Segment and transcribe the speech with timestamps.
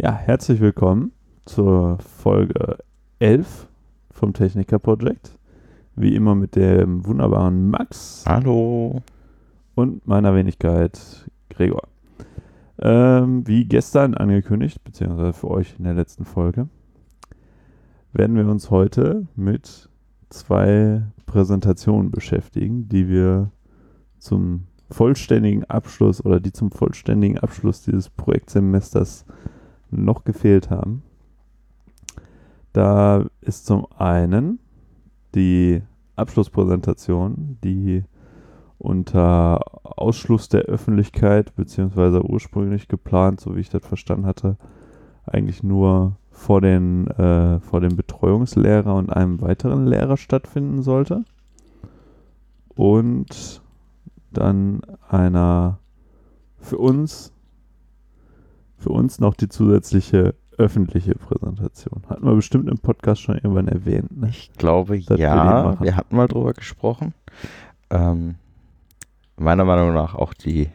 [0.00, 1.10] Ja, herzlich willkommen
[1.44, 2.78] zur Folge
[3.18, 3.66] 11
[4.12, 5.36] vom Techniker Project.
[5.96, 9.02] Wie immer mit dem wunderbaren Max Hallo.
[9.74, 11.82] und meiner Wenigkeit Gregor.
[12.78, 16.68] Ähm, wie gestern angekündigt, beziehungsweise für euch in der letzten Folge,
[18.12, 19.88] werden wir uns heute mit
[20.28, 23.50] zwei Präsentationen beschäftigen, die wir
[24.20, 29.26] zum vollständigen Abschluss oder die zum vollständigen Abschluss dieses Projektsemesters
[29.90, 31.02] noch gefehlt haben.
[32.72, 34.58] Da ist zum einen
[35.34, 35.82] die
[36.16, 38.04] Abschlusspräsentation, die
[38.78, 44.56] unter Ausschluss der Öffentlichkeit, beziehungsweise ursprünglich geplant, so wie ich das verstanden hatte,
[45.26, 51.24] eigentlich nur vor den, äh, vor dem Betreuungslehrer und einem weiteren Lehrer stattfinden sollte.
[52.74, 53.60] Und
[54.30, 55.78] dann einer
[56.58, 57.32] für uns,
[58.78, 62.02] für uns noch die zusätzliche öffentliche Präsentation.
[62.08, 64.16] Hatten wir bestimmt im Podcast schon irgendwann erwähnt.
[64.16, 64.28] Ne?
[64.30, 65.34] Ich glaube, wir die ja.
[65.34, 65.84] machen.
[65.84, 67.14] Wir, hatten mal drüber gesprochen.
[67.90, 68.34] Ähm,
[69.36, 70.68] meiner Meinung nach auch die,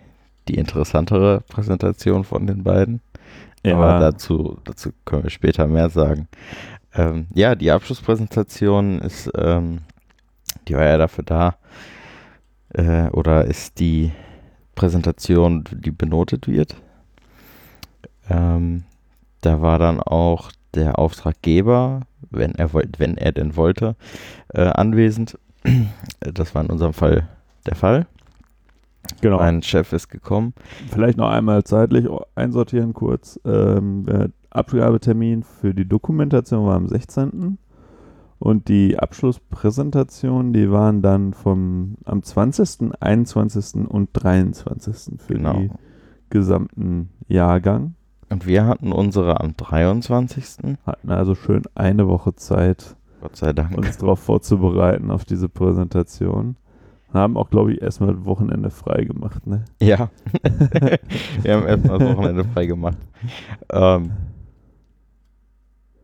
[0.48, 3.02] die interessantere Präsentation von den beiden.
[3.66, 6.28] Aber dazu, dazu können wir später mehr sagen.
[6.94, 9.80] Ähm, ja, die Abschlusspräsentation ist, ähm,
[10.68, 11.56] die war ja dafür da,
[12.74, 14.12] äh, oder ist die
[14.76, 16.76] Präsentation, die benotet wird.
[18.30, 18.84] Ähm,
[19.42, 23.96] da war dann auch der Auftraggeber, wenn er, wenn er denn wollte,
[24.54, 25.38] äh, anwesend.
[26.20, 27.28] Das war in unserem Fall
[27.66, 28.08] der Fall.
[29.22, 29.38] genau.
[29.38, 30.54] Mein Chef ist gekommen.
[30.90, 33.40] Vielleicht noch einmal zeitlich einsortieren kurz.
[33.46, 37.58] Ähm, der Abgabetermin für die Dokumentation war am 16.
[38.40, 43.88] Und die Abschlusspräsentation, die waren dann vom am 20., 21.
[43.90, 45.20] und 23.
[45.20, 45.54] für Genau.
[45.54, 45.72] die
[46.30, 47.96] gesamten Jahrgang.
[48.34, 50.76] Und wir hatten unsere am 23.
[50.88, 53.78] Hatten also schön eine Woche Zeit, Gott sei Dank.
[53.78, 56.56] uns darauf vorzubereiten, auf diese Präsentation.
[57.14, 59.46] Haben auch, glaube ich, erstmal das Wochenende frei gemacht.
[59.46, 59.66] Ne?
[59.80, 60.10] Ja.
[61.44, 62.98] wir haben erstmal das Wochenende frei gemacht.
[63.72, 64.14] Ähm,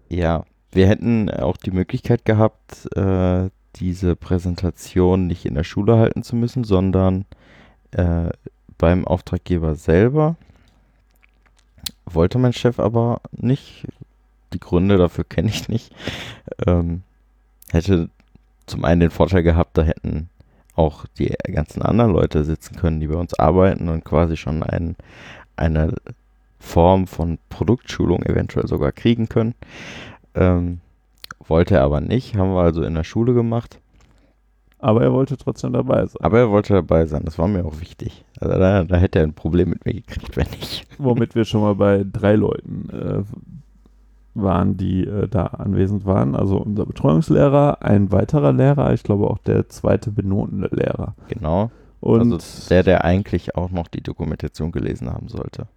[0.08, 6.22] ja, wir hätten auch die Möglichkeit gehabt, äh, diese Präsentation nicht in der Schule halten
[6.22, 7.26] zu müssen, sondern
[7.90, 8.30] äh,
[8.78, 10.36] beim Auftraggeber selber.
[12.12, 13.88] Wollte mein Chef aber nicht.
[14.54, 15.94] Die Gründe dafür kenne ich nicht.
[16.66, 17.04] Ähm,
[17.72, 18.10] hätte
[18.66, 20.30] zum einen den Vorteil gehabt, da hätten
[20.76, 24.96] auch die ganzen anderen Leute sitzen können, die bei uns arbeiten und quasi schon ein,
[25.56, 25.94] eine
[26.60, 29.56] Form von Produktschulung eventuell sogar kriegen können.
[30.36, 30.80] Ähm,
[31.48, 33.80] wollte er aber nicht, haben wir also in der Schule gemacht.
[34.80, 36.22] Aber er wollte trotzdem dabei sein.
[36.22, 38.24] Aber er wollte dabei sein, das war mir auch wichtig.
[38.40, 40.88] Also da, da hätte er ein Problem mit mir gekriegt, wenn nicht.
[40.98, 43.24] Womit wir schon mal bei drei Leuten äh,
[44.36, 46.36] waren, die äh, da anwesend waren.
[46.36, 51.14] Also unser Betreuungslehrer, ein weiterer Lehrer, ich glaube auch der zweite benotende Lehrer.
[51.28, 51.72] Genau.
[52.00, 55.68] Und also der, der eigentlich auch noch die Dokumentation gelesen haben sollte.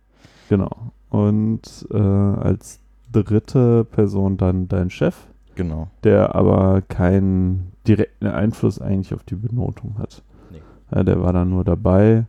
[0.49, 0.71] genau.
[1.11, 2.79] Und äh, als
[3.11, 5.17] dritte Person dann dein Chef,
[5.57, 5.89] Genau.
[6.05, 10.23] der aber keinen direkten Einfluss eigentlich auf die Benotung hat.
[10.49, 10.63] Nee.
[10.95, 12.27] Ja, der war dann nur dabei,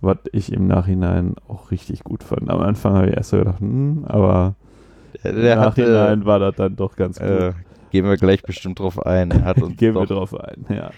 [0.00, 2.50] was ich im Nachhinein auch richtig gut fand.
[2.50, 4.56] Am Anfang habe ich erst so gedacht, hm, aber
[5.24, 7.28] Der, im der Nachhinein hatte, war das dann doch ganz gut.
[7.28, 7.52] äh,
[7.90, 9.30] gehen wir gleich bestimmt drauf ein.
[9.30, 10.90] Er hat uns Gehen wir drauf ein, ja.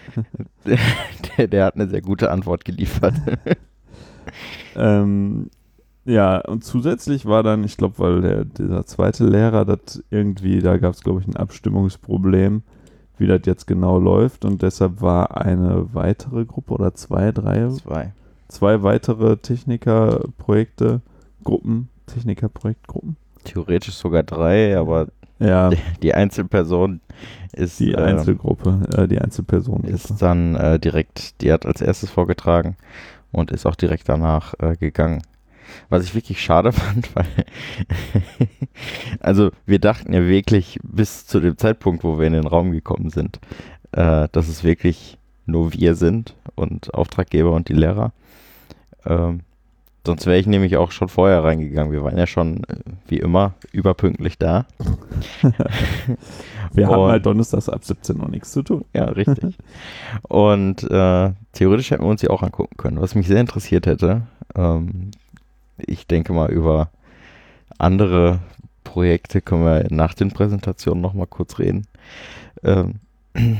[1.37, 3.15] der, der hat eine sehr gute Antwort geliefert.
[4.75, 5.49] Ähm,
[6.05, 10.77] ja, und zusätzlich war dann, ich glaube, weil der, dieser zweite Lehrer, das irgendwie, da
[10.77, 12.63] gab es, glaube ich, ein Abstimmungsproblem,
[13.17, 14.45] wie das jetzt genau läuft.
[14.45, 18.13] Und deshalb war eine weitere Gruppe oder zwei, drei, Zwei.
[18.47, 21.01] zwei weitere Technikerprojekte,
[21.43, 23.15] Gruppen, Technikerprojektgruppen.
[23.43, 25.07] Theoretisch sogar drei, aber
[25.39, 25.69] Ja,
[26.01, 27.01] die Einzelperson
[27.53, 29.83] ist, die ähm, Einzelgruppe, äh, die Einzelperson.
[29.83, 32.75] ist dann äh, direkt, die hat als erstes vorgetragen
[33.31, 35.21] und ist auch direkt danach äh, gegangen.
[35.89, 37.25] Was ich wirklich schade fand, weil
[39.19, 43.09] also wir dachten ja wirklich bis zu dem Zeitpunkt, wo wir in den Raum gekommen
[43.09, 43.39] sind,
[43.91, 48.11] äh, dass es wirklich nur wir sind und Auftraggeber und die Lehrer.
[49.05, 49.41] Ähm,
[50.05, 51.91] sonst wäre ich nämlich auch schon vorher reingegangen.
[51.91, 54.65] Wir waren ja schon, äh, wie immer, überpünktlich da.
[56.73, 58.83] Wir haben halt donnerstags ab 17 Uhr nichts zu tun.
[58.93, 59.55] Ja, richtig.
[60.23, 64.23] Und äh, theoretisch hätten wir uns die auch angucken können, was mich sehr interessiert hätte.
[64.55, 65.11] Ähm,
[65.77, 66.89] ich denke mal, über
[67.77, 68.39] andere
[68.83, 71.87] Projekte können wir nach den Präsentationen nochmal kurz reden.
[72.63, 72.95] Ähm,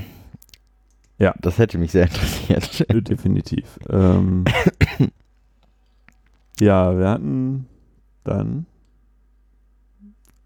[1.18, 1.34] Ja.
[1.40, 2.86] Das hätte mich sehr interessiert.
[3.10, 3.80] Definitiv.
[3.90, 4.44] Ähm,
[6.60, 7.68] ja, wir hatten
[8.26, 8.66] dann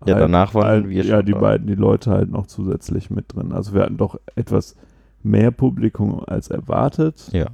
[0.05, 1.39] Ja, halt danach waren halt, wir Ja, die da.
[1.39, 3.51] beiden, die Leute halt noch zusätzlich mit drin.
[3.51, 4.75] Also wir hatten doch etwas
[5.23, 7.47] mehr Publikum als erwartet, Ja.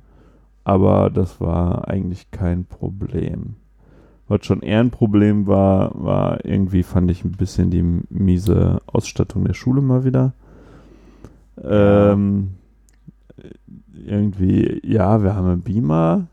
[0.66, 3.56] aber das war eigentlich kein Problem.
[4.28, 9.46] Was schon eher ein Problem war, war irgendwie, fand ich ein bisschen die miese Ausstattung
[9.46, 10.34] der Schule mal wieder.
[11.64, 12.56] Ähm,
[13.94, 16.28] irgendwie, ja, wir haben einen Beamer.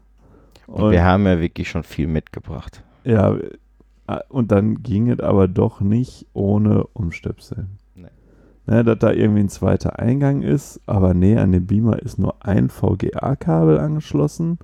[0.66, 2.82] Und, wir haben ja wirklich schon viel mitgebracht.
[3.04, 3.36] Ja,
[4.06, 7.78] äh, und dann ging es aber doch nicht ohne Umstöpseln.
[7.94, 8.08] Nee.
[8.66, 12.36] Ne, dass da irgendwie ein zweiter Eingang ist, aber nee, an dem Beamer ist nur
[12.40, 14.58] ein VGA-Kabel angeschlossen.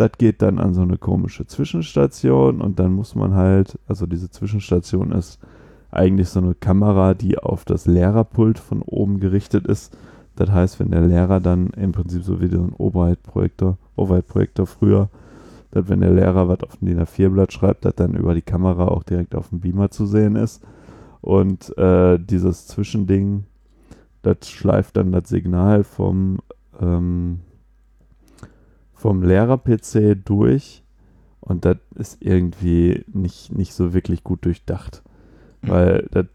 [0.00, 4.30] Das geht dann an so eine komische Zwischenstation und dann muss man halt, also diese
[4.30, 5.38] Zwischenstation ist
[5.90, 9.94] eigentlich so eine Kamera, die auf das Lehrerpult von oben gerichtet ist.
[10.36, 15.10] Das heißt, wenn der Lehrer dann im Prinzip so wie so ein Overhead-Projektor, Overhead-Projektor früher,
[15.70, 18.88] dass wenn der Lehrer was auf dem DIN A4-Blatt schreibt, dass dann über die Kamera
[18.88, 20.62] auch direkt auf dem Beamer zu sehen ist.
[21.20, 23.44] Und äh, dieses Zwischending,
[24.22, 26.38] das schleift dann das Signal vom,
[26.80, 27.40] ähm,
[29.00, 30.82] vom Lehrer-PC durch
[31.40, 35.02] und das ist irgendwie nicht, nicht so wirklich gut durchdacht.
[35.62, 36.26] Weil das,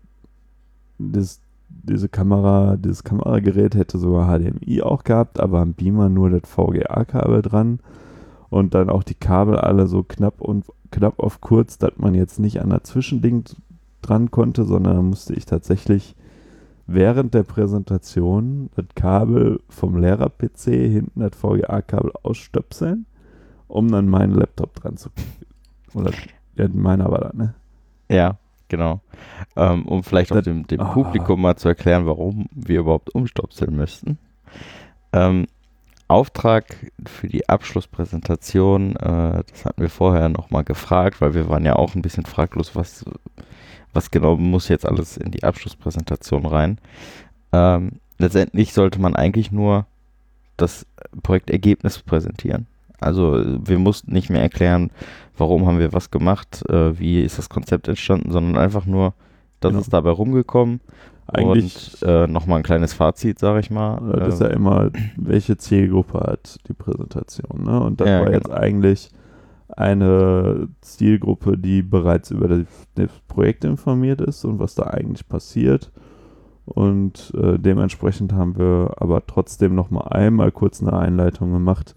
[0.97, 6.49] das, diese Kamera, dieses Kameragerät hätte sogar HDMI auch gehabt, aber am Beamer nur das
[6.49, 7.79] VGA-Kabel dran
[8.49, 12.39] und dann auch die Kabel alle so knapp und knapp auf kurz, dass man jetzt
[12.39, 13.43] nicht an der Zwischending
[14.01, 16.15] dran konnte, sondern musste ich tatsächlich
[16.87, 23.05] während der Präsentation das Kabel vom Lehrer-PC hinten das VGA-Kabel ausstöpseln,
[23.67, 25.09] um dann meinen Laptop dran zu
[25.93, 26.11] Oder
[26.55, 27.53] ja, meiner war das, ne?
[28.09, 28.37] Ja,
[28.67, 29.01] genau.
[29.55, 30.91] Ähm, um vielleicht auch Das- dem, dem Ah.
[30.93, 34.17] Publikum mal zu erklären, warum wir überhaupt umstopseln müssten.
[35.13, 35.47] Ähm,
[36.07, 41.75] Auftrag für die Abschlusspräsentation, äh, das hatten wir vorher nochmal gefragt, weil wir waren ja
[41.77, 43.03] auch ein bisschen fraglos, was,
[43.95, 46.77] was genau muss jetzt alles in die Abschlusspräsentation rein.
[47.51, 49.87] Ähm, letztendlich sollte man eigentlich nur
[50.57, 50.85] das
[51.23, 52.67] Projektergebnis präsentieren.
[52.99, 54.91] Also wir mussten nicht mehr erklären,
[55.37, 59.13] warum haben wir was gemacht, äh, wie ist das Konzept entstanden, sondern einfach nur,
[59.59, 59.81] das Genau.
[59.81, 60.79] ist dabei rumgekommen
[61.27, 63.99] Eigentlich und äh, nochmal ein kleines Fazit, sage ich mal.
[64.19, 67.63] Das ist ja Äh, immer, welche Zielgruppe hat die Präsentation.
[67.63, 67.79] Ne?
[67.81, 68.57] Und das Ja, war jetzt genau.
[68.57, 69.09] eigentlich
[69.67, 75.91] eine Zielgruppe, die bereits über das, Projekt informiert ist und was da eigentlich passiert.
[76.65, 81.95] Und äh, dementsprechend haben wir aber trotzdem noch mal einmal kurz eine Einleitung gemacht,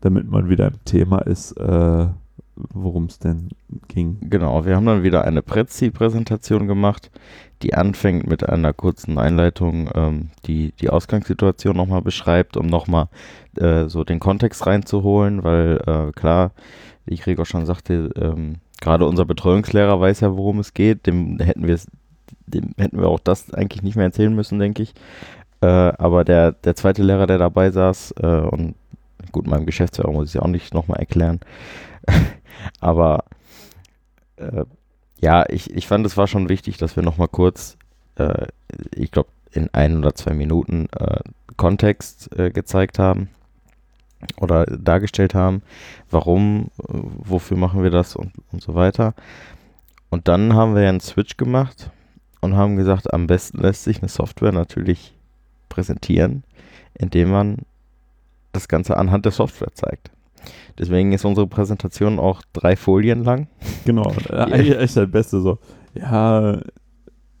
[0.00, 2.06] damit man wieder im Thema ist, äh,
[2.74, 3.48] worum es denn
[3.88, 4.18] ging.
[4.22, 7.10] Genau, wir haben dann wieder eine Prezi-Präsentation gemacht,
[7.62, 13.08] die anfängt mit einer kurzen Einleitung, ähm, die die Ausgangssituation nochmal beschreibt, um nochmal
[13.56, 16.52] äh, so den Kontext reinzuholen, weil äh, klar,
[17.10, 21.66] wie Gregor schon sagte, ähm, gerade unser Betreuungslehrer weiß ja, worum es geht, dem hätten
[21.66, 21.78] wir
[22.46, 24.94] dem hätten wir auch das eigentlich nicht mehr erzählen müssen, denke ich.
[25.60, 28.74] Äh, aber der, der zweite Lehrer, der dabei saß, äh, und
[29.32, 31.40] gut, meinem Geschäftsführer muss ich es auch nicht nochmal erklären,
[32.80, 33.24] aber
[34.36, 34.64] äh,
[35.20, 37.76] ja, ich, ich fand, es war schon wichtig, dass wir nochmal kurz,
[38.16, 38.46] äh,
[38.94, 41.20] ich glaube, in ein oder zwei Minuten äh,
[41.56, 43.28] Kontext äh, gezeigt haben
[44.38, 45.62] oder dargestellt haben,
[46.10, 49.14] warum, äh, wofür machen wir das und, und so weiter.
[50.10, 51.90] Und dann haben wir ja einen Switch gemacht
[52.40, 55.14] und haben gesagt, am besten lässt sich eine Software natürlich
[55.68, 56.42] präsentieren,
[56.94, 57.58] indem man
[58.52, 60.10] das Ganze anhand der Software zeigt.
[60.78, 63.48] Deswegen ist unsere Präsentation auch drei Folien lang.
[63.84, 65.58] Genau, eigentlich echt das Beste so.
[65.94, 66.60] Ja,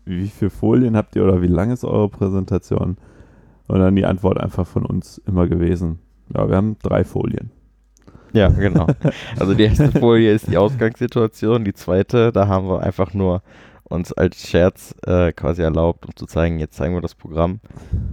[0.04, 2.96] wie viele Folien habt ihr oder wie lang ist eure Präsentation?
[3.66, 6.00] Und dann die Antwort einfach von uns immer gewesen.
[6.34, 7.50] Ja, wir haben drei Folien.
[8.32, 8.86] Ja, genau.
[9.38, 13.42] Also die erste Folie ist die Ausgangssituation, die zweite, da haben wir einfach nur
[13.84, 17.58] uns als Scherz äh, quasi erlaubt, um zu zeigen, jetzt zeigen wir das Programm,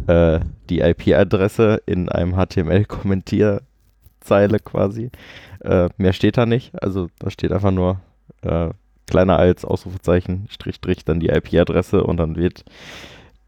[0.07, 5.11] äh, die IP-Adresse in einem HTML-Kommentierzeile quasi.
[5.59, 7.99] Äh, mehr steht da nicht, also da steht einfach nur
[8.41, 8.69] äh,
[9.05, 12.65] kleiner als Ausrufezeichen, Strich, Strich, dann die IP-Adresse und dann wird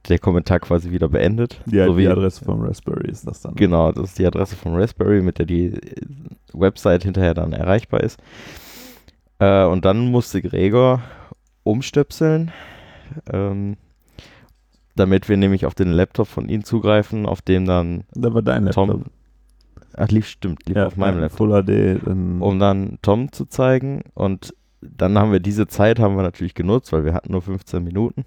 [0.09, 1.61] der Kommentar quasi wieder beendet.
[1.65, 3.55] Die So wie- IP-Adresse vom Raspberry ist das dann.
[3.55, 5.79] Genau, das ist die Adresse vom Raspberry, mit der die äh,
[6.53, 8.19] Website hinterher dann erreichbar ist.
[9.39, 11.01] Äh, und dann musste Gregor
[11.63, 12.51] umstöpseln,
[13.31, 13.77] ähm,
[14.95, 18.65] damit wir nämlich auf den Laptop von ihm zugreifen, auf dem dann Da war dein
[18.65, 18.87] Laptop.
[18.89, 19.03] Tom,
[19.93, 22.05] ach lief, stimmt, lief auf meinem ein Laptop, Full HD.
[22.05, 26.53] Dann, um dann Tom zu zeigen und dann haben wir diese Zeit haben wir natürlich
[26.55, 28.25] genutzt, weil wir hatten nur 15 Minuten.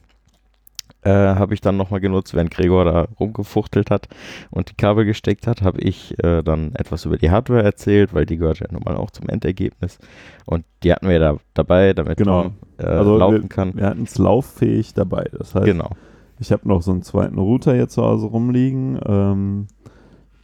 [1.02, 4.09] Äh, habe ich dann nochmal genutzt, während Gregor da rumgefuchtelt hat
[4.50, 8.25] und die Kabel gesteckt hat, habe ich äh, dann etwas über die Hardware erzählt, weil
[8.26, 9.99] die gehört ja nun mal auch zum Endergebnis.
[10.47, 12.42] Und die hatten wir da dabei, damit Genau.
[12.42, 13.75] Tom äh, Also laufen kann.
[13.76, 15.28] Wir hatten es lauffähig dabei.
[15.37, 15.90] Das heißt, Genau.
[16.38, 18.99] ich habe noch so einen zweiten Router hier zu Hause rumliegen.
[19.04, 19.66] Ähm,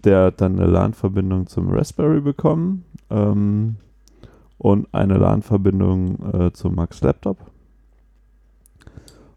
[0.04, 3.76] der hat dann eine LAN-Verbindung zum Raspberry bekommen ähm,
[4.58, 7.38] und eine LAN-Verbindung äh, zum Max Laptop.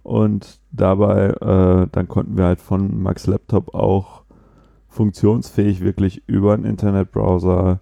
[0.03, 4.23] Und dabei, äh, dann konnten wir halt von Max Laptop auch
[4.87, 7.79] funktionsfähig wirklich über einen Internetbrowser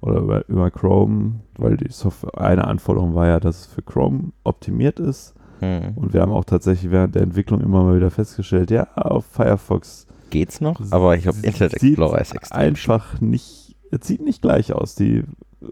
[0.00, 4.32] oder über, über Chrome, weil die Software, eine Anforderung war ja, dass es für Chrome
[4.44, 5.34] optimiert ist.
[5.60, 5.94] Hm.
[5.96, 10.06] Und wir haben auch tatsächlich während der Entwicklung immer mal wieder festgestellt, ja, auf Firefox
[10.30, 10.80] Geht's noch?
[10.90, 14.94] Aber ich glaube, Internet Explorer ist extrem einfach nicht, es sieht nicht gleich aus.
[14.94, 15.24] Die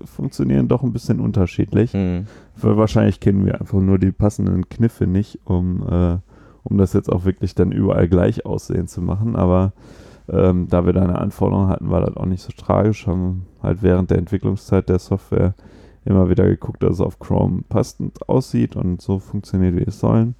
[0.05, 1.93] funktionieren doch ein bisschen unterschiedlich.
[1.93, 2.26] Hm.
[2.57, 6.19] Weil wahrscheinlich kennen wir einfach nur die passenden Kniffe nicht, um, äh,
[6.64, 9.37] um das jetzt auch wirklich dann überall gleich aussehen zu machen.
[9.37, 9.73] Aber
[10.28, 13.07] ähm, da wir da eine Anforderung hatten, war das auch nicht so tragisch.
[13.07, 15.55] Haben halt während der Entwicklungszeit der Software
[16.05, 20.35] immer wieder geguckt, dass es auf Chrome passend aussieht und so funktioniert, wie es sollen.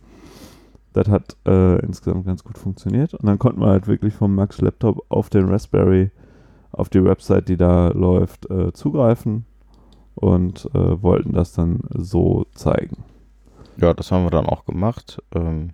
[0.93, 3.13] Das hat äh, insgesamt ganz gut funktioniert.
[3.15, 6.11] Und dann konnten wir halt wirklich vom Max Laptop auf den Raspberry,
[6.77, 9.47] auf die Website, die da läuft, äh, zugreifen
[10.15, 13.05] und äh, wollten das dann so zeigen.
[13.79, 15.23] Ja, das haben wir dann auch gemacht.
[15.35, 15.71] Ähm,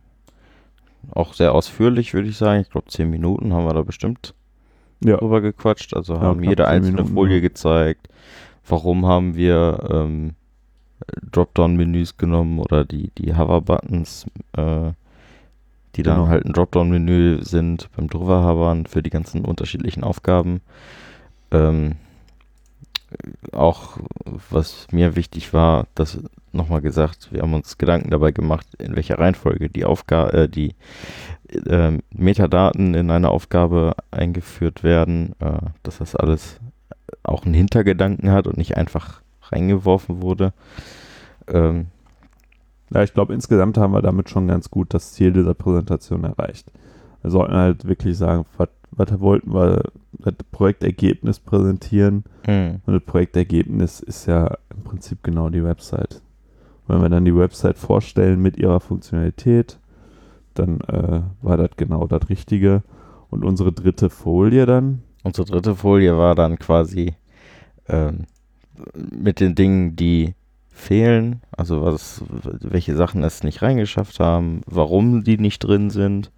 [1.10, 2.60] auch sehr ausführlich, würde ich sagen.
[2.60, 4.34] Ich glaube, zehn Minuten haben wir da bestimmt
[5.04, 5.94] Ja, drüber gequatscht.
[5.94, 7.40] Also haben knapp jede einzelne Minuten, Folie ja.
[7.40, 8.08] gezeigt.
[8.66, 10.34] Warum haben wir ähm,
[11.30, 14.92] Dropdown-Menüs genommen oder die, die Hover-Buttons, äh,
[15.96, 16.28] die dann Genau.
[16.28, 20.60] halt ein Dropdown-Menü sind beim Drüberhavern für die ganzen unterschiedlichen Aufgaben.
[21.50, 21.96] Ähm,
[23.52, 23.98] auch
[24.50, 26.18] was mir wichtig war, das
[26.52, 30.74] nochmal gesagt, wir haben uns Gedanken dabei gemacht, in welcher Reihenfolge die Aufgabe, äh, die
[31.66, 36.58] äh, Metadaten in eine Aufgabe eingeführt werden, äh, dass das alles
[37.22, 39.20] auch einen Hintergedanken hat und nicht einfach
[39.50, 40.52] reingeworfen wurde.
[41.48, 41.88] Ähm,
[42.94, 46.70] ja ich glaube, insgesamt haben wir damit schon ganz gut das Ziel dieser Präsentation erreicht.
[47.22, 49.84] Wir sollten halt wirklich sagen, was was wollten wir,
[50.18, 52.24] das Projektergebnis präsentieren.
[52.44, 56.20] hm, Und das Projektergebnis ist ja im Prinzip genau die Website.
[56.86, 59.78] Wenn wir dann die Website vorstellen mit ihrer Funktionalität,
[60.54, 62.82] dann äh, war das genau das Richtige.
[63.30, 67.14] Und unsere dritte Folie dann, Unsere dritte Folie war dann quasi
[67.88, 68.26] ähm,
[68.94, 70.34] mit den Dingen, die
[70.72, 72.24] fehlen, also was,
[72.60, 76.32] welche Sachen es nicht reingeschafft haben, warum die nicht drin sind.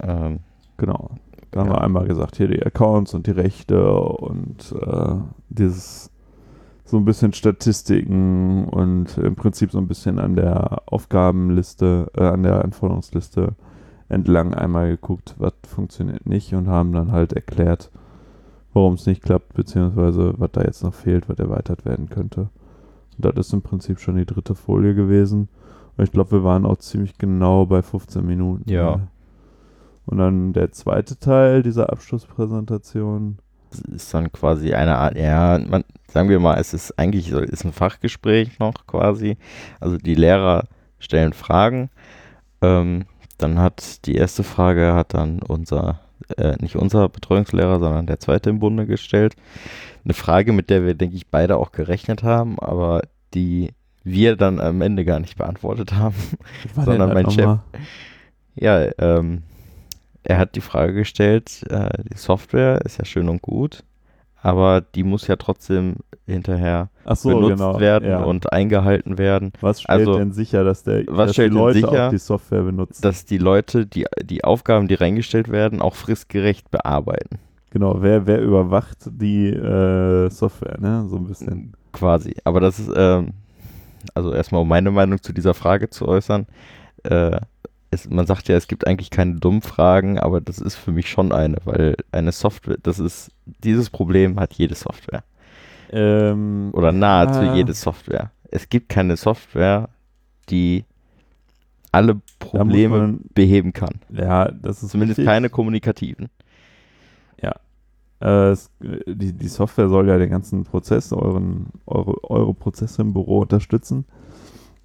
[0.00, 0.40] Ähm,
[0.76, 1.10] genau.
[1.50, 1.74] Da haben Ja.
[1.76, 5.14] wir einmal gesagt, hier die Accounts und die Rechte und äh,
[5.48, 6.10] dieses
[6.84, 12.42] so ein bisschen Statistiken und im Prinzip so ein bisschen an der Aufgabenliste, äh, an
[12.42, 13.54] der Anforderungsliste
[14.10, 17.90] entlang einmal geguckt, was funktioniert nicht und haben dann halt erklärt,
[18.74, 22.50] warum es nicht klappt, beziehungsweise was da jetzt noch fehlt, was erweitert werden könnte.
[23.18, 25.48] Das ist im Prinzip schon die dritte Folie gewesen.
[25.96, 28.70] Und ich glaube, wir waren auch ziemlich genau bei 15 Minuten.
[28.70, 29.00] Ja.
[30.06, 33.38] Und dann der zweite Teil dieser Abschlusspräsentation.
[33.70, 37.38] es ist dann quasi eine Art, ja, man, sagen wir mal, es ist eigentlich so,
[37.38, 39.36] ist ein Fachgespräch noch quasi.
[39.80, 40.64] Also die Lehrer
[40.98, 41.90] stellen Fragen.
[42.60, 43.04] Ähm,
[43.38, 46.00] dann hat die erste Frage hat dann unser,
[46.36, 49.36] äh, nicht unser Betreuungslehrer, sondern der zweite im Bunde gestellt.
[50.04, 53.02] Eine Frage, mit der wir, denke ich, beide auch gerechnet haben, aber
[53.34, 56.14] die wir dann am Ende gar nicht beantwortet haben.
[56.74, 57.44] Sondern mein Chef.
[57.44, 57.60] nochmal?
[58.54, 59.42] Ja, ähm,
[60.22, 63.84] er hat die Frage gestellt, äh, die Software ist ja schön und gut,
[64.44, 65.96] aber die muss ja trotzdem
[66.26, 67.80] hinterher so, benutzt genau.
[67.80, 68.22] werden ja.
[68.22, 72.06] und eingehalten werden, was stellt also, denn sicher, dass, der, was dass die Leute sicher,
[72.06, 73.00] auch die Software benutzen?
[73.00, 77.38] dass die Leute die, die Aufgaben, die reingestellt werden, auch fristgerecht bearbeiten.
[77.70, 81.06] genau, wer, wer überwacht die äh, Software, ne?
[81.08, 81.72] So ein bisschen.
[81.92, 82.34] Quasi.
[82.44, 83.32] Aber das ist, ähm,
[84.12, 86.46] also erstmal um meine Meinung zu dieser Frage zu äußern.
[87.04, 87.40] Äh,
[87.94, 91.08] es, man sagt ja, es gibt eigentlich keine dummen Fragen, aber das ist für mich
[91.08, 95.24] schon eine, weil eine Software, das ist, dieses Problem hat jede Software.
[95.90, 97.54] Ähm, Oder nahezu Ah.
[97.54, 98.30] jede Software.
[98.50, 99.88] Es gibt keine Software,
[100.50, 100.84] die
[101.92, 104.00] alle Probleme man, beheben kann.
[104.10, 105.32] ja, das ist Zumindest richtig.
[105.32, 106.28] keine kommunikativen.
[108.20, 113.12] Äh, es, die, die Software soll ja den ganzen Prozess, euren, eure, eure Prozesse im
[113.12, 114.06] Büro unterstützen.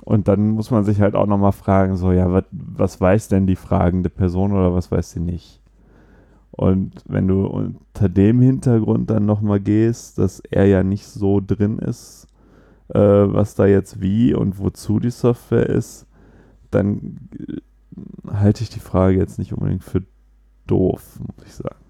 [0.03, 3.47] Und dann muss man sich halt auch nochmal fragen, so, ja, wat, was weiß denn
[3.47, 5.61] die fragende Person oder was weiß sie nicht?
[6.51, 11.79] Und wenn du unter dem Hintergrund dann nochmal gehst, dass er ja nicht so drin
[11.79, 12.27] ist,
[12.89, 16.05] äh, was da jetzt wie und wozu die Software ist,
[16.71, 17.61] dann äh,
[18.31, 20.03] halte ich die Frage jetzt nicht unbedingt für
[20.67, 21.85] doof, muss ich sagen.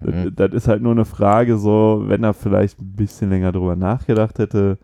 [0.00, 0.34] Mhm.
[0.34, 3.76] Das, das, ist halt nur eine Frage, so, wenn er vielleicht ein bisschen länger drüber
[3.76, 4.78] nachgedacht hätte,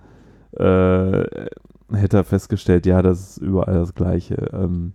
[0.52, 1.48] äh,
[1.92, 4.50] hätte er festgestellt, ja, das ist überall das Gleiche.
[4.52, 4.92] Ähm,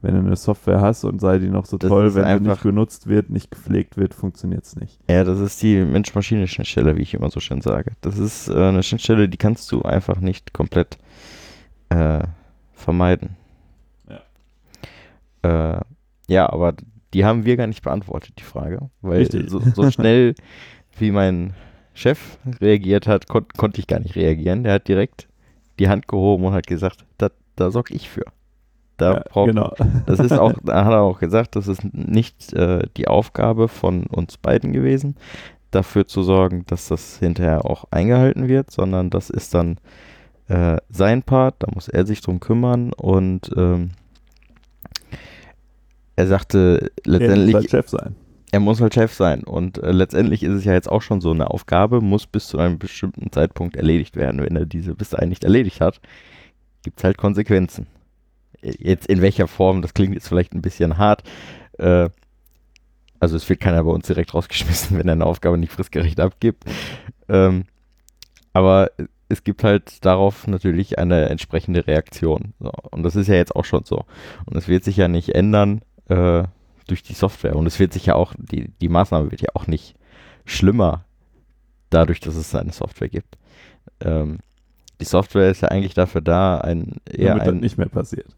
[0.00, 2.62] wenn du eine Software hast und sei die noch so das toll, wenn sie nicht
[2.62, 5.00] genutzt wird, nicht gepflegt wird, funktioniert es nicht.
[5.10, 7.92] Ja, das ist die Mensch-Maschine-Schnittstelle, wie ich immer so schön sage.
[8.00, 10.98] Das ist äh, eine Schnittstelle, die kannst du einfach nicht komplett
[11.88, 12.20] äh,
[12.74, 13.36] vermeiden.
[15.42, 15.78] Ja.
[15.78, 15.80] Äh,
[16.28, 16.74] ja, aber
[17.12, 18.90] die haben wir gar nicht beantwortet, die Frage.
[19.00, 20.34] Weil so, so, schnell
[20.98, 21.54] wie mein
[21.94, 24.62] Chef reagiert hat, kon konnte ich gar nicht reagieren.
[24.62, 25.28] Der hat direkt
[25.78, 27.04] die Hand gehoben und hat gesagt,
[27.56, 28.24] da sorge ich für.
[28.96, 29.72] Da ja, braucht, genau.
[30.06, 34.06] Das ist auch, da hat er auch gesagt, das ist nicht äh, die Aufgabe von
[34.06, 35.16] uns beiden gewesen,
[35.70, 39.78] dafür zu sorgen, dass das hinterher auch eingehalten wird, sondern das ist dann
[40.48, 43.90] äh, sein Part, da muss er sich drum kümmern und ähm,
[46.16, 47.54] er sagte letztendlich.
[47.54, 48.16] Er muss halt Chef sein.
[48.50, 51.30] Er muss halt Chef sein und äh, letztendlich ist es ja jetzt auch schon so
[51.30, 54.42] eine Aufgabe, muss bis zu einem bestimmten Zeitpunkt erledigt werden.
[54.42, 56.00] Wenn er diese bis dahin nicht erledigt hat,
[56.82, 57.86] gibt es halt Konsequenzen
[58.62, 61.22] jetzt in welcher Form, das klingt jetzt vielleicht ein bisschen hart.
[61.78, 62.10] Äh,
[63.20, 66.64] also es wird keiner bei uns direkt rausgeschmissen, wenn er eine Aufgabe nicht fristgerecht abgibt.
[67.28, 67.64] Ähm,
[68.52, 68.90] aber
[69.28, 72.54] es gibt halt darauf natürlich eine entsprechende Reaktion.
[72.60, 72.72] So.
[72.90, 74.04] Und das ist ja jetzt auch schon so.
[74.46, 76.44] Und es wird sich ja nicht ändern äh,
[76.88, 77.56] durch die Software.
[77.56, 79.94] Und es wird sich ja auch, die, die Maßnahme wird ja auch nicht
[80.44, 81.04] schlimmer
[81.90, 83.38] dadurch, dass es eine Software gibt.
[84.00, 84.38] Ähm,
[85.00, 88.34] die Software ist ja eigentlich dafür da, ein eher Damit ein, nicht mehr passiert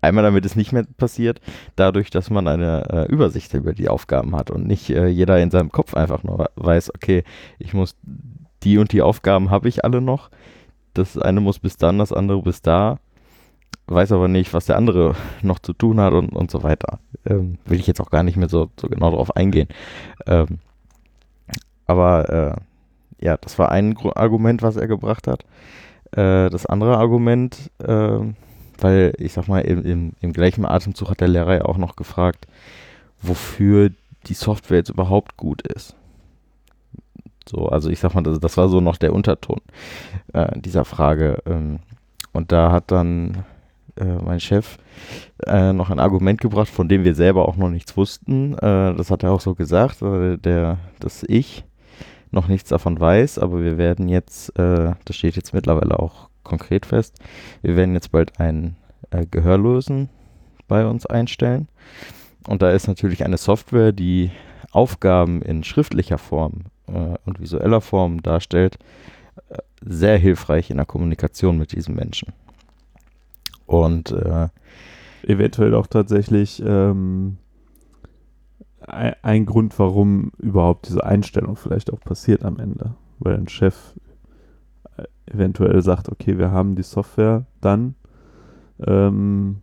[0.00, 1.40] einmal damit es nicht mehr passiert,
[1.76, 5.50] dadurch, dass man eine äh, Übersicht über die Aufgaben hat und nicht äh, jeder in
[5.50, 7.24] seinem Kopf einfach nur weiß, okay,
[7.58, 7.96] ich muss
[8.62, 10.30] die und die Aufgaben habe ich alle noch.
[10.94, 12.98] Das eine muss bis dann, das andere bis da.
[13.88, 16.98] Weiß aber nicht, was der andere noch zu tun hat und, und so weiter.
[17.24, 19.68] Ähm, will ich jetzt auch gar nicht mehr so, so genau darauf eingehen.
[20.26, 20.58] Ähm,
[21.86, 25.44] aber äh, ja, das war ein Argument, was er gebracht hat.
[26.12, 28.18] Äh, das andere Argument, äh,
[28.78, 31.96] weil ich sag mal, im, im, im gleichen Atemzug hat der Lehrer ja auch noch
[31.96, 32.46] gefragt,
[33.22, 33.90] wofür
[34.26, 35.94] die Software jetzt überhaupt gut ist.
[37.48, 39.60] So, also ich sag mal, das, das war so noch der Unterton
[40.32, 41.38] äh, dieser Frage.
[41.46, 41.78] Ähm,
[42.32, 43.44] und da hat dann
[43.96, 44.78] äh, mein Chef
[45.46, 48.54] äh, noch ein Argument gebracht, von dem wir selber auch noch nichts wussten.
[48.54, 51.64] Äh, das hat er auch so gesagt, der, dass ich
[52.30, 56.86] noch nichts davon weiß, aber wir werden jetzt, äh, das steht jetzt mittlerweile auch konkret
[56.86, 57.18] fest.
[57.62, 58.76] Wir werden jetzt bald einen
[59.10, 60.08] äh, Gehörlosen
[60.68, 61.68] bei uns einstellen.
[62.46, 64.30] Und da ist natürlich eine Software, die
[64.70, 68.78] Aufgaben in schriftlicher Form äh, und visueller Form darstellt,
[69.48, 72.32] äh, sehr hilfreich in der Kommunikation mit diesem Menschen.
[73.66, 74.48] Und äh,
[75.26, 77.38] eventuell auch tatsächlich ähm,
[78.80, 82.94] ein, ein Grund, warum überhaupt diese Einstellung vielleicht auch passiert am Ende.
[83.18, 83.94] Weil ein Chef
[85.26, 87.94] eventuell sagt, okay, wir haben die Software dann
[88.86, 89.62] ähm,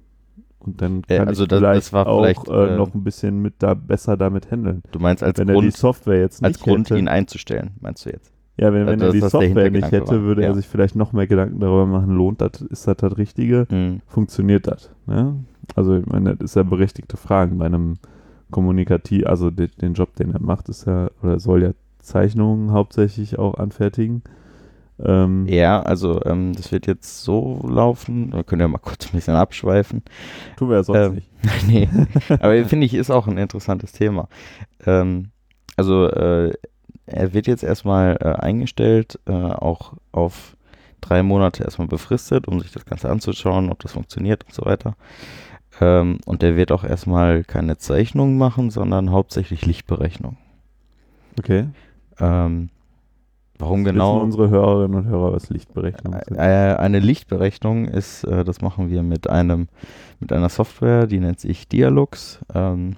[0.60, 3.42] und dann kann ja, also ich das, vielleicht das auch vielleicht, äh, noch ein bisschen
[3.42, 4.82] mit da besser damit handeln.
[4.92, 7.72] Du meinst als wenn Grund, er die Software jetzt nicht als Grund hätte, ihn einzustellen,
[7.82, 8.32] meinst du jetzt?
[8.58, 10.22] Ja, wenn, wenn das, er die Software nicht hätte, war.
[10.22, 10.50] würde ja.
[10.50, 14.02] er sich vielleicht noch mehr Gedanken darüber machen, lohnt das, ist das das Richtige, mhm.
[14.06, 14.92] funktioniert das?
[15.08, 15.44] Ne?
[15.76, 17.96] Also ich meine, das ist ja berechtigte Fragen bei einem
[18.52, 23.40] Kommunikativ, also de, den Job, den er macht, ist ja, oder soll ja Zeichnungen hauptsächlich
[23.40, 24.22] auch anfertigen.
[25.00, 28.32] Ähm, ja, also ähm, das wird jetzt so laufen.
[28.32, 30.04] Wir können ja mal kurz ein bisschen abschweifen.
[30.58, 31.30] Tun wir ja sonst ähm, nicht.
[31.68, 31.90] nee,
[32.30, 34.28] aber finde ich, ist auch ein interessantes Thema.
[34.86, 35.30] Ähm,
[35.76, 36.54] also äh,
[37.06, 40.56] er wird jetzt erstmal äh, eingestellt, äh, auch auf
[41.02, 44.96] drei Monate erstmal befristet, um sich das Ganze anzuschauen, ob das funktioniert und so weiter.
[45.82, 50.38] Ähm, und der wird auch erstmal keine Zeichnungen machen, sondern hauptsächlich Lichtberechnung.
[51.38, 51.68] Okay.
[52.20, 52.70] Ähm,
[53.60, 54.20] Warum das genau?
[54.20, 56.32] unsere Hörerinnen und Hörer, was Lichtberechnung ist.
[56.32, 59.68] Äh, eine Lichtberechnung ist, äh, das machen wir mit einem,
[60.20, 62.40] mit einer Software, die nennt sich Dialux.
[62.54, 62.96] Ähm,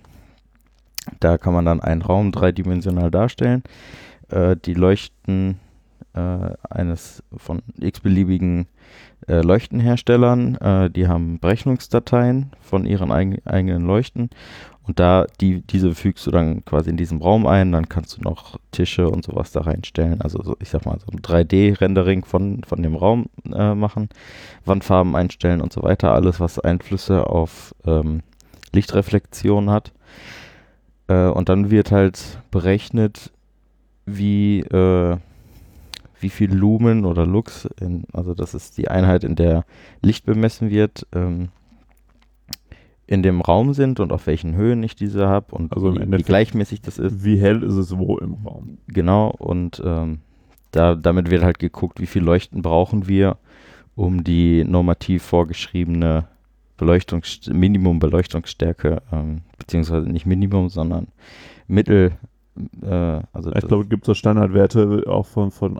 [1.19, 3.63] da kann man dann einen Raum dreidimensional darstellen.
[4.29, 5.59] Äh, die Leuchten
[6.13, 8.67] äh, eines von x-beliebigen
[9.27, 14.29] äh, Leuchtenherstellern, äh, die haben Berechnungsdateien von ihren eig eigenen Leuchten
[14.87, 18.21] und da, die, diese fügst du dann quasi in diesem Raum ein, dann kannst du
[18.21, 20.21] noch Tische und sowas da reinstellen.
[20.21, 24.09] Also so, ich sag mal, so ein 3D-Rendering von, von dem Raum äh, machen,
[24.63, 26.13] Wandfarben einstellen und so weiter.
[26.13, 28.21] Alles, was Einflüsse auf ähm,
[28.73, 29.91] Lichtreflexion hat.
[31.07, 33.31] Äh, und dann wird halt berechnet,
[34.05, 35.17] wie, äh,
[36.19, 39.65] wie viel Lumen oder Lux, in, also das ist die Einheit, in der
[40.01, 41.49] Licht bemessen wird, ähm,
[43.07, 46.23] in dem Raum sind und auf welchen Höhen ich diese habe und Also wie, wie
[46.23, 47.23] gleichmäßig das ist.
[47.23, 48.79] Wie hell ist es wo im Raum?
[48.87, 50.19] Genau, und ähm,
[50.71, 53.37] da, damit wird halt geguckt, wie viel Leuchten brauchen wir,
[53.95, 56.27] um die normativ vorgeschriebene
[56.77, 61.07] Beleuchtungs Minimum-Beleuchtungsstärke, ähm, beziehungsweise nicht Minimum, sondern
[61.67, 62.13] Mittel,
[62.81, 65.77] äh, also Ich glaube, es gibt so Standardwerte auch von, von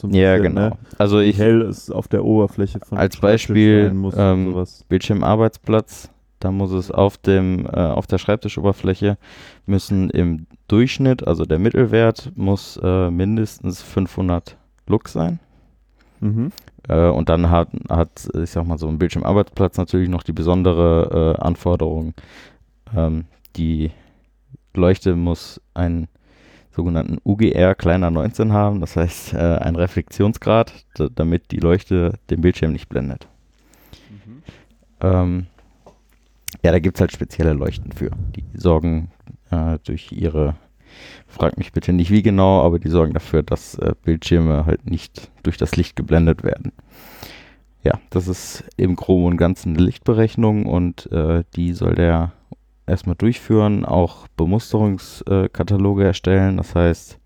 [0.00, 0.68] so ein ja, bisschen, genau.
[0.68, 0.78] Ne?
[0.98, 4.64] Also ich, hell es auf der Oberfläche von Als Beispiel, ähm.
[4.88, 9.16] Bildschirmarbeitsplatz, da muss es auf dem, äh, auf der Schreibtischoberfläche
[9.66, 15.38] müssen im Durchschnitt, also der Mittelwert, muss äh, mindestens 500 Lux sein.
[16.20, 16.52] Mhm.
[16.88, 21.36] Äh, und dann hat, hat, ich sag mal, so ein Bildschirmarbeitsplatz natürlich noch die besondere
[21.38, 22.14] äh, Anforderung.
[22.94, 23.24] Ähm,
[23.56, 23.90] die
[24.74, 26.08] Leuchte muss einen
[26.72, 32.40] sogenannten UGR kleiner 19 haben, das heißt äh, ein Reflexionsgrad, da, damit die Leuchte den
[32.40, 33.28] Bildschirm nicht blendet.
[35.00, 35.46] Ähm,
[36.64, 38.10] ja, da gibt es halt spezielle Leuchten für.
[38.34, 39.10] Die sorgen
[39.50, 40.56] äh, durch ihre,
[41.26, 45.30] frag mich bitte nicht wie genau, aber die sorgen dafür, dass äh, Bildschirme halt nicht
[45.42, 46.72] durch das Licht geblendet werden.
[47.82, 52.32] Ja, das ist im Groben und Ganzen eine Lichtberechnung und äh, die soll der
[52.86, 56.56] erstmal durchführen, auch Bemusterungskataloge erstellen.
[56.56, 57.18] Das heißt,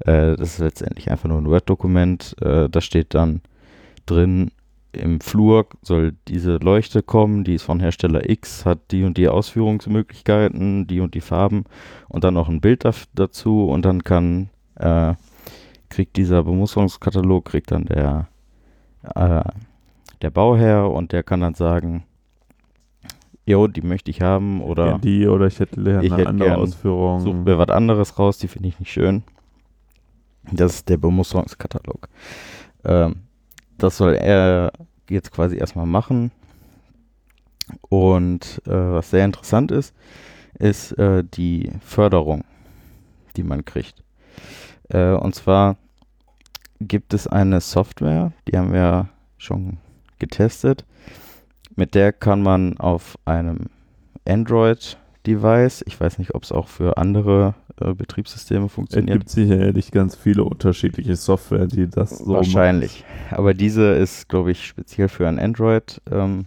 [0.00, 2.36] äh, das ist letztendlich einfach nur ein Word-Dokument.
[2.40, 3.40] Äh, da steht dann
[4.04, 4.50] drin,
[4.96, 9.28] im Flur soll diese Leuchte kommen, die ist von Hersteller X, hat die und die
[9.28, 11.64] Ausführungsmöglichkeiten, die und die Farben
[12.08, 15.14] und dann noch ein Bild daf- dazu und dann kann, äh,
[15.88, 18.28] kriegt dieser Bemusterungskatalog, kriegt dann der,
[19.14, 19.42] äh,
[20.22, 22.04] der Bauherr und der kann dann sagen,
[23.44, 26.30] jo, die möchte ich haben oder Ja, die oder ich hätte gerne Ich eine hätte
[26.30, 27.20] andere gern- Ausführung.
[27.20, 29.22] such mir was anderes raus, die finde ich nicht schön.
[30.52, 32.08] Das ist der Bemusterungskatalog.
[32.84, 33.16] Ähm,
[33.78, 34.72] das soll er
[35.08, 36.30] jetzt quasi erstmal machen.
[37.88, 39.94] Und äh, was sehr interessant ist,
[40.58, 42.44] ist äh, die Förderung,
[43.36, 44.02] die man kriegt.
[44.88, 45.76] Äh, und zwar
[46.80, 49.08] gibt es eine Software, die haben wir
[49.38, 49.78] schon
[50.18, 50.84] getestet.
[51.74, 53.66] Mit der kann man auf einem
[54.26, 59.90] Android-Device, ich weiß nicht, ob es auch für andere äh, Betriebssysteme es funktioniert, gibt sicherlich
[59.90, 63.04] ganz viele unterschiedliche Software, die das so Wahrscheinlich.
[63.30, 66.00] Aber diese ist, glaube ich, speziell für ein Android.
[66.10, 66.46] Ähm,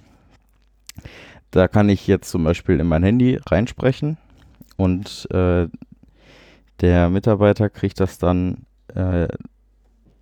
[1.51, 4.17] da kann ich jetzt zum Beispiel in mein Handy reinsprechen
[4.77, 5.67] und äh,
[6.81, 8.65] der Mitarbeiter kriegt das dann
[8.95, 9.27] äh,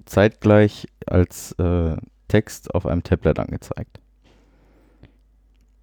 [0.06, 4.00] zeitgleich als äh, Text auf einem Tablet angezeigt.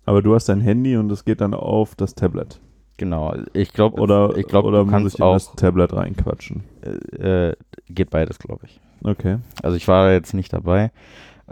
[0.07, 2.61] Aber du hast dein Handy und es geht dann auf das Tablet.
[2.97, 3.35] Genau.
[3.53, 6.63] Ich glaube, Oder, ich glaube, oder du muss kannst ich in auch das Tablet reinquatschen?
[6.83, 7.57] äh, äh,
[7.89, 8.81] geht beides, glaube ich.
[9.03, 9.39] Okay.
[9.63, 10.93] Also ich war jetzt nicht dabei,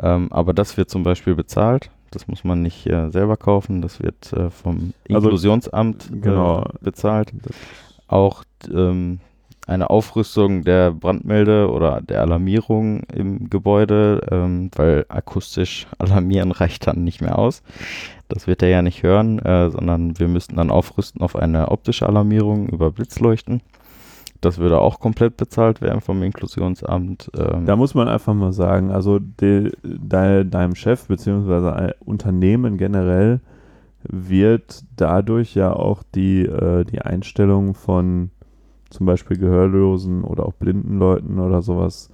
[0.01, 1.91] ähm, aber das wird zum Beispiel bezahlt.
[2.13, 6.63] Das muss man nicht äh, selber kaufen, das wird äh, vom Also, Inklusionsamt genau.
[6.63, 7.33] äh, bezahlt.
[8.07, 9.21] Auch ähm,
[9.67, 17.05] eine Aufrüstung der Brandmelde oder der Alarmierung im Gebäude, ähm, weil akustisch alarmieren reicht dann
[17.05, 17.63] nicht mehr aus.
[18.29, 22.07] Das wird er ja nicht hören, äh, sondern wir müssten dann aufrüsten auf eine optische
[22.07, 23.61] Alarmierung über Blitzleuchten.
[24.41, 27.31] Das würde auch komplett bezahlt werden vom Inklusionsamt.
[27.39, 32.77] Ähm, Da muss man einfach mal sagen, also de, de, deinem Chef beziehungsweise ein Unternehmen
[32.77, 33.41] generell
[34.03, 38.31] wird dadurch ja auch die, äh, die Einstellung von
[38.93, 42.11] zum Beispiel Gehörlosen oder auch blinden Leuten oder sowas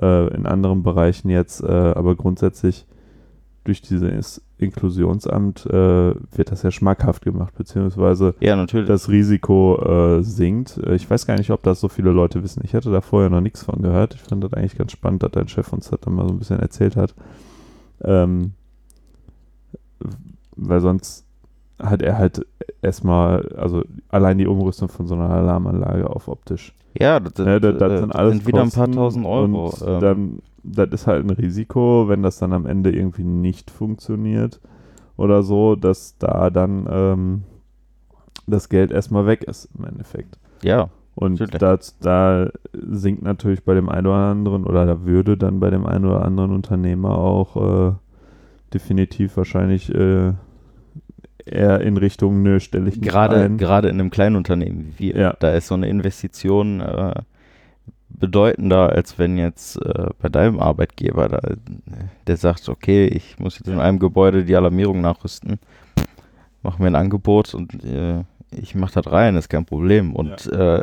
[0.00, 2.86] äh, in anderen Bereichen jetzt, äh, aber grundsätzlich
[3.64, 8.86] durch dieses Inklusionsamt äh, wird das ja schmackhaft gemacht, beziehungsweise ja, natürlich.
[8.86, 10.78] das Risiko äh, sinkt.
[10.92, 12.62] Ich weiß gar nicht, ob das so viele Leute wissen.
[12.64, 14.14] Ich hatte da vorher noch nichts von gehört.
[14.14, 16.38] Ich fand das eigentlich ganz spannend, dass dein Chef uns das dann mal so ein
[16.38, 17.14] bisschen erzählt hat.
[18.02, 18.52] Ähm,
[20.56, 21.25] weil sonst
[21.78, 22.46] hat er halt
[22.82, 26.74] erstmal, also allein die Umrüstung von so einer Alarmanlage auf optisch.
[26.98, 29.66] ja, das, Ja, das, das äh, sind alles sind wieder ein paar tausend Euro.
[29.68, 33.70] Und ähm, dann, das ist halt ein Risiko, wenn das dann am Ende irgendwie nicht
[33.70, 34.60] funktioniert
[35.16, 37.42] oder so, dass da dann ähm,
[38.46, 40.38] das Geld erstmal weg ist im Endeffekt.
[40.62, 45.60] ja, Und das, da sinkt natürlich bei dem einen oder anderen oder da würde dann
[45.60, 47.56] bei dem einen oder anderen Unternehmer auch
[47.90, 47.92] äh,
[48.74, 50.34] definitiv wahrscheinlich äh,
[51.46, 53.56] eher in Richtung, nö, stelle ich nicht gerade, ein.
[53.58, 55.36] gerade in einem kleinen Unternehmen wie wir, Ja.
[55.38, 57.14] da ist so eine Investition äh,
[58.08, 61.40] bedeutender, als wenn jetzt äh, bei deinem Arbeitgeber, da,
[62.26, 65.58] der sagt, okay, ich muss jetzt in einem Gebäude die Alarmierung nachrüsten,
[66.62, 70.14] mach mir ein Angebot und äh, ich mach das rein, ist kein Problem.
[70.14, 70.80] Und äh,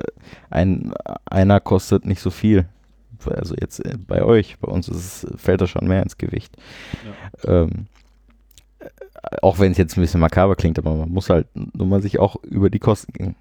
[0.49, 0.93] ein,
[1.26, 2.65] einer kostet nicht so viel.
[3.26, 6.56] Also jetzt äh, bei euch, bei uns ist fällt das schon mehr ins Gewicht.
[7.45, 7.88] Ähm,
[9.41, 12.19] auch wenn es jetzt ein bisschen makaber klingt, aber man muss halt nur mal sich
[12.19, 13.36] auch über die Kosten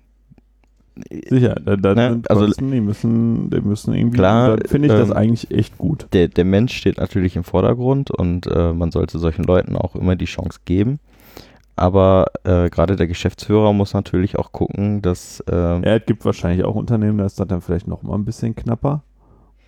[1.30, 4.92] Sicher, da, da Ne, also- Kosten, die müssen, die müssen irgendwie, Klar, da finde ich
[4.92, 6.06] das ähm, eigentlich echt gut.
[6.12, 10.16] der, der Mensch steht natürlich im Vordergrund und äh, man sollte solchen Leuten auch immer
[10.16, 10.98] die Chance geben.
[11.76, 16.64] Aber äh, gerade der Geschäftsführer muss natürlich auch gucken, dass äh, Ja, es gibt wahrscheinlich
[16.66, 19.02] auch Unternehmen, da ist das dann vielleicht noch mal ein bisschen knapper.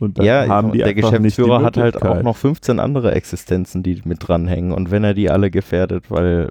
[0.00, 3.12] Und dann ja, haben die der nicht die Geschäftsführer hat halt auch noch 15 andere
[3.12, 4.72] Existenzen, die mit dranhängen.
[4.72, 6.48] Und wenn er die alle gefährdet, weil,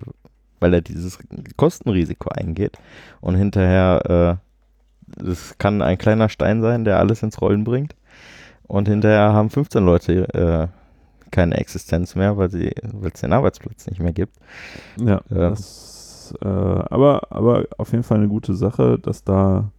[0.60, 1.19] weil er dieses
[1.58, 2.77] Kostenrisiko eingeht
[3.21, 7.95] und hinterher, äh, das kann ein kleiner Stein sein, der alles ins Rollen bringt.
[8.67, 10.67] Und hinterher haben 15 Leute äh,
[11.32, 14.38] keine Existenz mehr, weil sie, weil es den Arbeitsplatz nicht mehr gibt.
[14.97, 15.21] Ja.
[15.29, 19.71] Das, äh, aber, aber auf jeden Fall eine gute Sache, dass da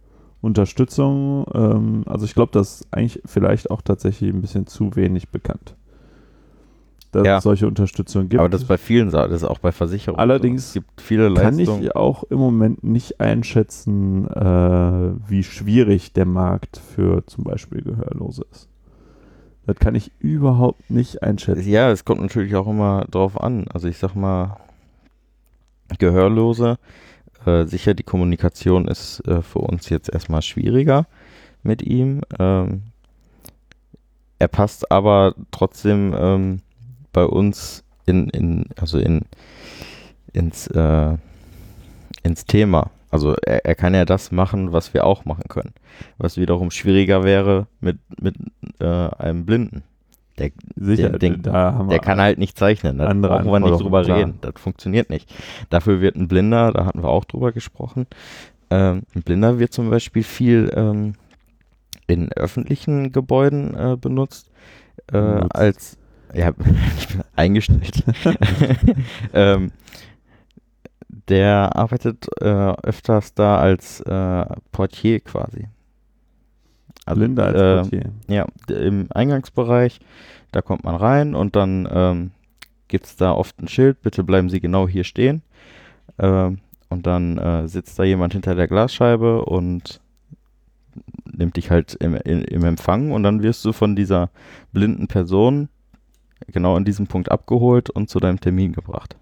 [0.45, 5.29] Unterstützung, ähm, also ich glaube, das ist eigentlich vielleicht auch tatsächlich ein bisschen zu wenig
[5.29, 5.75] bekannt.
[7.11, 7.37] Dass Ja.
[7.37, 8.39] es solche Unterstützung gibt.
[8.39, 10.19] Aber das ist bei vielen Sachen, das ist auch bei Versicherungen.
[10.19, 10.79] Allerdings so.
[10.79, 16.77] es gibt viele kann ich auch im Moment nicht einschätzen, äh, wie schwierig der Markt
[16.77, 18.69] für zum Beispiel Gehörlose ist.
[19.65, 21.67] Das kann ich überhaupt nicht einschätzen.
[21.67, 23.65] Ja, es kommt natürlich auch immer drauf an.
[23.73, 24.57] Also ich sag mal,
[25.97, 26.77] Gehörlose,
[27.45, 31.07] äh, sicher die Kommunikation ist äh, für uns jetzt erstmal schwieriger
[31.63, 32.21] mit ihm.
[32.39, 32.83] Ähm,
[34.39, 36.61] er passt aber trotzdem ähm,
[37.13, 39.21] bei uns in, in also in
[40.33, 41.17] ins äh,
[42.23, 42.91] ins Thema.
[43.11, 45.73] Also er, er kann ja das machen, was wir auch machen können.
[46.17, 48.35] Was wiederum schwieriger wäre mit, mit
[48.79, 49.83] äh, einem Blinden.
[50.37, 54.03] Der, Sicher, den- da haben der kann halt nicht zeichnen, da brauchen wir nicht drüber
[54.03, 54.17] klar.
[54.19, 54.37] reden.
[54.41, 55.33] Das funktioniert nicht.
[55.69, 58.05] Dafür wird ein Blinder, da hatten wir auch drüber gesprochen,
[58.69, 61.13] ähm, ein Blinder wird zum Beispiel viel ähm,
[62.07, 64.51] in öffentlichen Gebäuden äh, benutzt,
[65.11, 65.97] äh, als
[66.33, 66.51] ja,
[67.35, 68.03] eingestellt.
[69.33, 69.71] ähm,
[71.29, 72.45] der arbeitet äh,
[72.83, 75.67] öfters da als äh, Portier quasi.
[77.05, 78.11] Also, Blinder als äh, Portier.
[78.27, 79.99] ja, im Eingangsbereich,
[80.51, 82.31] da kommt man rein und dann ähm,
[82.87, 85.41] gibt es da oft ein Schild, bitte bleiben Sie genau hier stehen.
[86.17, 89.99] Ähm, und dann äh, sitzt da jemand hinter der Glasscheibe und
[91.25, 94.29] nimmt dich halt im, in, im Empfang und dann wirst du von dieser
[94.71, 95.69] blinden Person
[96.47, 99.15] genau an diesem Punkt abgeholt und zu deinem Termin gebracht.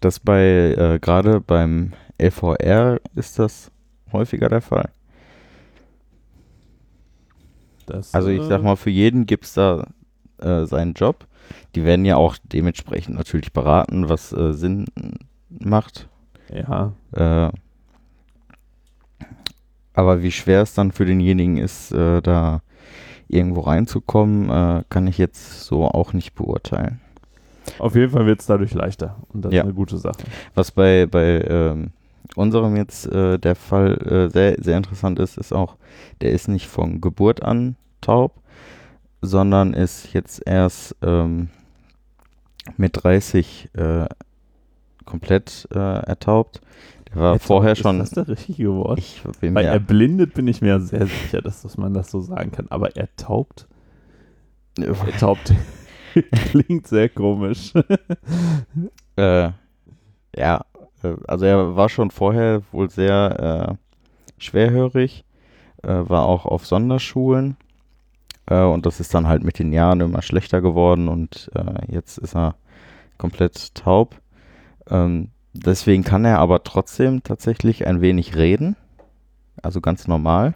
[0.00, 3.70] Das bei, äh, gerade beim LVR ist das
[4.12, 4.90] häufiger der Fall.
[7.86, 9.86] Das, Also ich sag äh, mal, für jeden gibt es da
[10.38, 11.26] äh, seinen Job.
[11.74, 14.86] Die werden ja auch dementsprechend natürlich beraten, was äh, Sinn
[15.48, 16.08] macht.
[16.52, 17.50] Ja, Äh,
[19.94, 22.62] aber wie schwer es dann für denjenigen ist, äh, da
[23.28, 27.00] irgendwo reinzukommen, äh, kann ich jetzt so auch nicht beurteilen.
[27.78, 29.16] auf jeden Fall wird es dadurch leichter.
[29.32, 29.60] Und das Ja.
[29.60, 30.18] ist eine gute Sache.
[30.54, 31.90] Was bei, bei ähm,
[32.36, 35.76] unserem jetzt äh, der Fall äh, sehr, sehr interessant ist, ist auch,
[36.20, 38.40] der ist nicht von Geburt an taub,
[39.20, 41.48] sondern ist jetzt erst ähm,
[42.76, 44.06] mit 30 äh,
[45.04, 46.60] komplett äh, ertaubt.
[47.08, 47.98] Der war Jetzt vorher ist schon.
[47.98, 48.98] das das richtige Wort?
[48.98, 52.52] Ich bin Bei erblindet bin ich mir sehr sicher, dass, dass man das so sagen
[52.52, 52.66] kann.
[52.70, 53.66] Aber ertaubt?
[54.78, 55.52] Ertaubt
[56.50, 57.72] klingt sehr komisch.
[59.16, 59.50] Äh,
[60.34, 60.64] ja,
[61.26, 65.24] also er war schon vorher wohl sehr äh, schwerhörig,
[65.82, 67.56] äh, war auch auf Sonderschulen
[68.46, 72.18] äh, und das ist dann halt mit den Jahren immer schlechter geworden und äh, jetzt
[72.18, 72.56] ist er
[73.18, 74.16] komplett taub.
[74.90, 78.76] Ähm, deswegen kann er aber trotzdem tatsächlich ein wenig reden,
[79.62, 80.54] also ganz normal.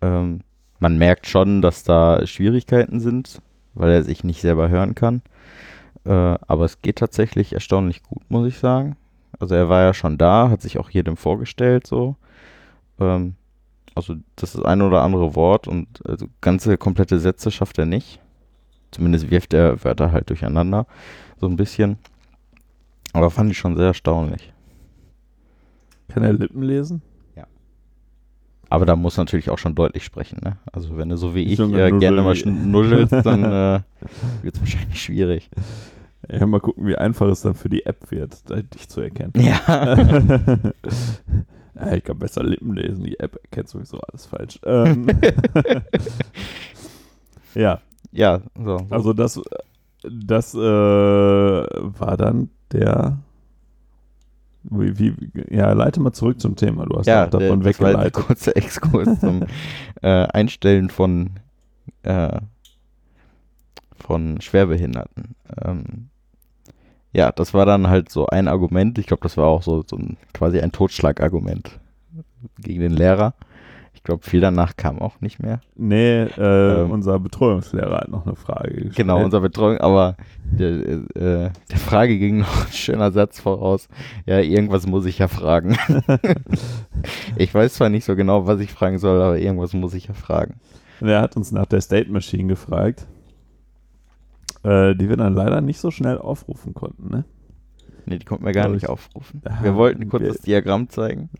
[0.00, 0.40] Ähm,
[0.78, 3.40] man merkt schon, dass da Schwierigkeiten sind,
[3.74, 5.22] weil er sich nicht selber hören kann.
[6.04, 8.96] Äh, aber es geht tatsächlich erstaunlich gut, muss ich sagen.
[9.40, 12.16] Also er war ja schon da, hat sich auch jedem vorgestellt so.
[13.00, 13.34] Ähm,
[13.94, 18.20] also das ist ein oder andere Wort und also ganze komplette Sätze schafft er nicht.
[18.92, 20.86] Zumindest wirft er Wörter halt durcheinander,
[21.40, 21.98] so ein bisschen.
[23.12, 24.52] Aber fand ich schon sehr erstaunlich.
[26.08, 27.02] Kann er Lippen lesen?
[28.68, 30.58] Aber da muss natürlich auch schon deutlich sprechen, ne?
[30.72, 33.80] Also wenn du so wie ich ein äh, gerne mal schn- nuddelst, dann äh,
[34.42, 35.50] wird es wahrscheinlich schwierig.
[36.32, 38.36] Ja, mal gucken, wie einfach es dann für die App wird,
[38.74, 39.32] dich zu erkennen.
[39.36, 39.96] Ja.
[41.74, 44.60] ja, ich kann besser Lippen lesen, die App erkennt sowieso alles falsch.
[44.64, 45.08] Ähm,
[47.54, 47.80] ja,
[48.12, 48.78] Ja, so.
[48.78, 48.86] so.
[48.90, 49.40] also das,
[50.02, 53.18] das äh, war dann der.
[54.62, 55.14] Wie, wie,
[55.48, 56.84] ja, leite mal zurück zum Thema.
[56.84, 58.12] Du hast ja, davon der, das weggeleitet.
[58.12, 59.44] kurzer Exkurs zum
[60.02, 61.30] äh, Einstellen von,
[62.02, 62.40] äh,
[63.96, 65.34] von Schwerbehinderten.
[65.64, 66.10] Ähm,
[67.12, 68.98] ja, das war dann halt so ein Argument.
[68.98, 71.80] Ich glaube, das war auch so, so ein, quasi ein Totschlagargument
[72.58, 73.34] gegen den Lehrer.
[73.92, 75.60] Ich glaube, viel danach kam auch nicht mehr.
[75.76, 78.96] Nee, äh, ähm, unser Betreuungslehrer hat noch eine Frage gestellt.
[78.96, 83.88] Genau, unser Betreuung, aber der, äh, der Frage ging noch ein schöner Satz voraus.
[84.24, 85.76] Ja, irgendwas muss ich ja fragen.
[87.36, 90.14] ich weiß zwar nicht so genau, was ich fragen soll, aber irgendwas muss ich ja
[90.14, 90.54] fragen.
[91.00, 93.06] Und er hat uns nach der State Machine gefragt,
[94.62, 97.24] äh, die wir dann leider nicht so schnell aufrufen konnten, ne?
[98.06, 99.42] Nee, die konnten wir gar nicht aufrufen.
[99.62, 101.30] Wir wollten kurz das Diagramm zeigen.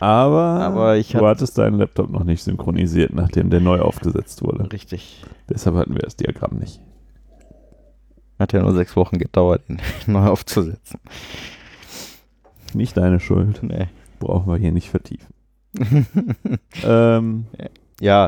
[0.00, 4.72] Aber, aber ich du hattest deinen Laptop noch nicht synchronisiert, nachdem der neu aufgesetzt wurde.
[4.72, 5.24] Richtig.
[5.48, 6.80] Deshalb hatten wir das Diagramm nicht.
[8.38, 11.00] Hat ja nur sechs Wochen gedauert, ihn neu aufzusetzen.
[12.74, 13.62] Nicht deine Schuld.
[13.62, 13.86] Nee.
[14.18, 15.32] Brauchen wir hier nicht vertiefen.
[16.82, 17.68] ähm, ja,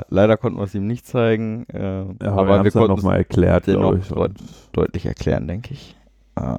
[0.09, 1.67] leider konnten wir es ihm nicht zeigen.
[1.73, 4.09] Äh, ja, aber, aber wir, konnten es nochmal erklärt, glaube ich.
[4.09, 4.33] Deut
[4.73, 5.97] deutlich erklären, denke ich.
[6.37, 6.57] Äh,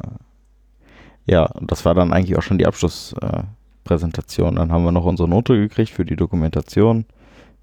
[1.25, 4.55] ja, und das war dann eigentlich auch schon die Abschlusspräsentation.
[4.55, 7.05] Dann haben wir noch unsere Note gekriegt für die Dokumentation.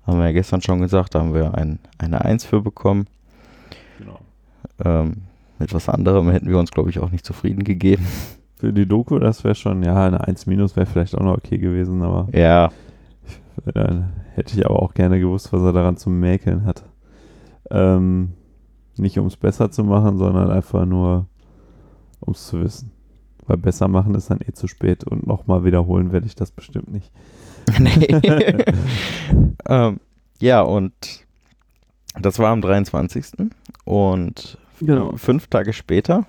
[0.07, 3.07] Haben wir ja gestern schon gesagt, da haben wir ein, eine 1 für bekommen.
[3.99, 4.21] Genau.
[4.85, 5.23] Ähm,
[5.59, 8.07] mit was anderem hätten wir uns, glaube ich, auch nicht zufrieden gegeben.
[8.59, 11.59] Für die Doku, das wäre schon, ja, eine 1 minus wäre vielleicht auch noch okay
[11.59, 12.29] gewesen, aber.
[12.33, 12.71] Ja.
[13.75, 16.85] Dann hätte ich aber auch gerne gewusst, was er daran zu mäkeln hat.
[17.71, 18.35] Ähm,
[18.97, 21.27] nicht um es besser zu machen, sondern einfach nur,
[22.21, 22.93] um es zu wissen.
[23.47, 26.91] Weil besser machen ist dann eh zu spät und nochmal wiederholen werde ich das bestimmt
[26.91, 27.11] nicht.
[27.79, 28.07] nee.
[29.69, 30.01] ähm,
[30.41, 30.93] ja, und
[32.21, 33.51] das war am 23.
[33.85, 35.17] Und genau.
[35.17, 36.27] fünf Tage später.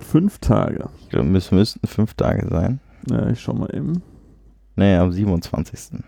[0.00, 0.88] Fünf Tage.
[1.00, 2.80] Ich glaube, es müssten fünf Tage sein.
[3.08, 4.02] Ja, ich schau mal eben.
[4.76, 6.00] Nee, am 27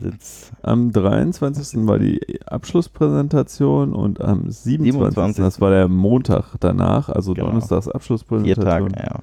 [0.00, 0.52] sind's.
[0.62, 1.86] Am 23.
[1.86, 4.92] war die Abschlusspräsentation und am 27.
[4.92, 5.44] 27.
[5.44, 7.48] das war der Montag danach, also genau.
[7.48, 8.64] Donnerstags Abschlusspräsentation.
[8.64, 9.20] Vier Tage, ja.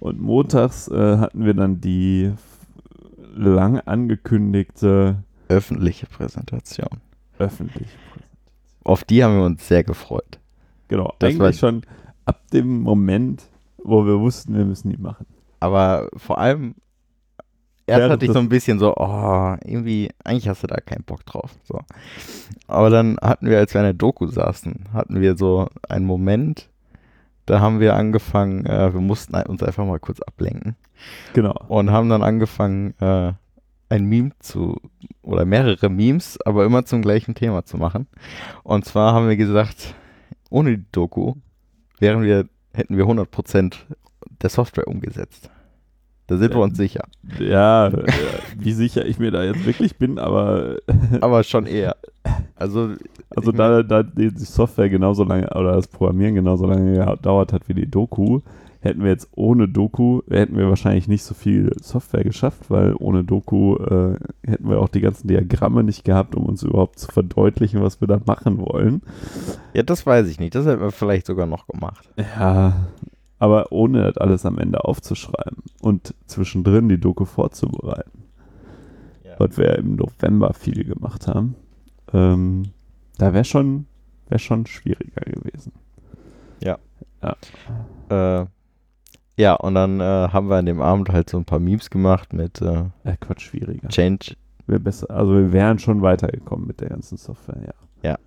[0.00, 2.32] Und montags äh, hatten wir dann die
[3.34, 6.88] lang angekündigte öffentliche Präsentation.
[7.38, 8.16] Öffentliche Präsentation.
[8.84, 10.38] Auf die haben wir uns sehr gefreut.
[10.88, 11.82] Genau, das eigentlich schon
[12.24, 13.44] ab dem Moment,
[13.78, 15.26] wo wir wussten, wir müssen die machen.
[15.60, 16.74] Aber vor allem
[17.86, 21.04] Erst ja, hatte ich so ein bisschen so, oh, irgendwie, eigentlich hast du da keinen
[21.04, 21.52] Bock drauf.
[21.62, 21.80] So.
[22.66, 26.68] Aber dann hatten wir, als wir in der Doku saßen, hatten wir so einen Moment,
[27.46, 30.74] da haben wir angefangen, äh, wir mussten uns einfach mal kurz ablenken.
[31.32, 31.54] Genau.
[31.68, 33.32] Und haben dann angefangen, äh,
[33.88, 34.80] ein Meme zu,
[35.22, 38.08] oder mehrere Memes, aber immer zum gleichen Thema zu machen.
[38.64, 39.94] Und zwar haben wir gesagt,
[40.50, 41.34] ohne die Doku
[42.00, 43.74] wären wir, hätten wir 100%
[44.42, 45.50] der Software umgesetzt.
[46.26, 47.04] Da sind wir uns sicher.
[47.38, 47.92] Ja,
[48.58, 50.76] wie sicher ich mir da jetzt wirklich bin, aber.
[51.20, 51.96] aber schon eher.
[52.56, 52.94] Also,
[53.30, 57.74] also da, da die Software genauso lange oder das Programmieren genauso lange gedauert hat wie
[57.74, 58.40] die Doku,
[58.80, 63.22] hätten wir jetzt ohne Doku, hätten wir wahrscheinlich nicht so viel Software geschafft, weil ohne
[63.22, 67.82] Doku äh, hätten wir auch die ganzen Diagramme nicht gehabt, um uns überhaupt zu verdeutlichen,
[67.82, 69.02] was wir da machen wollen.
[69.74, 70.54] Ja, das weiß ich nicht.
[70.54, 72.08] Das hätten wir vielleicht sogar noch gemacht.
[72.16, 72.88] Ja,
[73.38, 78.24] aber ohne das alles am Ende aufzuschreiben und zwischendrin die Doku vorzubereiten.
[79.24, 79.34] Ja.
[79.38, 81.54] Was wir im November viel gemacht haben.
[82.12, 82.70] Ähm,
[83.18, 83.86] da wäre schon,
[84.28, 85.72] wär schon schwieriger gewesen.
[86.62, 86.78] Ja.
[87.22, 88.46] Ja, äh,
[89.36, 92.32] ja und dann äh, haben wir an dem Abend halt so ein paar Memes gemacht
[92.32, 93.88] mit äh, ja, Quatsch, schwieriger.
[93.88, 94.36] Change.
[94.66, 97.72] Wir besser, also wir wären schon weitergekommen mit der ganzen Software,
[98.02, 98.18] ja.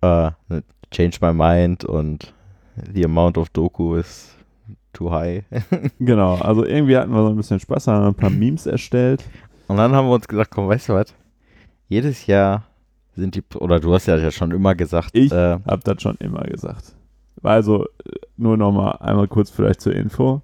[0.00, 0.30] Ja.
[0.50, 2.34] Äh, Change My Mind und
[2.92, 4.34] the amount of Doku is
[4.92, 5.44] too high.
[5.98, 9.24] genau, also irgendwie hatten wir so ein bisschen Spaß, haben ein paar Memes erstellt.
[9.68, 11.14] Und dann haben wir uns gesagt, komm, weißt du was?
[11.88, 12.64] Jedes Jahr
[13.14, 15.10] sind die, oder du hast ja schon immer gesagt.
[15.12, 16.94] Ich äh, habe das schon immer gesagt.
[17.42, 17.86] Also
[18.36, 20.42] nur nochmal einmal kurz vielleicht zur Info.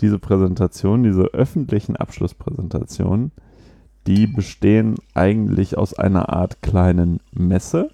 [0.00, 3.30] Diese Präsentation, diese öffentlichen Abschlusspräsentationen,
[4.06, 7.90] die bestehen eigentlich aus einer Art kleinen Messe,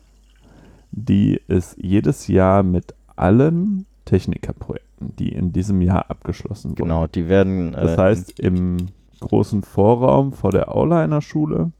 [0.91, 6.83] die es jedes Jahr mit allen Technikerprojekten, die in diesem Jahr abgeschlossen wurden.
[6.83, 7.75] Genau, die werden.
[7.75, 8.79] Äh, das heißt, im
[9.21, 11.73] großen Vorraum vor der Auliner Schule,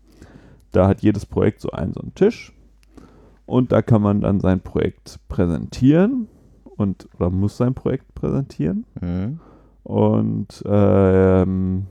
[0.73, 2.53] da hat jedes Projekt so einen so einen Tisch
[3.47, 6.29] und da kann man dann sein Projekt präsentieren
[6.65, 8.85] und oder muss sein Projekt präsentieren.
[9.01, 9.41] Mhm.
[9.85, 11.87] Und ähm,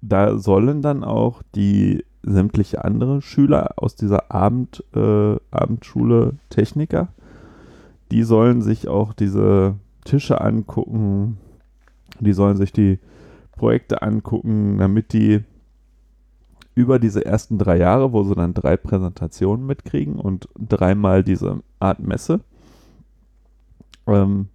[0.00, 7.08] da sollen dann auch die sämtliche andere Schüler aus dieser Abend, äh, Abendschule Techniker
[8.10, 11.38] die sollen sich auch diese Tische angucken,
[12.20, 12.98] die sollen sich die
[13.52, 15.44] Projekte angucken, damit die
[16.74, 21.98] über diese ersten drei Jahre, wo sie dann drei Präsentationen mitkriegen und dreimal diese Art
[21.98, 22.40] Messe,
[24.06, 24.48] ähm,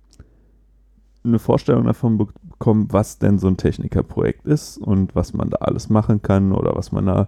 [1.25, 5.89] eine Vorstellung davon bekommen, was denn so ein Technikerprojekt ist und was man da alles
[5.89, 7.27] machen kann oder was man da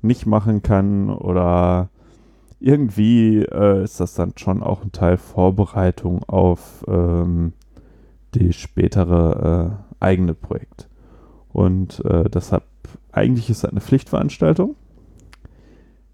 [0.00, 1.88] nicht machen kann oder
[2.62, 7.52] irgendwie äh, ist das dann schon auch ein Teil Vorbereitung auf ähm,
[8.34, 10.88] die spätere äh, eigene Projekt.
[11.52, 12.64] Und äh, deshalb,
[13.12, 14.76] eigentlich ist das eine Pflichtveranstaltung.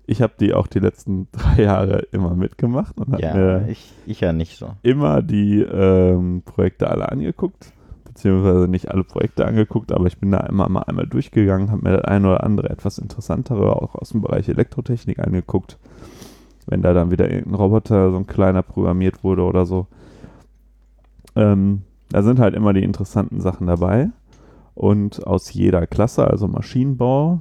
[0.07, 3.93] Ich habe die auch die letzten drei Jahre immer mitgemacht und habe Ja, mir ich,
[4.07, 4.71] ich ja nicht so.
[4.83, 7.73] immer die ähm, Projekte alle angeguckt,
[8.05, 11.97] beziehungsweise nicht alle Projekte angeguckt, aber ich bin da immer mal einmal durchgegangen, habe mir
[11.99, 15.79] das eine oder andere etwas interessantere auch aus dem Bereich Elektrotechnik angeguckt,
[16.69, 19.87] wenn da dann wieder irgendein Roboter, so ein kleiner programmiert wurde oder so.
[21.37, 24.11] Ähm, da sind halt immer die interessanten Sachen dabei
[24.75, 27.41] und aus jeder Klasse, also Maschinenbau,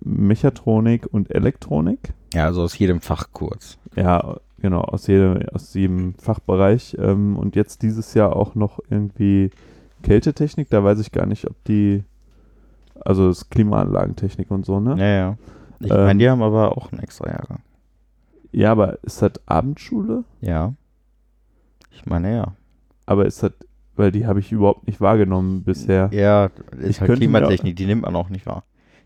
[0.00, 3.78] Mechatronik und Elektronik, Ja, also aus jedem Fach kurz.
[3.96, 6.96] ja, genau, aus jedem, aus jedem Fachbereich.
[7.00, 9.50] Ähm, und jetzt dieses Jahr auch noch irgendwie
[10.02, 12.04] Kältetechnik, da weiß ich gar nicht, ob die,
[13.00, 14.96] also das ist Klimaanlagentechnik und so, ne?
[14.98, 15.36] Ja, ja.
[15.80, 17.60] Ich Ähm, meine, die haben aber auch einen extra Jahrgang.
[18.52, 20.24] Ja, aber ist das Abendschule?
[20.40, 20.74] Ja.
[21.90, 22.54] Ich meine, ja.
[23.06, 23.52] Aber ist das,
[23.96, 26.10] weil die habe ich überhaupt nicht wahrgenommen bisher.
[26.12, 28.64] Ja, Ich ist halt könnte mir Klimatechnik, die nimmt man auch nicht wahr.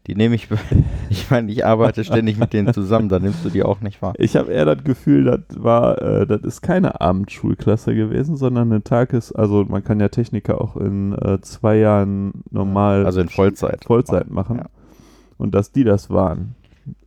[0.09, 0.49] Die nehme ich,
[1.11, 4.15] ich meine, ich arbeite ständig mit denen zusammen, da nimmst du die auch nicht wahr.
[4.19, 8.83] Ich habe eher das Gefühl, das war, äh, das ist keine Abendschulklasse gewesen, sondern eine
[8.83, 13.85] Tages-, also man kann ja Techniker auch in äh, zwei Jahren normal Also in Vollzeit.
[13.85, 14.59] Vollzeit machen.
[14.59, 14.67] Ja.
[15.39, 16.57] Und dass die das waren.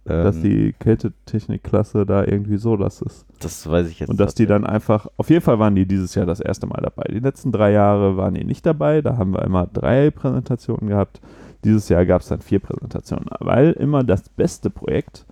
[0.06, 3.26] Dass Ähm, die Kältetechnikklasse da irgendwie so das ist.
[3.40, 6.14] das weiß ich jetzt Und dass die dann einfach, auf jeden Fall waren die dieses
[6.14, 7.06] Jahr das erste Mal dabei.
[7.12, 11.22] Die letzten drei Jahre waren die nicht dabei, da haben wir immer drei Präsentationen gehabt.
[11.64, 15.26] Dieses Jahr gab es dann vier Präsentationen, weil immer das beste Projekt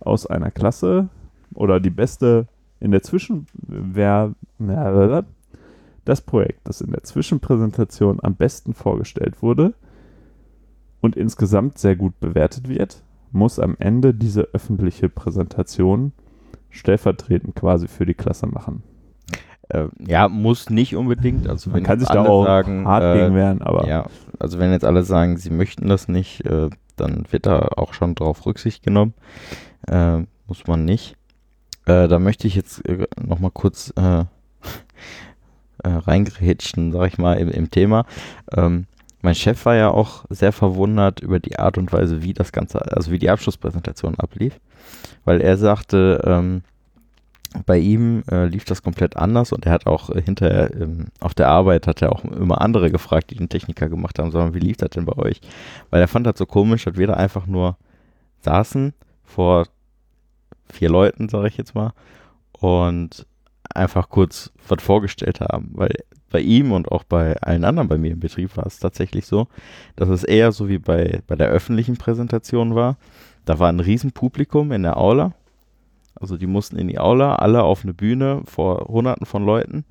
[0.00, 1.08] aus einer Klasse
[1.54, 2.46] oder die beste
[2.80, 5.24] in der Zwischen, wer, na,
[6.06, 9.74] das Projekt, das in der Zwischenpräsentation am besten vorgestellt wurde
[11.02, 13.02] und insgesamt sehr gut bewertet wird,
[13.32, 16.12] muss am Ende diese öffentliche Präsentation
[16.70, 18.82] stellvertretend quasi für die Klasse machen.
[19.68, 21.48] Äh, ja, muss nicht unbedingt.
[21.48, 24.06] Also Man kann sich da auch sagen, hart äh, gegen wehren, aber Ja,
[24.38, 28.14] also wenn jetzt alle sagen, sie möchten das nicht, äh, dann wird da auch schon
[28.14, 29.14] drauf Rücksicht genommen.
[29.86, 31.16] Äh, muss man nicht.
[31.86, 34.20] Äh, da möchte ich jetzt äh, nochmal kurz äh,
[35.84, 38.06] äh, reingrätschen, sag ich mal, im, im Thema.
[38.54, 38.86] Ähm,
[39.22, 42.80] mein Chef war ja auch sehr verwundert über die Art und Weise, wie das Ganze,
[42.96, 44.58] also wie die Abschlusspräsentation ablief.
[45.24, 46.62] Weil er sagte, ähm,
[47.66, 51.34] bei ihm äh, lief das komplett anders und er hat auch äh, hinterher ähm, auf
[51.34, 54.60] der Arbeit hat er auch immer andere gefragt, die den Techniker gemacht haben, sondern wie
[54.60, 55.40] lief das denn bei euch?
[55.90, 57.76] Weil er fand das so komisch, dass wir da einfach nur
[58.42, 58.94] saßen
[59.24, 59.66] vor
[60.70, 61.92] vier Leuten, sage ich jetzt mal,
[62.52, 63.26] und
[63.74, 65.92] einfach kurz was vorgestellt haben, weil
[66.30, 69.48] bei ihm und auch bei allen anderen bei mir im Betrieb war es tatsächlich so,
[69.96, 72.96] dass es eher so wie bei, bei der öffentlichen Präsentation war.
[73.44, 75.32] Da war ein Riesenpublikum in der Aula.
[76.14, 79.84] Also die mussten in die Aula, alle auf eine Bühne vor hunderten von Leuten.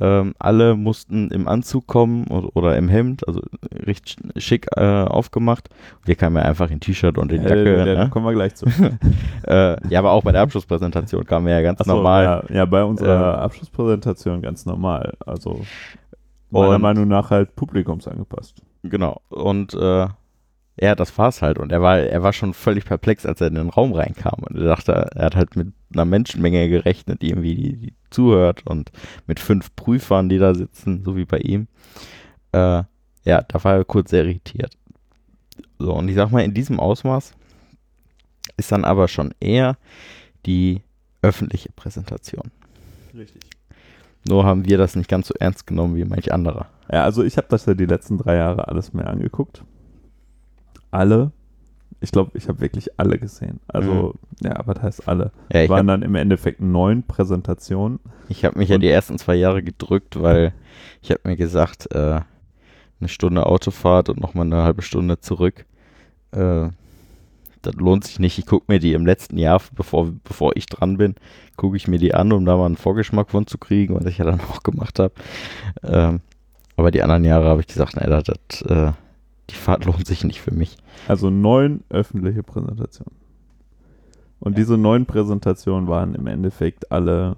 [0.00, 3.40] Ähm, alle mussten im Anzug kommen oder, oder im Hemd, also
[3.86, 5.68] richtig schick äh, aufgemacht.
[6.04, 7.84] Wir kamen ja einfach in T-Shirt und in äh, Jacke.
[7.94, 8.10] da ne?
[8.10, 8.66] kommen wir gleich zu.
[9.46, 12.44] äh, ja, aber auch bei der Abschlusspräsentation kamen wir ja ganz so, normal.
[12.48, 15.14] Ja, ja, bei unserer Ähm, Abschlusspräsentation ganz normal.
[15.24, 15.60] Also
[16.50, 18.62] meiner Und- Meinung nach halt publikumsangepasst.
[18.82, 19.20] Genau.
[19.28, 20.08] Und äh,
[20.80, 21.58] ja, das war's halt.
[21.58, 24.40] Und er war, er war schon völlig perplex, als er in den Raum reinkam.
[24.42, 28.90] Und er dachte, er hat halt mit einer Menschenmenge gerechnet, irgendwie die, die zuhört und
[29.26, 31.68] mit fünf Prüfern, die da sitzen, so wie bei ihm.
[32.52, 32.84] Äh,
[33.24, 34.76] ja, da war er kurz sehr irritiert.
[35.78, 37.32] So, und ich sag mal, in diesem Ausmaß
[38.56, 39.76] ist dann aber schon eher
[40.46, 40.82] die
[41.22, 42.50] öffentliche Präsentation.
[43.14, 43.42] Richtig.
[44.26, 46.66] Nur haben wir das nicht ganz so ernst genommen wie manch anderer.
[46.90, 49.62] Ja, also ich habe das ja die letzten drei Jahre alles mehr angeguckt.
[50.90, 51.32] Alle.
[52.04, 53.60] Ich glaube, ich habe wirklich alle gesehen.
[53.66, 55.32] Also, ja, was heißt alle?
[55.50, 57.98] Ja, ich waren dann im Endeffekt neun Präsentationen.
[58.28, 60.52] Ich habe mich ja die ersten zwei Jahre gedrückt, weil
[61.00, 62.20] ich habe mir gesagt, äh,
[63.00, 65.64] eine Stunde Autofahrt und nochmal eine halbe Stunde zurück,
[66.32, 66.68] äh,
[67.62, 68.38] das lohnt sich nicht.
[68.38, 71.14] Ich gucke mir die im letzten Jahr, bevor, bevor ich dran bin,
[71.56, 74.18] gucke ich mir die an, um da mal einen Vorgeschmack von zu kriegen, was ich
[74.18, 75.14] ja dann auch gemacht habe.
[75.82, 76.20] Ähm,
[76.76, 78.92] aber die anderen Jahre habe ich gesagt, nee, das, das, äh,
[79.50, 80.76] die Fahrt lohnt sich nicht für mich.
[81.08, 83.16] Also neun öffentliche Präsentationen.
[84.40, 84.56] Und Ja.
[84.56, 87.36] diese neun Präsentationen waren im Endeffekt alle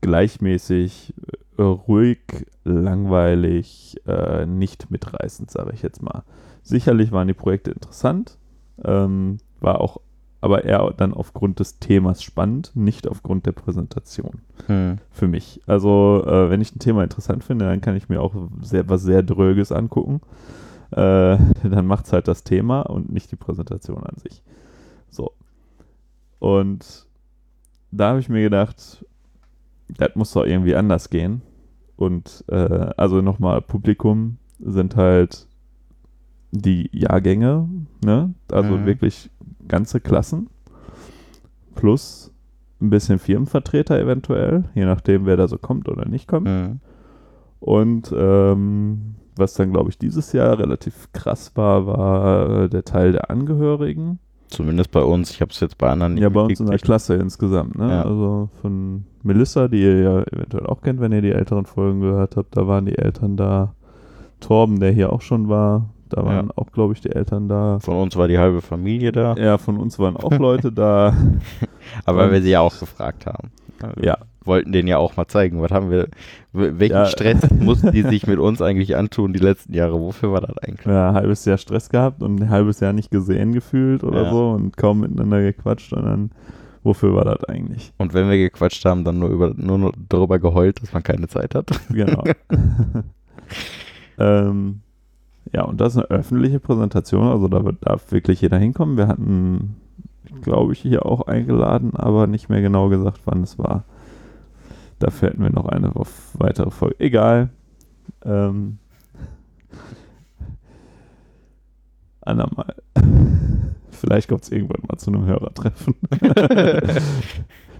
[0.00, 1.14] gleichmäßig
[1.58, 2.18] äh, ruhig,
[2.64, 6.22] langweilig, äh, nicht mitreißend, sage ich jetzt mal.
[6.62, 8.38] Sicherlich waren die Projekte interessant,
[8.84, 10.00] ähm, war auch
[10.46, 14.42] aber eher dann aufgrund des Themas spannend, nicht aufgrund der Präsentation.
[14.66, 14.98] Hm.
[15.10, 15.60] Für mich.
[15.66, 18.32] Also, äh, wenn ich ein Thema interessant finde, dann kann ich mir auch
[18.62, 20.20] sehr, was sehr Dröges angucken.
[20.92, 24.44] Äh, dann macht es halt das Thema und nicht die Präsentation an sich.
[25.10, 25.32] So.
[26.38, 27.06] Und
[27.90, 29.04] da habe ich mir gedacht,
[29.88, 31.42] das muss doch irgendwie anders gehen.
[31.96, 35.45] Und äh, also nochmal, Publikum sind halt
[36.52, 37.68] die Jahrgänge,
[38.04, 38.34] ne?
[38.50, 38.86] Also Mhm.
[38.86, 39.30] wirklich
[39.68, 40.48] ganze Klassen.
[41.74, 42.32] Plus
[42.80, 46.48] ein bisschen Firmenvertreter eventuell, je nachdem, wer da so kommt oder nicht kommt.
[46.48, 46.80] Hm.
[47.60, 53.12] Und ähm, was dann, glaube ich, dieses Jahr relativ krass war, war äh, der Teil
[53.12, 54.18] der Angehörigen.
[54.48, 55.30] Zumindest bei uns.
[55.30, 56.78] Ich habe es jetzt bei anderen nicht Ja, bei uns in der.
[56.78, 57.76] Klasse insgesamt.
[57.76, 57.88] Ne?
[57.90, 58.02] Ja.
[58.04, 62.36] Also von Melissa, die ihr ja eventuell auch kennt, wenn ihr die älteren Folgen gehört
[62.36, 63.74] habt, da waren die Eltern da.
[64.38, 67.78] Torben, der hier auch schon war, da waren auch, glaube ich, die Eltern da.
[67.80, 69.34] Von uns war die halbe Familie da.
[69.36, 71.14] Ja, von uns waren auch Leute da.
[72.04, 73.50] Aber Und- wir sie ja auch gefragt haben.
[74.02, 74.16] Ja.
[74.44, 76.06] Wollten denen ja auch mal zeigen, was haben wir,
[76.52, 77.06] welchen Ja.
[77.06, 80.00] Stress mussten die sich mit uns eigentlich antun die letzten Jahre?
[80.00, 80.86] Wofür war das eigentlich?
[80.86, 84.30] Ja, ein halbes Jahr Stress gehabt und ein halbes Jahr nicht gesehen gefühlt oder Ja.
[84.30, 86.30] so und kaum miteinander gequatscht und dann,
[86.84, 87.92] wofür war das eigentlich?
[87.98, 91.26] Und wenn wir gequatscht haben, dann nur, über, nur noch darüber geheult, dass man keine
[91.28, 91.66] Zeit hat.
[91.90, 92.22] Genau.
[94.18, 94.80] ähm,
[95.52, 98.96] ja, und das ist eine öffentliche Präsentation, also da darf wirklich jeder hinkommen.
[98.96, 99.76] Wir hatten,
[100.42, 103.84] glaube ich, hier auch eingeladen, aber nicht mehr genau gesagt, wann es war.
[104.98, 105.92] Dafür hätten wir noch eine
[106.34, 106.96] weitere Folge.
[106.98, 107.50] Egal.
[108.24, 108.78] Ähm,
[112.22, 112.74] andermal.
[113.90, 115.94] Vielleicht kommt es irgendwann mal zu einem Hörertreffen.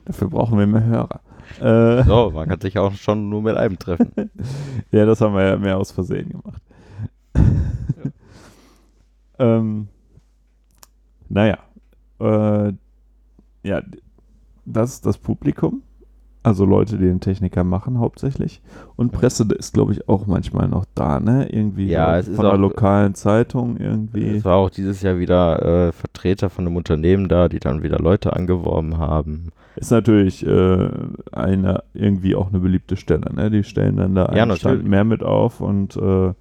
[0.05, 1.21] Dafür brauchen wir mehr Hörer.
[1.61, 4.13] Äh, So, man kann sich auch schon nur mit einem treffen.
[4.91, 6.63] ja, das haben wir ja mehr aus Versehen gemacht.
[9.39, 9.89] ähm,
[11.29, 11.59] naja,
[12.21, 12.73] äh,
[13.63, 13.83] ja,
[14.65, 15.83] das ist das Publikum.
[16.43, 18.63] Also Leute, die den Techniker machen hauptsächlich.
[18.95, 21.49] Und Presse ist, glaube ich, auch manchmal noch da, ne?
[21.51, 24.37] Irgendwie Ja, von der auch- lokalen Zeitung irgendwie.
[24.37, 27.99] Es war auch dieses Jahr wieder äh, Vertreter von einem Unternehmen da, die dann wieder
[27.99, 29.49] Leute angeworben haben.
[29.75, 30.89] Ist natürlich äh,
[31.33, 33.51] eine irgendwie auch eine beliebte Stelle, ne?
[33.51, 34.89] Die stellen dann da Ja, einen Stand natürlich.
[34.89, 36.33] mehr mit auf und äh,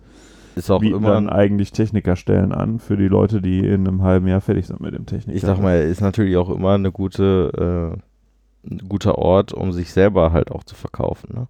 [0.55, 4.27] Ist auch bieten immer, dann eigentlich Technikerstellen an für die Leute, die in einem halben
[4.27, 5.35] Jahr fertig sind mit dem Techniker.
[5.35, 7.95] ich sag mal, ist natürlich auch immer eine gute,
[8.65, 11.29] äh, ein guter Ort, um sich selber halt auch zu verkaufen.
[11.33, 11.47] Ne?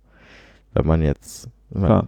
[0.73, 2.07] Wenn man jetzt, wenn man,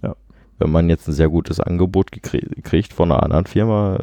[0.00, 0.16] Klar.
[0.58, 3.96] wenn man jetzt ein sehr gutes Angebot kriegt von einer anderen Firma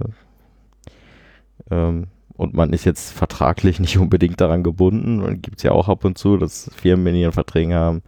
[1.69, 5.73] äh, ähm, und man ist jetzt vertraglich nicht unbedingt daran gebunden, und gibt es ja
[5.73, 8.01] auch ab und zu, dass Firmen in ihren Verträgen haben,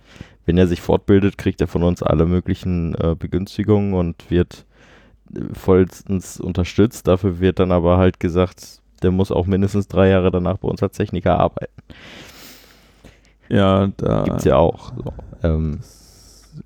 [0.45, 4.65] wenn er sich fortbildet, kriegt er von uns alle möglichen äh, Begünstigungen und wird
[5.33, 7.07] äh, vollstens unterstützt.
[7.07, 10.81] Dafür wird dann aber halt gesagt, der muss auch mindestens drei Jahre danach bei uns
[10.81, 11.73] als Techniker arbeiten.
[13.49, 14.93] Ja, da Gibt's ja auch.
[14.95, 15.13] So.
[15.43, 15.79] Ähm,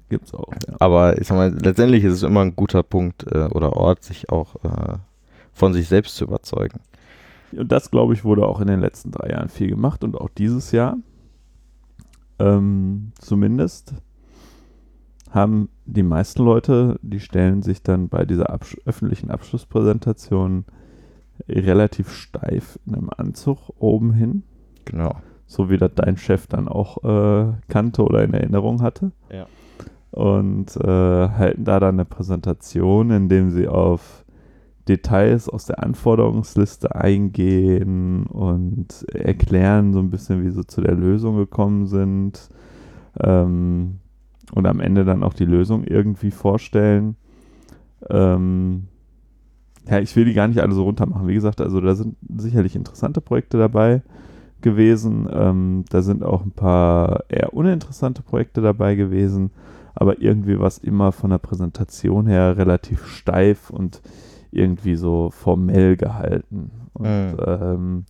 [0.09, 0.51] gibt's auch.
[0.67, 0.75] Ja.
[0.79, 4.29] aber ich sag mal, letztendlich ist es immer ein guter Punkt äh, oder Ort, sich
[4.29, 4.97] auch äh,
[5.53, 6.79] von sich selbst zu überzeugen.
[7.51, 10.29] Und das, glaube ich, wurde auch in den letzten drei Jahren viel gemacht und auch
[10.29, 10.97] dieses Jahr.
[12.39, 13.93] Ähm, zumindest
[15.29, 20.65] haben die meisten Leute, die stellen sich dann bei dieser Absch öffentlichen Abschlusspräsentation
[21.47, 24.43] relativ steif in einem Anzug oben hin,
[24.85, 25.15] Genau.
[25.45, 29.11] so wie das dein Chef dann auch äh, kannte oder in Erinnerung hatte.
[29.31, 29.45] Ja.
[30.11, 30.87] Und äh,
[31.29, 34.16] halten da dann eine Präsentation, in dem sie auf
[34.87, 41.37] Details aus der Anforderungsliste eingehen und erklären so ein bisschen, wie sie zu der Lösung
[41.37, 42.49] gekommen sind.
[43.19, 43.99] Ähm,
[44.53, 47.15] und am Ende dann auch die Lösung irgendwie vorstellen.
[48.09, 48.87] Ähm,
[49.89, 51.27] ja, ich will die gar nicht alle so runter machen.
[51.27, 54.01] Wie gesagt, also da sind sicherlich interessante Projekte dabei
[54.61, 55.27] gewesen.
[55.31, 59.51] Ähm, da sind auch ein paar eher uninteressante Projekte dabei gewesen,
[59.95, 64.01] aber irgendwie war es immer von der Präsentation her relativ steif und
[64.57, 66.71] irgendwie so formell gehalten.
[66.93, 67.37] Und Mhm.
[67.45, 68.05] ähm,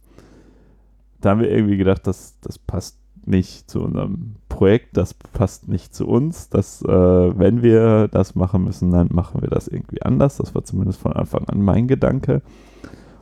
[1.21, 5.93] da haben wir irgendwie gedacht, das, das passt nicht zu unserem Projekt, das passt nicht
[5.93, 6.49] zu uns.
[6.49, 10.37] Das, äh, wenn wir das machen müssen, dann machen wir das irgendwie anders.
[10.37, 12.41] Das war zumindest von Anfang an mein Gedanke.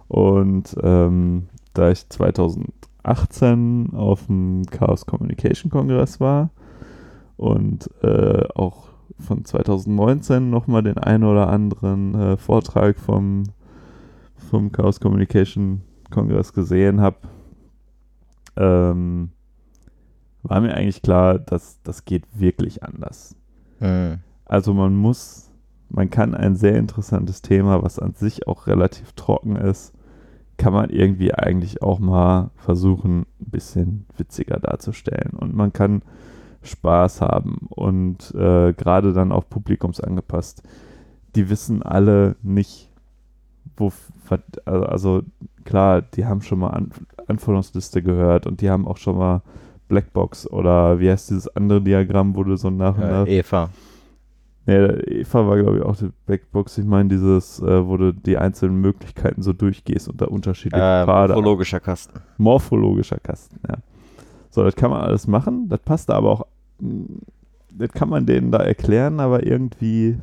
[0.07, 6.51] Und ähm, da ich 2018 auf dem Chaos Communication Kongress war
[7.37, 8.84] und äh, auch
[9.19, 13.43] von 2019 nochmal den einen oder anderen äh, Vortrag vom,
[14.49, 17.17] vom Chaos Communication Kongress gesehen habe,
[18.57, 19.31] ähm,
[20.43, 23.35] war mir eigentlich klar, dass das geht wirklich anders.
[23.79, 24.19] Mhm.
[24.45, 25.51] Also man muss,
[25.89, 29.93] man kann ein sehr interessantes Thema, was an sich auch relativ trocken ist,
[30.57, 35.31] kann man irgendwie eigentlich auch mal versuchen, ein bisschen witziger darzustellen.
[35.33, 36.03] Und man kann
[36.65, 40.63] Spaß haben und äh, gerade dann auch publikumsangepasst.
[41.35, 42.89] Die wissen alle nicht,
[43.77, 43.91] wo,
[44.65, 45.21] also
[45.65, 46.91] klar, die haben schon mal An
[47.27, 49.41] Anforderungsliste gehört und die haben auch schon mal
[49.87, 53.25] Blackbox oder wie heißt dieses andere Diagramm, wo du so nach und nach.
[53.25, 53.69] Äh, Eva.
[54.67, 56.77] Ne, Eva war, glaube ich, auch die Blackbox.
[56.77, 61.05] Ich meine, dieses, äh, wo du die einzelnen Möglichkeiten so durchgehst und da unterschiedliche Äh,
[61.05, 61.33] Pfade.
[61.33, 62.19] morphologischer Kasten.
[62.37, 63.77] Morphologischer Kasten, ja.
[64.49, 65.67] So, das kann man alles machen.
[65.69, 66.45] Das passt aber auch.
[66.79, 70.17] Das kann man denen da erklären, aber irgendwie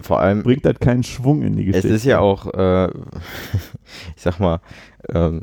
[0.00, 1.94] Vor allem, bringt das keinen Schwung in die es Geschichte.
[1.94, 2.88] ist ja auch, äh,
[4.16, 4.60] ich sag mal,
[5.08, 5.42] ähm,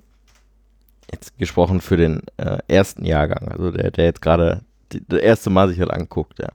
[1.12, 5.70] jetzt gesprochen für den äh, ersten Jahrgang, also der, der jetzt gerade das erste Mal
[5.70, 6.50] sich halt anguckt, ja.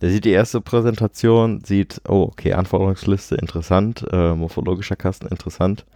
[0.00, 5.86] Der sieht die erste Präsentation, sieht, oh, okay, Anforderungsliste, interessant, äh, morphologischer Kasten, interessant,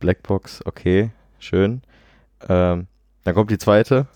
[0.00, 1.82] Blackbox, okay, schön.
[2.48, 2.86] Ähm,
[3.24, 4.06] dann kommt die zweite,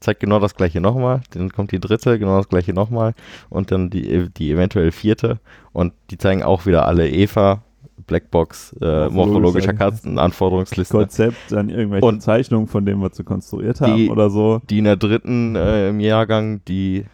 [0.00, 3.14] zeigt genau das gleiche nochmal, dann kommt die dritte, genau das gleiche nochmal
[3.50, 5.38] und dann die, die eventuell vierte
[5.72, 7.62] und die zeigen auch wieder alle Eva,
[8.06, 10.96] Blackbox, äh, Morphologischer morphologischer Kasten, Anforderungsliste.
[10.96, 14.60] Konzept, dann irgendwelche Und- Zeichnungen von dem, was sie konstruiert haben Die- oder so.
[14.70, 17.04] Die in der dritten äh, im Jahrgang, die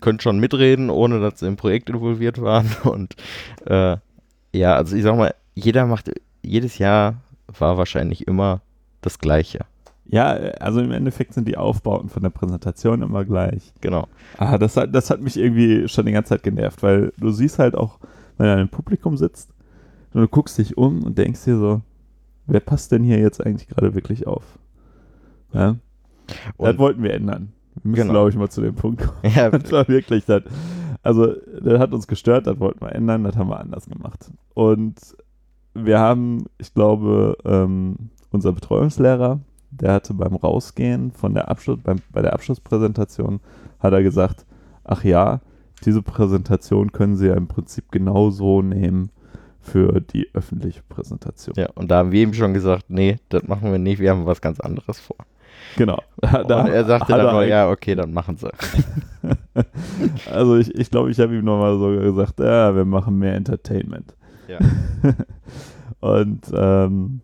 [0.00, 2.66] können schon mitreden, ohne dass sie im Projekt involviert waren.
[2.84, 3.14] Und
[3.66, 3.96] äh,
[4.52, 6.10] ja, also ich sag mal, jeder macht,
[6.42, 7.16] jedes Jahr
[7.58, 8.60] war wahrscheinlich immer
[9.02, 9.60] das Gleiche.
[10.10, 10.28] Ja,
[10.60, 13.72] also im Endeffekt sind die Aufbauten von der Präsentation immer gleich.
[13.82, 14.08] Genau.
[14.38, 17.58] Ah, das hat, das hat mich irgendwie schon die ganze Zeit genervt, weil du siehst
[17.58, 17.98] halt auch,
[18.38, 19.50] wenn du im Publikum sitzt
[20.14, 21.82] und du guckst dich um und denkst dir so,
[22.46, 24.44] wer passt denn hier jetzt eigentlich gerade wirklich auf?
[25.52, 25.76] Ja?
[26.58, 27.52] das wollten wir ändern.
[27.82, 28.12] Wir müssen, Genau.
[28.12, 29.34] glaube ich, mal zu dem Punkt kommen.
[29.34, 30.42] ja, Das war wirklich das.
[31.02, 34.30] Also, das hat uns gestört, das wollten wir ändern, das haben wir anders gemacht.
[34.54, 34.96] Und
[35.74, 39.40] wir haben, ich glaube, ähm, unser Betreuungslehrer,
[39.70, 43.40] der hatte beim Rausgehen von der Abschluss, beim, bei der Abschlusspräsentation,
[43.80, 44.46] hat er gesagt,
[44.84, 45.40] ach ja,
[45.84, 49.10] diese Präsentation können Sie ja im Prinzip genauso nehmen
[49.60, 51.54] für die öffentliche Präsentation.
[51.56, 54.26] ja, und da haben wir ihm schon gesagt, nee, das machen wir nicht, wir haben
[54.26, 55.16] was ganz anderes vor.
[55.76, 56.02] Genau.
[56.22, 58.50] und er sagte dann er nur, ja, okay, dann machen sie.
[60.30, 63.34] Also ich glaube, ich, glaub, ich habe ihm nochmal so gesagt, ja, wir machen mehr
[63.34, 64.14] Entertainment.
[64.46, 64.58] Ja.
[66.00, 67.20] Und ähm,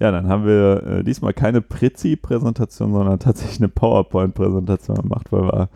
[0.00, 5.68] ja, dann haben wir äh, diesmal keine Prezi-Präsentation, sondern tatsächlich eine PowerPoint-Präsentation gemacht, weil wir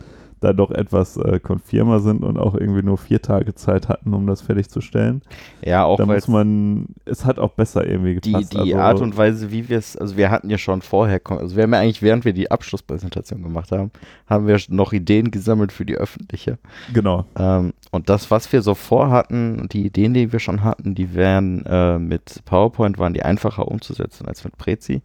[0.46, 4.26] da doch etwas äh, konfirmer sind und auch irgendwie nur vier Tage Zeit hatten, um
[4.26, 5.22] das fertigzustellen.
[5.64, 8.52] Ja, auch Da muss man, es hat auch besser irgendwie die, gepasst.
[8.52, 11.56] die also, Art und Weise, wie wir es, also wir hatten ja schon vorher, also
[11.56, 13.90] wir haben ja eigentlich, während wir die Abschlusspräsentation gemacht haben,
[14.28, 16.58] haben wir noch Ideen gesammelt für die öffentliche.
[16.92, 17.24] Genau.
[17.36, 21.64] Ähm, und das, was wir so vorhatten, die Ideen, die wir schon hatten, die wären
[21.66, 25.02] äh, mit PowerPoint, waren die einfacher umzusetzen als mit Prezi.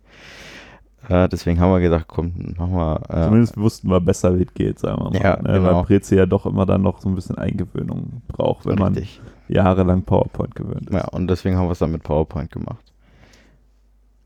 [1.11, 3.01] Äh, deswegen haben wir gedacht, komm, machen wir.
[3.09, 5.21] Äh, Zumindest wussten wir besser, wie es geht, sagen wir mal.
[5.21, 5.59] Ja, ne?
[5.59, 5.75] genau.
[5.75, 9.19] Weil Prezi ja doch immer dann noch so ein bisschen Eingewöhnung braucht, wenn man richtig.
[9.49, 10.93] jahrelang PowerPoint gewöhnt ist.
[10.93, 12.93] Ja, und deswegen haben wir es dann mit PowerPoint gemacht.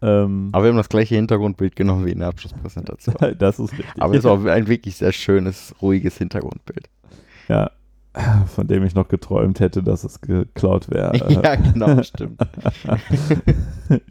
[0.03, 3.15] Ähm, Aber wir haben das gleiche Hintergrundbild genommen wie in der Abschlusspräsentation.
[3.39, 4.01] das ist richtig.
[4.01, 6.88] Aber es ist auch ein wirklich sehr schönes, ruhiges Hintergrundbild.
[7.47, 7.71] Ja,
[8.47, 11.16] von dem ich noch geträumt hätte, dass es geklaut wäre.
[11.43, 12.39] ja, genau, stimmt.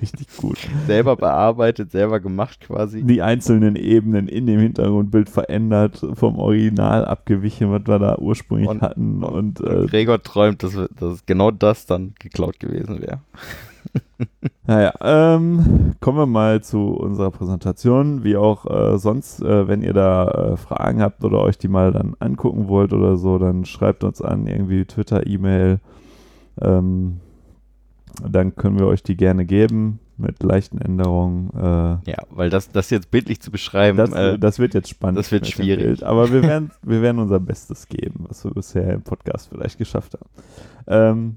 [0.01, 0.59] Richtig gut.
[0.87, 3.03] Selber bearbeitet, selber gemacht quasi.
[3.03, 8.83] Die einzelnen Ebenen in dem Hintergrundbild verändert, vom Original abgewichen, was wir da ursprünglich Und-
[8.83, 9.23] hatten.
[9.25, 13.21] Und, Und äh, Gregor träumt, dass, dass genau das dann geklaut gewesen wäre.
[14.67, 18.25] Naja, ähm, kommen wir mal zu unserer Präsentation.
[18.25, 21.93] Wie auch äh, sonst, äh, wenn ihr da äh, Fragen habt oder euch die mal
[21.93, 25.81] dann angucken wollt oder so, dann schreibt uns an, irgendwie Twitter, E-Mail.
[26.61, 27.21] Ähm,
[28.27, 31.51] dann können wir euch die gerne geben mit leichten Änderungen.
[31.57, 35.19] Äh, Ja, weil das, das jetzt bildlich zu beschreiben, Das, äh, das wird jetzt spannend.
[35.19, 35.85] das wird schwierig.
[35.85, 36.03] Bild.
[36.05, 40.15] Aber wir werden, wir werden unser Bestes geben, was wir bisher im Podcast vielleicht geschafft
[40.15, 40.31] haben.
[40.87, 41.37] Ähm,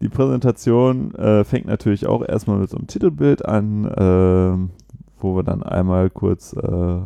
[0.00, 4.70] die Präsentation äh, fängt natürlich auch erstmal mit so einem Titelbild an, ähm,
[5.18, 7.00] wo wir dann einmal kurz äh,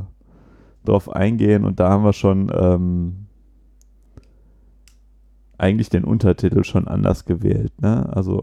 [0.85, 1.65] drauf eingehen.
[1.65, 3.27] Und da haben wir schon ähm,
[5.59, 7.81] eigentlich den Untertitel schon anders gewählt.
[7.81, 8.09] Ne?
[8.13, 8.43] Also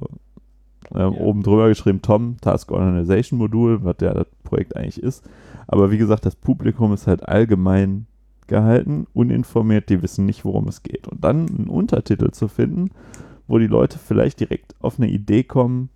[0.96, 1.20] ähm, Ja.
[1.20, 5.28] oben drüber geschrieben Tom, Task Organization Modul, was ja das Projekt eigentlich ist.
[5.68, 8.08] Aber wie gesagt, das Publikum ist halt allgemein
[8.48, 11.10] gehalten, uninformiert, die wissen nicht, worum es geht.
[11.10, 12.92] Und dann einen Untertitel zu finden,
[13.48, 15.90] wo die Leute vielleicht direkt auf eine Idee kommen,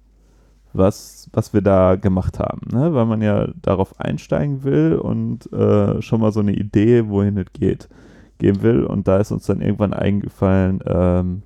[0.74, 2.62] was, was wir da gemacht haben.
[2.72, 2.94] Ne?
[2.94, 7.52] Weil man ja darauf einsteigen will und äh, schon mal so eine Idee, wohin es
[7.54, 7.90] geht,
[8.38, 8.86] geben will.
[8.86, 11.44] Und da ist uns dann irgendwann eingefallen, ähm,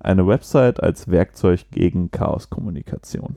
[0.00, 3.36] eine Website als Werkzeug gegen Chaoskommunikation.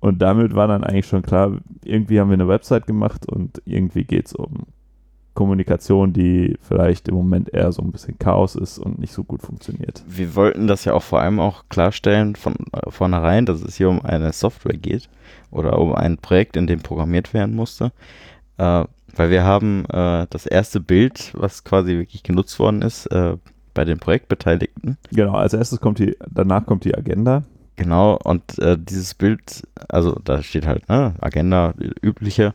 [0.00, 4.02] Und damit war dann eigentlich schon klar, irgendwie haben wir eine Website gemacht und irgendwie
[4.02, 4.66] geht es um
[5.34, 9.42] Kommunikation, die vielleicht im Moment eher so ein bisschen Chaos ist und nicht so gut
[9.42, 10.02] funktioniert.
[10.06, 13.88] Wir wollten das ja auch vor allem auch klarstellen von äh, vornherein, dass es hier
[13.88, 15.08] um eine Software geht
[15.50, 17.92] oder um ein Projekt, in dem programmiert werden musste.
[18.58, 23.36] Äh, weil wir haben äh, das erste Bild, was quasi wirklich genutzt worden ist, äh,
[23.74, 24.98] bei den Projektbeteiligten.
[25.10, 27.42] Genau, als erstes kommt die, danach kommt die Agenda.
[27.76, 32.52] Genau, und äh, dieses Bild, also da steht halt ne, Agenda, übliche,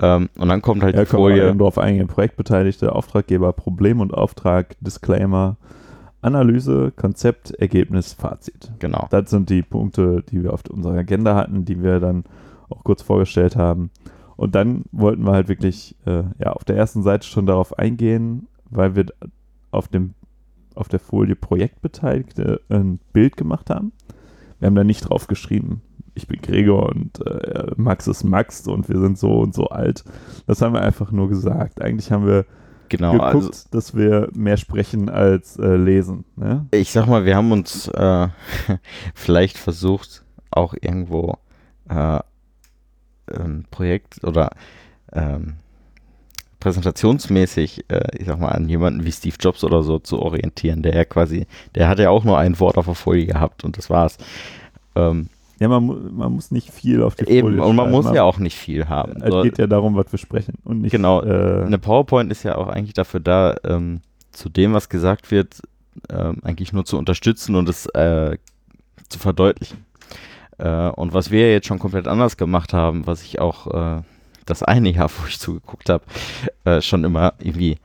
[0.00, 1.42] ähm, und dann kommt halt Ja, die Folie.
[1.46, 2.06] dann drauf eingehen.
[2.06, 5.56] Projektbeteiligte, Auftraggeber, Problem und Auftrag, Disclaimer,
[6.20, 8.70] Analyse, Konzept, Ergebnis, Fazit.
[8.78, 9.08] Genau.
[9.10, 12.22] Das sind die Punkte, die wir auf unserer Agenda hatten, die wir dann
[12.68, 13.90] auch kurz vorgestellt haben.
[14.36, 18.46] Und dann wollten wir halt wirklich äh, ja, auf der ersten Seite schon darauf eingehen,
[18.70, 19.06] weil wir
[19.72, 20.14] auf, dem,
[20.76, 23.92] auf der Folie Projektbeteiligte ein Bild gemacht haben.
[24.62, 25.82] Wir haben da nicht drauf geschrieben,
[26.14, 30.04] ich bin Gregor und äh, Max ist Max und wir sind so und so alt.
[30.46, 31.82] Das haben wir einfach nur gesagt.
[31.82, 32.46] Eigentlich haben wir
[32.88, 36.24] Genau, geguckt, also dass wir mehr sprechen als äh, lesen.
[36.36, 36.68] Ne?
[36.70, 38.28] ich sag mal, wir haben uns äh,
[39.16, 41.38] vielleicht versucht, auch irgendwo
[41.88, 42.20] äh,
[43.34, 44.50] ein Projekt oder
[45.12, 45.54] ähm,
[46.62, 50.94] präsentationsmäßig, äh, ich sag mal, an jemanden wie Steve Jobs oder so zu orientieren, der
[50.94, 53.90] ja quasi, der hat ja auch nur ein Wort auf der Folie gehabt und das
[53.90, 54.16] war's.
[54.94, 58.22] Ähm, Ja, man, man muss nicht viel auf die eben, Folie und man muss ja
[58.22, 59.20] auch nicht viel haben.
[59.22, 62.44] Es So, geht ja darum, was wir sprechen und nicht Genau, äh, Eine PowerPoint ist
[62.44, 64.00] ja auch eigentlich dafür da, ähm,
[64.30, 65.60] zu dem, was gesagt wird,
[66.10, 68.36] ähm, eigentlich nur zu unterstützen und es äh,
[69.08, 69.84] zu verdeutlichen.
[70.58, 74.02] Äh, und was wir jetzt schon komplett anders gemacht haben, was ich auch äh,
[74.46, 76.04] das eine Jahr, wo ich zugeguckt habe,
[76.64, 77.78] äh, schon immer irgendwie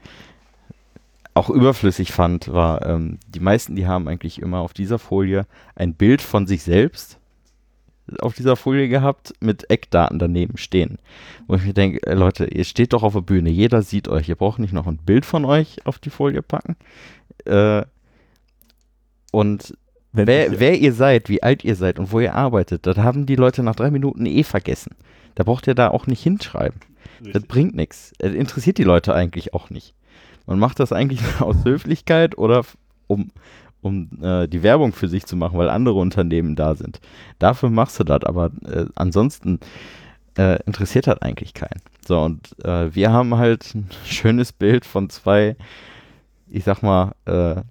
[1.33, 5.45] auch überflüssig fand, war, ähm, die meisten, die haben eigentlich immer auf dieser Folie
[5.75, 7.19] ein Bild von sich selbst
[8.19, 10.97] auf dieser Folie gehabt mit Eckdaten daneben stehen.
[11.47, 14.29] Wo ich mir denke, äh, Leute, ihr steht doch auf der Bühne, jeder sieht euch,
[14.29, 16.75] ihr braucht nicht noch ein Bild von euch auf die Folie packen.
[17.45, 17.83] Äh,
[19.31, 19.77] und
[20.25, 23.35] wer, wer ihr seid, wie alt ihr seid und wo ihr arbeitet, das haben die
[23.35, 24.95] Leute nach drei Minuten eh vergessen.
[25.35, 26.79] Da braucht ihr da auch nicht hinschreiben.
[27.21, 28.13] Das bringt nichts.
[28.19, 29.93] Das interessiert die Leute eigentlich auch nicht.
[30.45, 32.63] Man macht das eigentlich aus Höflichkeit oder
[33.07, 33.31] um,
[33.81, 36.99] um äh, die Werbung für sich zu machen, weil andere Unternehmen da sind.
[37.39, 39.59] Dafür machst du das, aber äh, ansonsten
[40.37, 41.81] äh, interessiert das eigentlich keinen.
[42.05, 45.55] So, und äh, wir haben halt ein schönes Bild von zwei,
[46.49, 47.61] ich sag mal, äh,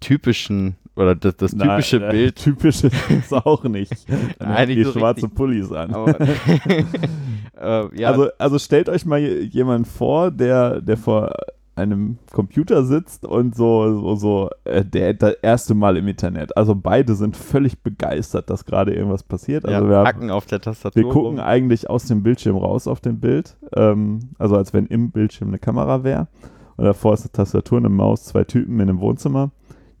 [0.00, 2.36] typischen oder das, das Na, typische äh, Bild.
[2.42, 3.92] Typisch ist es auch nicht.
[4.38, 5.34] Nein, nicht die so schwarze richtig.
[5.36, 5.94] Pullis an.
[5.94, 6.20] Aber,
[7.60, 11.32] äh, ja, also, also stellt euch mal jemanden vor, der, der vor
[11.74, 16.54] einem Computer sitzt und so, so, so äh, der das erste Mal im Internet.
[16.56, 19.64] Also beide sind völlig begeistert, dass gerade irgendwas passiert.
[19.64, 21.02] Also ja, wir, Hacken auf der Tastatur.
[21.02, 21.46] wir gucken rum.
[21.46, 23.56] eigentlich aus dem Bildschirm raus auf dem Bild.
[23.74, 26.28] Ähm, also als wenn im Bildschirm eine Kamera wäre.
[26.76, 29.50] Und davor ist eine Tastatur, eine Maus, zwei Typen in einem Wohnzimmer,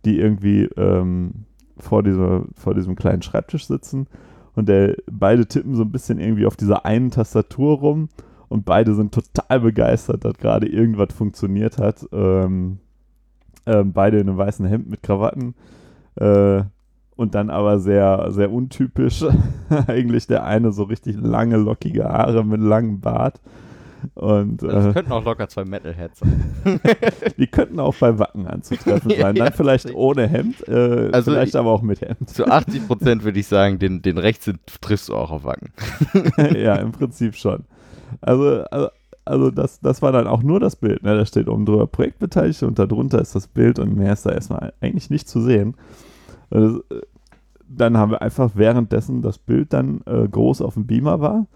[0.04, 1.46] die irgendwie ähm,
[1.76, 4.06] vor, dieser, vor diesem kleinen Schreibtisch sitzen.
[4.54, 8.08] Und der, beide tippen so ein bisschen irgendwie auf dieser einen Tastatur rum.
[8.48, 12.06] Und beide sind total begeistert, dass gerade irgendwas funktioniert hat.
[12.12, 12.78] Ähm,
[13.64, 15.54] ähm, beide in einem weißen Hemd mit Krawatten.
[16.16, 16.64] Äh,
[17.16, 19.24] und dann aber sehr, sehr untypisch.
[19.86, 23.40] Eigentlich der eine so richtig lange, lockige Haare mit langem Bart.
[24.14, 26.54] Und Das äh, könnten auch locker zwei Metalheads sein.
[27.38, 29.34] die könnten auch bei Wacken anzutreffen sein.
[29.34, 32.28] Dann vielleicht ohne Hemd, äh, Also vielleicht ich- aber auch mit Hemd.
[32.30, 35.70] Zu 80 Prozent würde ich sagen, den, den rechts sind, triffst du auch auf Wacken.
[36.56, 37.64] ja, im Prinzip schon.
[38.20, 38.88] Also, also,
[39.24, 41.02] also das, das war dann auch nur das Bild.
[41.02, 41.16] Ne?
[41.16, 44.72] Da steht oben drüber Projektbeteiligte und darunter ist das Bild und mehr ist da erstmal
[44.80, 45.74] eigentlich nicht zu sehen.
[46.50, 47.00] Also, äh,
[47.74, 51.46] dann haben wir einfach währenddessen das Bild dann äh, groß auf dem Beamer war,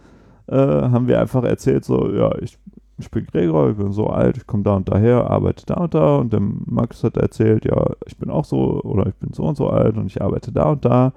[0.48, 2.58] äh, haben wir einfach erzählt, so, ja, ich,
[2.98, 5.94] ich bin Gregor, ich bin so alt, ich komme da und daher, arbeite da und
[5.94, 9.44] da und der Max hat erzählt, ja, ich bin auch so oder ich bin so
[9.44, 11.12] und so alt und ich arbeite da und da.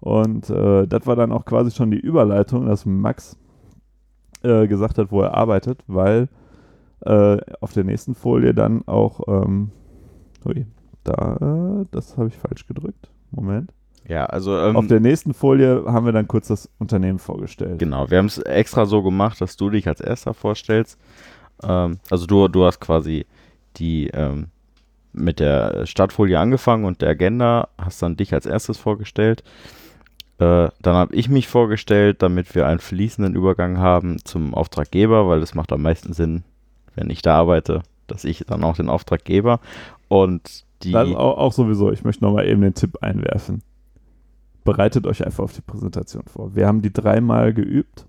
[0.00, 3.36] Und äh, das war dann auch quasi schon die Überleitung, dass Max
[4.42, 6.28] äh, gesagt hat, wo er arbeitet, weil
[7.00, 9.70] äh, auf der nächsten Folie dann auch, ähm,
[10.44, 10.66] ui,
[11.04, 13.10] da, äh, das habe ich falsch gedrückt.
[13.30, 13.72] Moment.
[14.08, 17.78] Ja, also ähm, auf der nächsten Folie haben wir dann kurz das Unternehmen vorgestellt.
[17.78, 20.98] genau, wir haben es extra so gemacht, dass du dich als erster vorstellst.
[21.62, 23.26] Ähm, also du, du hast quasi
[23.76, 24.46] die ähm,
[25.12, 29.42] mit der Startfolie angefangen und der Agenda, hast dann dich als erstes vorgestellt.
[30.38, 35.42] Äh, dann habe ich mich vorgestellt, damit wir einen fließenden Übergang haben zum Auftraggeber, weil
[35.42, 36.44] es macht am meisten Sinn,
[36.94, 39.60] wenn ich da arbeite, dass ich dann auch den Auftraggeber
[40.08, 43.62] und die ist auch, auch sowieso, ich möchte nochmal eben den Tipp einwerfen.
[44.68, 46.54] Bereitet euch einfach auf die Präsentation vor.
[46.54, 48.06] Wir haben die dreimal geübt,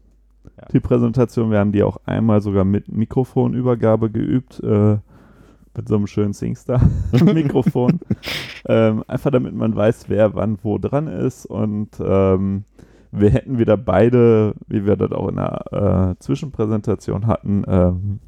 [0.57, 0.65] Ja.
[0.73, 1.51] die Präsentation.
[1.51, 4.97] Wir haben die auch einmal sogar mit Mikrofonübergabe geübt, äh,
[5.75, 8.01] mit so einem schönen SingStar-Mikrofon.
[8.67, 11.45] ähm, einfach damit man weiß, wer wann wo dran ist.
[11.45, 12.65] Und ähm,
[13.11, 18.19] wir hätten wieder beide, wie wir das auch in der äh, Zwischenpräsentation hatten, ähm,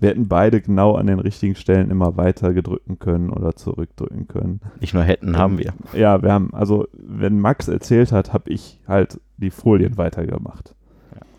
[0.00, 4.60] wir hätten beide genau an den richtigen Stellen immer weiter gedrücken können oder zurückdrücken können.
[4.80, 5.74] Nicht nur hätten, haben wir.
[5.92, 10.74] Ja, wir haben, also wenn Max erzählt hat, habe ich halt die Folien weitergemacht.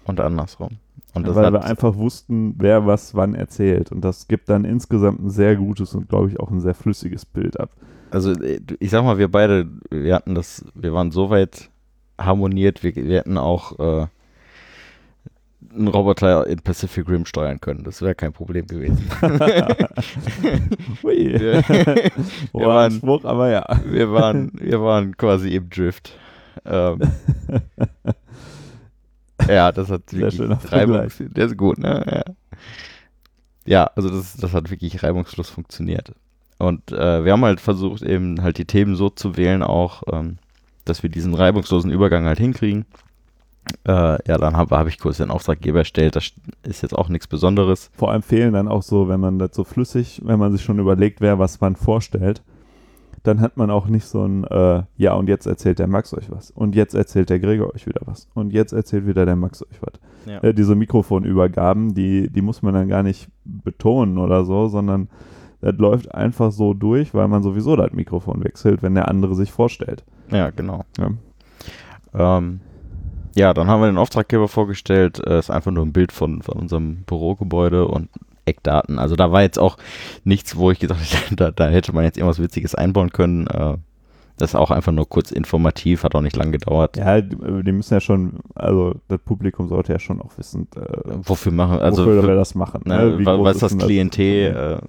[0.05, 0.77] Und andersrum.
[1.13, 3.91] Und das weil wir einfach wussten, wer was wann erzählt.
[3.91, 7.25] Und das gibt dann insgesamt ein sehr gutes und, glaube ich, auch ein sehr flüssiges
[7.25, 7.71] Bild ab.
[8.11, 11.69] also äh, ich sag mal, wir beide, wir hatten das, wir waren so weit
[12.19, 14.07] harmoniert, wir, wir hätten auch äh,
[15.69, 17.83] einen Roboter in Pacific Rim steuern können.
[17.83, 19.09] Das wäre kein Problem gewesen.
[21.03, 21.39] Hui.
[21.39, 21.63] wir,
[22.53, 23.65] Hoher waren- Anspruch, aber ja.
[23.85, 26.13] wir, waren, wir waren quasi im Drift.
[26.65, 26.99] Ähm,
[29.47, 32.03] ja, das hat Sehr wirklich schöner Reibungs Der ist gut, ne?
[32.05, 32.23] Ja,
[33.65, 36.13] ja also das, das hat wirklich reibungslos funktioniert.
[36.57, 40.37] Und äh, wir haben halt versucht, eben halt die Themen so zu wählen, auch, ähm,
[40.85, 42.85] dass wir diesen reibungslosen Übergang halt hinkriegen.
[43.85, 46.15] Äh, ja, dann habe hab ich kurz den Auftraggeber erstellt.
[46.15, 46.33] Das
[46.63, 47.89] ist jetzt auch nichts Besonderes.
[47.93, 50.79] Vor allem fehlen dann auch so, wenn man das so flüssig, wenn man sich schon
[50.79, 52.41] überlegt, wer was man vorstellt,
[53.23, 56.31] dann hat man auch nicht so ein, äh, ja, und jetzt erzählt der Max euch
[56.31, 56.49] was.
[56.51, 58.27] Und jetzt erzählt der Gregor euch wieder was.
[58.33, 59.99] Und jetzt erzählt wieder der Max euch was.
[60.25, 60.41] Ja.
[60.41, 65.07] Äh, diese Mikrofonübergaben, die, die muss man dann gar nicht betonen oder so, sondern
[65.61, 69.51] das läuft einfach so durch, weil man sowieso das Mikrofon wechselt, wenn der andere sich
[69.51, 70.03] vorstellt.
[70.31, 70.85] Ja, genau.
[70.97, 72.37] Ja.
[72.37, 72.61] Ähm,
[73.35, 75.19] ja, dann haben wir den Auftraggeber vorgestellt.
[75.19, 78.09] Es ist einfach nur ein Bild von, von unserem Bürogebäude und
[78.45, 78.99] Eckdaten.
[78.99, 79.77] Also da war jetzt auch
[80.23, 83.47] nichts, wo ich gedacht hätte, da, da hätte man jetzt irgendwas Witziges einbauen können.
[83.47, 83.77] Äh,
[84.37, 86.97] das ist auch einfach nur kurz informativ, hat auch nicht lang gedauert.
[86.97, 90.81] Ja, die, die müssen ja schon, also das Publikum sollte ja schon auch wissen, äh,
[91.23, 92.81] Wofür machen, also wofür für- wir das machen.
[92.85, 94.81] Ne, groß was ist das Klientel?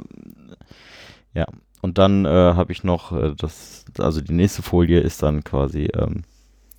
[1.35, 1.47] Äh, ja,
[1.83, 5.89] und dann äh, habe ich noch äh, das, also die nächste Folie ist dann quasi
[5.95, 6.23] ähm,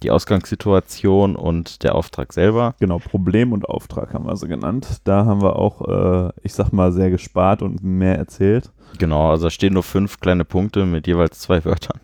[0.04, 2.76] die Ausgangssituation und der Auftrag selber.
[2.80, 5.02] Genau, Problem und Auftrag haben wir so genannt.
[5.06, 8.72] Da haben wir auch, äh, ich sag mal, sehr gespart und mehr erzählt.
[9.00, 12.00] Genau, also da stehen nur fünf kleine Punkte mit jeweils zwei Wörtern.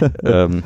[0.24, 0.64] ähm,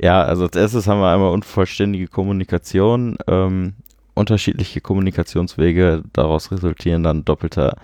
[0.00, 3.74] ja, also als erstes haben wir einmal unvollständige Kommunikation, ähm,
[4.14, 7.76] unterschiedliche Kommunikationswege, daraus resultieren dann doppelte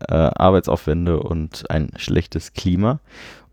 [0.00, 3.00] äh, Arbeitsaufwände und ein schlechtes Klima.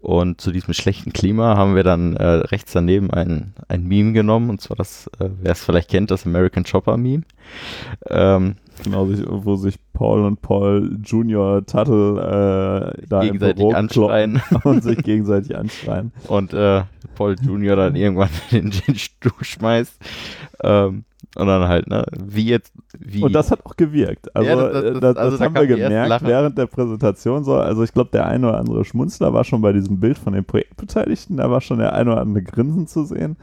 [0.06, 4.52] Und zu diesem schlechten Klima haben wir dann äh, rechts daneben ein, ein Meme genommen,
[4.52, 7.24] und zwar das, äh, wer es vielleicht kennt, das American Chopper Meme.
[8.10, 14.42] Ähm, Genau, wo sich Paul und Paul Junior Tuttle äh, da gegenseitig anschreien.
[14.64, 16.12] und sich gegenseitig anschreien.
[16.28, 16.84] und äh,
[17.16, 19.98] Paul Junior dann irgendwann in den Stuhl schmeißt.
[20.62, 23.24] Ähm, und dann halt, ne, wie jetzt, wie.
[23.24, 24.36] Und das hat auch gewirkt.
[24.36, 27.44] Also Ja, das, das- das- das, das, also da haben wir gemerkt während der Präsentation.
[27.44, 30.34] So, also ich glaube, der eine oder andere Schmunzler war schon bei diesem Bild von
[30.34, 31.38] den Projektbeteiligten.
[31.38, 33.38] Da war schon der eine oder andere Grinsen zu sehen.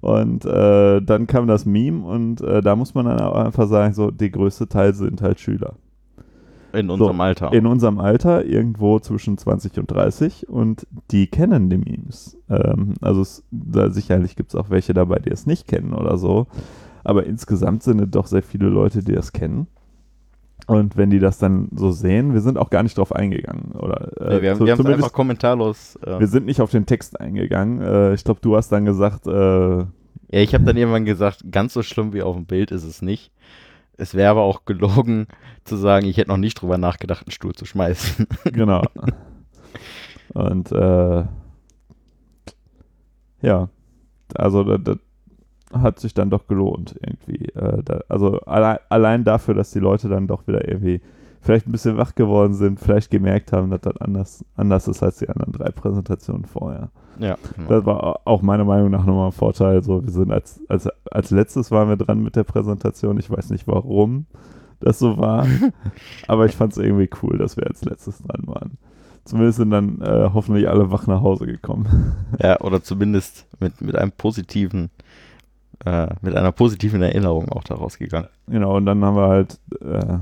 [0.00, 3.92] Und äh, dann kam das Meme und äh, da muss man dann auch einfach sagen,
[3.94, 5.74] so, der größte Teil sind halt Schüler.
[6.72, 7.52] in unserem so, Alter.
[7.52, 12.36] In unserem Alter, irgendwo zwischen 20 und 30 und die kennen die Memes.
[12.50, 16.18] Ähm, also es, da sicherlich gibt es auch welche dabei, die es nicht kennen oder
[16.18, 16.46] so.
[17.06, 19.68] Aber insgesamt sind es doch sehr viele Leute, die das kennen.
[20.66, 23.70] Und wenn die das dann so sehen, wir sind auch gar nicht drauf eingegangen.
[23.72, 25.94] Oder, äh, nee, wir haben zu- wir haben einfach kommentarlos.
[26.04, 27.80] Äh, wir sind nicht auf den Text eingegangen.
[27.80, 29.86] Äh, ich glaube, du hast dann gesagt, äh, ja,
[30.30, 33.30] ich habe dann irgendwann gesagt, ganz so schlimm wie auf dem Bild ist es nicht.
[33.96, 35.28] Es wäre aber auch gelogen
[35.62, 38.26] zu sagen, ich hätte noch nicht drüber nachgedacht, einen Stuhl zu schmeißen.
[38.52, 38.82] Genau.
[40.34, 41.24] Und äh,
[43.42, 43.68] ja,
[44.34, 44.96] also das
[45.72, 47.46] hat sich dann doch gelohnt irgendwie.
[47.54, 51.00] Äh, da, also allein, allein dafür, dass die Leute dann doch wieder irgendwie
[51.40, 55.18] vielleicht ein bisschen wach geworden sind, vielleicht gemerkt haben, dass das anders, anders ist als
[55.18, 56.90] die anderen drei Präsentationen vorher.
[57.18, 57.36] ja.
[57.68, 59.82] Das war auch meiner Meinung nach nochmal ein Vorteil.
[59.82, 63.18] So, wir sind als, als, als letztes waren wir dran mit der Präsentation.
[63.18, 64.26] Ich weiß nicht warum
[64.80, 65.46] das so war,
[66.28, 68.78] aber ich fand es irgendwie cool, dass wir als letztes dran waren.
[69.24, 72.14] Zumindest sind dann äh, hoffentlich alle wach nach Hause gekommen.
[72.40, 74.90] ja, oder zumindest mit, mit einem positiven,
[75.84, 78.28] äh, mit einer positiven Erinnerung auch daraus gegangen.
[78.46, 80.18] genau, und dann haben wir halt äh,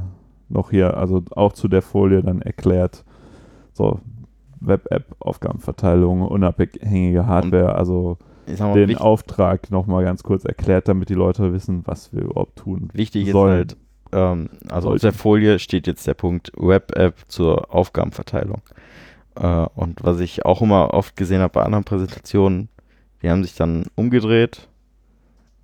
[0.48, 3.04] noch hier, also auch zu der Folie dann erklärt,
[3.72, 4.00] so
[4.60, 11.14] Web-App-Aufgabenverteilung, unabhängige Hardware, also Ich sag mal, den Auftrag nochmal ganz kurz erklärt, damit die
[11.14, 13.52] Leute wissen, was wir überhaupt tun wichtig ist sollen.
[13.56, 13.76] halt,
[14.12, 15.02] ähm, also auf Sollten.
[15.02, 18.62] der Folie steht jetzt der Punkt Web-App zur Aufgabenverteilung.
[19.36, 22.68] Äh, und was ich auch immer oft gesehen habe bei anderen Präsentationen,
[23.22, 24.68] Die haben sich dann umgedreht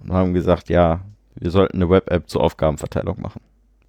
[0.01, 1.01] und haben gesagt, ja,
[1.35, 3.41] wir sollten eine Web-App zur Aufgabenverteilung machen.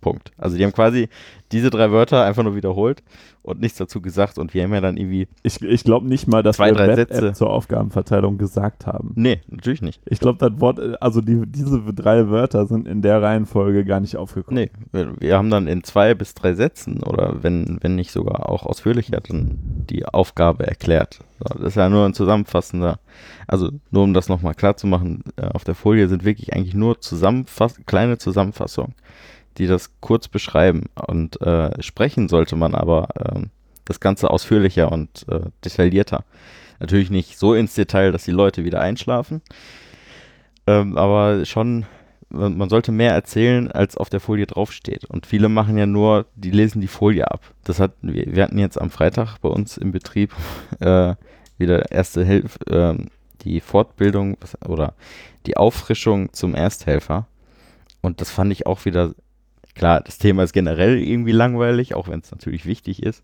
[0.01, 0.31] Punkt.
[0.37, 1.07] Also die haben quasi
[1.51, 3.03] diese drei Wörter einfach nur wiederholt
[3.43, 5.27] und nichts dazu gesagt und wir haben ja dann irgendwie.
[5.43, 7.33] Ich, ich glaube nicht mal, dass Zwei, wir drei Sätze.
[7.33, 9.13] zur Aufgabenverteilung gesagt haben.
[9.15, 10.01] Nee, natürlich nicht.
[10.05, 14.17] Ich glaube, das Wort, also die, diese drei Wörter sind in der Reihenfolge gar nicht
[14.17, 14.63] aufgekommen.
[14.63, 18.49] Nee, wir, wir haben dann in zwei bis drei Sätzen oder wenn, wenn nicht sogar
[18.49, 19.57] auch ausführlicher dann
[19.89, 21.19] die Aufgabe erklärt.
[21.39, 22.99] Das ist ja nur ein zusammenfassender,
[23.47, 26.75] also nur um das nochmal klar zu machen, äh, auf der Folie sind wirklich eigentlich
[26.75, 28.93] nur Zusammenfass kleine Zusammenfassungen,
[29.57, 30.85] die das kurz beschreiben.
[30.95, 33.49] Und äh, sprechen sollte man aber ähm,
[33.85, 36.23] das Ganze ausführlicher und äh, detaillierter.
[36.79, 39.41] Natürlich nicht so ins Detail, dass die Leute wieder einschlafen,
[40.67, 41.85] ähm, aber schon
[42.31, 45.05] man sollte mehr erzählen, als auf der Folie draufsteht.
[45.05, 47.41] Und viele machen ja nur, die lesen die Folie ab.
[47.63, 50.33] Das hat, wir, hatten jetzt am Freitag bei uns im Betrieb
[50.79, 51.15] äh,
[51.57, 53.09] wieder erste Hilfe, ähm,
[53.41, 54.93] die Fortbildung oder
[55.45, 57.27] die Auffrischung zum Ersthelfer.
[58.01, 59.13] Und das fand ich auch wieder,
[59.75, 63.23] klar, das Thema ist generell irgendwie langweilig, auch wenn es natürlich wichtig ist.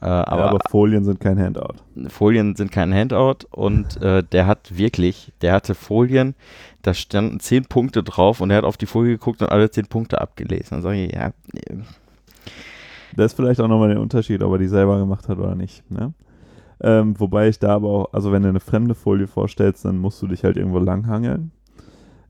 [0.00, 1.76] Äh, aber, ja, aber Folien sind kein Handout.
[2.08, 6.34] Folien sind kein Handout und äh, der hat wirklich, der hatte Folien,
[6.82, 9.86] da standen zehn Punkte drauf und er hat auf die Folie geguckt und alle zehn
[9.86, 10.68] Punkte abgelesen.
[10.70, 11.32] Dann sage ich, ja,
[13.16, 15.88] Das ist vielleicht auch nochmal der Unterschied, ob er die selber gemacht hat oder nicht.
[15.90, 16.12] Ne?
[16.82, 20.20] Ähm, wobei ich da aber auch, also wenn du eine fremde Folie vorstellst, dann musst
[20.20, 21.52] du dich halt irgendwo langhangeln.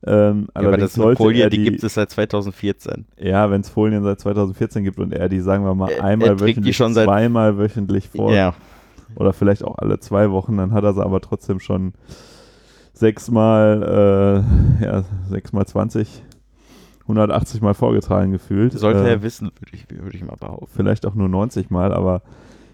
[0.07, 3.05] Ähm, ja, aber das ist Folie, er die, gibt es seit 2014.
[3.19, 6.03] Ja, wenn es Folien seit 2014 gibt und er die, sagen wir mal, Er- er
[6.03, 8.53] einmal trägt die wöchentlich, schon seit- zweimal wöchentlich vor Ja,
[9.15, 11.93] oder vielleicht auch alle zwei Wochen, dann hat er sie aber trotzdem schon
[12.93, 14.43] sechsmal,
[14.79, 16.23] äh, ja, sechsmal 20,
[17.07, 18.73] 180 Mal vorgetragen gefühlt.
[18.73, 20.67] sollte äh, er wissen, würde ich, würde ich mal behaupten.
[20.73, 22.21] vielleicht auch nur 90 Mal, aber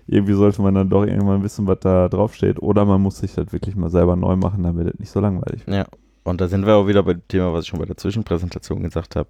[0.08, 2.62] irgendwie sollte man dann doch irgendwann wissen, was da draufsteht.
[2.62, 5.66] Oder man muss sich das wirklich mal selber neu machen, damit es nicht so langweilig
[5.68, 5.78] wird.
[5.78, 5.86] Ja,
[6.24, 8.84] und da sind wir auch wieder bei dem Thema, was ich schon bei der Zwischenpräsentation
[8.84, 9.30] gesagt habe.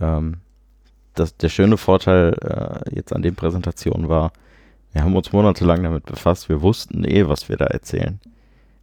[0.00, 0.36] Ähm,
[1.14, 4.32] das, der schöne Vorteil äh, jetzt an den Präsentationen war,
[4.92, 8.20] wir haben uns monatelang damit befasst, wir wussten eh, was wir da erzählen.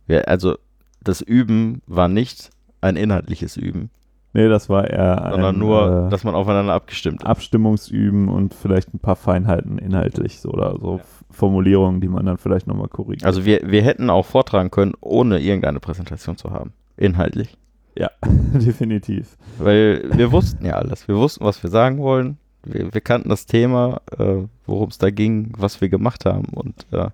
[0.05, 0.57] Wir, also
[1.03, 2.49] das Üben war nicht
[2.81, 3.89] ein inhaltliches Üben,
[4.33, 7.25] Nee, das war eher sondern ein, nur, äh, dass man aufeinander abgestimmt ist.
[7.25, 12.37] Abstimmungsüben und vielleicht ein paar Feinheiten inhaltlich so, oder so F- Formulierungen, die man dann
[12.37, 13.25] vielleicht nochmal korrigiert.
[13.25, 16.73] Also wir, wir hätten auch vortragen können, ohne irgendeine Präsentation zu haben.
[16.97, 17.57] Inhaltlich.
[17.95, 18.09] ja,
[18.53, 19.37] definitiv.
[19.57, 21.07] Weil wir wussten ja alles.
[21.07, 22.37] Wir wussten, was wir sagen wollen.
[22.63, 26.47] Wir, wir kannten das Thema, äh, worum es da ging, was wir gemacht haben.
[26.53, 27.09] Und äh,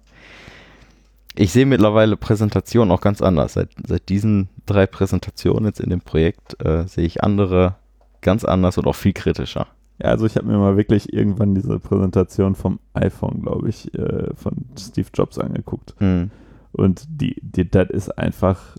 [1.36, 3.53] ich sehe mittlerweile Präsentationen auch ganz anders.
[3.53, 7.75] Seit, seit diesen drei Präsentationen jetzt in dem Projekt äh, sehe ich andere
[8.21, 9.67] ganz anders und auch viel kritischer.
[10.01, 14.34] Ja, also ich habe mir mal wirklich irgendwann diese Präsentation vom iPhone, glaube ich, äh,
[14.36, 15.93] von Steve Jobs angeguckt.
[15.99, 16.31] Hm.
[16.71, 18.75] Und die, die das ist einfach,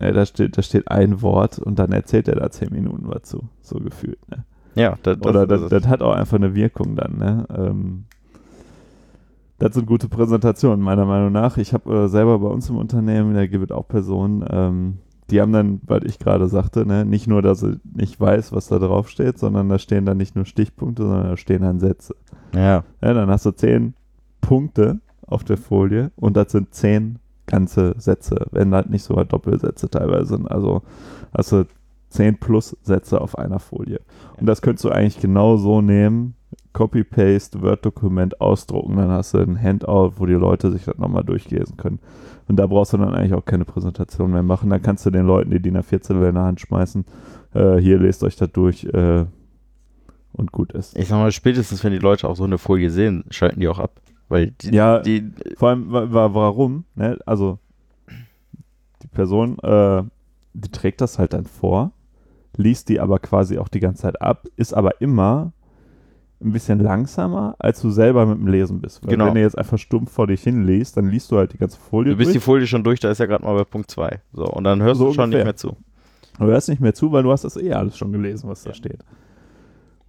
[0.00, 3.22] ja, da steht, da steht ein Wort und dann erzählt er da zehn Minuten was
[3.22, 4.18] zu, so gefühlt.
[4.30, 4.44] Ne?
[4.74, 7.18] Ja, das, Oder das, das, das hat auch einfach eine Wirkung dann.
[7.18, 7.46] Ne?
[7.56, 8.04] Ähm,
[9.58, 11.56] das sind gute Präsentationen, meiner Meinung nach.
[11.56, 14.98] Ich habe äh, selber bei uns im Unternehmen, da gibt es auch Personen, ähm,
[15.30, 18.68] die haben dann, was ich gerade sagte, ne, nicht nur, dass sie nicht weiß, was
[18.68, 22.14] da drauf steht, sondern da stehen dann nicht nur Stichpunkte, sondern da stehen dann Sätze.
[22.54, 23.94] ja, Ja, dann hast du zehn
[24.40, 27.18] Punkte auf der Folie und das sind zehn
[27.48, 30.50] ganze Sätze, wenn halt nicht sogar Doppelsätze teilweise sind.
[30.50, 30.82] Also
[31.36, 31.66] hast du
[32.08, 34.00] zehn plus Sätze auf einer Folie.
[34.38, 36.34] Und das könntest du eigentlich genau so nehmen,
[36.72, 41.76] Copy-Paste, Word-Dokument ausdrucken, dann hast du ein Handout, wo die Leute sich das nochmal durchlesen
[41.76, 41.98] können.
[42.46, 44.70] Und da brauchst du dann eigentlich auch keine Präsentation mehr machen.
[44.70, 47.04] Da kannst du den Leuten die DIN A14 in der Hand schmeißen.
[47.52, 49.26] Äh, hier lest euch das durch äh,
[50.32, 50.96] und gut ist.
[50.96, 53.78] ich sag mal, spätestens wenn die Leute auch so eine Folie sehen, schalten die auch
[53.78, 54.00] ab.
[54.28, 56.84] Weil die, Ja, die Vor allem, wa wa warum?
[56.94, 57.18] Ne?
[57.26, 57.58] Also,
[59.02, 60.02] die Person, äh,
[60.54, 61.92] die trägt das halt dann vor,
[62.56, 65.52] liest die aber quasi auch die ganze Zeit ab, ist aber immer
[66.40, 69.02] ein bisschen langsamer, als du selber mit dem Lesen bist.
[69.02, 69.26] Weil Genau.
[69.26, 71.78] wenn du jetzt einfach stumpf vor dich hin liest, dann liest du halt die ganze
[71.78, 72.44] Folie Du bist die durch.
[72.44, 74.20] Folie schon durch, da ist ja gerade mal bei Punkt 2.
[74.32, 75.44] So, und dann hörst So du schon ungefähr.
[75.44, 75.76] nicht mehr zu.
[76.38, 78.72] Du hörst nicht mehr zu, weil du hast das eh alles schon gelesen, was da
[78.72, 79.04] steht.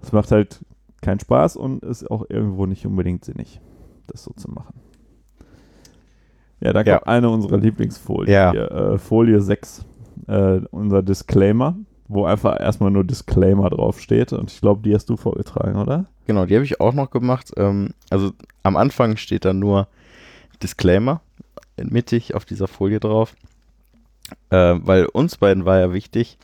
[0.02, 0.64] Das macht halt
[1.02, 3.60] keinen Spaß und ist auch irgendwo nicht unbedingt sinnig,
[4.12, 4.74] das so zu machen.
[6.62, 6.98] Ja, da Ja.
[6.98, 8.32] kommt eine unserer Lieblingsfolien.
[8.34, 8.52] Ja.
[8.52, 9.86] Hier, äh, Folie 6,
[10.28, 11.76] äh, unser Disclaimer,
[12.08, 14.34] wo einfach erstmal nur Disclaimer draufsteht.
[14.34, 16.06] Und ich glaube, die hast du vorgetragen, oder?
[16.28, 17.52] Genau, die habe ich auch noch gemacht.
[17.58, 18.32] Ähm, also
[18.64, 19.88] am Anfang steht dann nur
[20.62, 21.22] Disclaimer
[21.82, 23.36] mittig auf dieser Folie drauf.
[24.50, 26.38] Äh, weil uns beiden war ja wichtig,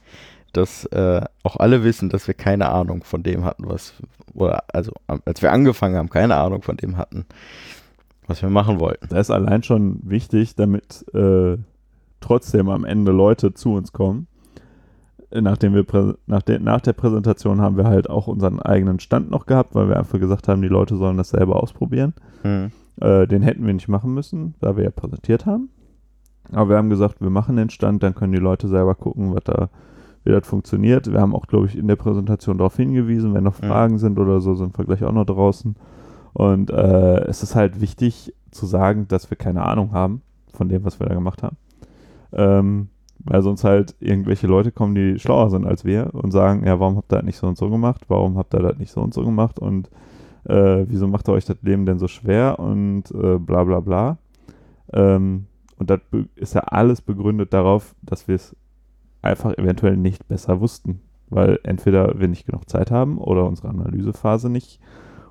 [0.56, 3.94] dass äh, auch alle wissen, dass wir keine Ahnung von dem hatten, was,
[4.34, 4.92] oder also
[5.26, 7.26] als wir angefangen haben, keine Ahnung von dem hatten,
[8.28, 9.08] was wir machen wollten.
[9.10, 11.58] Das ist allein schon wichtig, damit äh,
[12.22, 14.28] trotzdem am Ende Leute zu uns kommen.
[15.32, 15.86] Nachdem wir
[16.28, 19.90] nach, de nach der Präsentation haben wir halt auch unseren eigenen Stand noch gehabt, weil
[19.90, 22.14] wir einfach gesagt haben, die Leute sollen das selber ausprobieren.
[22.44, 22.72] Mhm.
[23.02, 25.70] Äh, den hätten wir nicht machen müssen, da wir ja präsentiert haben.
[26.52, 29.44] Aber wir haben gesagt, wir machen den Stand, dann können die Leute selber gucken, was
[29.44, 29.70] da,
[30.26, 31.12] wie das funktioniert.
[31.12, 34.00] Wir haben auch, glaube ich, in der Präsentation darauf hingewiesen, wenn noch Fragen mhm.
[34.00, 35.76] sind oder so, sind wir gleich auch noch draußen.
[36.34, 40.22] Und äh, es ist halt wichtig zu sagen, dass wir keine Ahnung haben
[40.54, 41.58] von dem, was wir da gemacht haben.
[42.34, 42.90] Ähm,
[43.24, 46.98] weil sonst halt irgendwelche Leute kommen, die schlauer sind als wir und sagen, ja, warum
[46.98, 48.02] habt ihr das nicht so und so gemacht?
[48.08, 49.60] Warum habt ihr das nicht so und so gemacht?
[49.60, 49.90] Und
[50.44, 52.60] äh, wieso macht ihr euch das Leben denn so schwer?
[52.60, 54.18] Und äh, bla bla bla.
[54.94, 55.46] Ähm,
[55.78, 56.00] und das
[56.36, 58.56] ist ja alles begründet darauf, dass wir es
[59.26, 61.02] einfach eventuell nicht besser wussten.
[61.30, 64.80] Weil entweder wir nicht genug Zeit haben oder unsere Analysephase nicht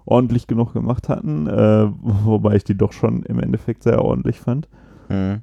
[0.04, 4.68] ordentlich genug gemacht hatten, äh, wobei ich die doch schon im Endeffekt sehr ordentlich fand.
[5.08, 5.42] Mhm.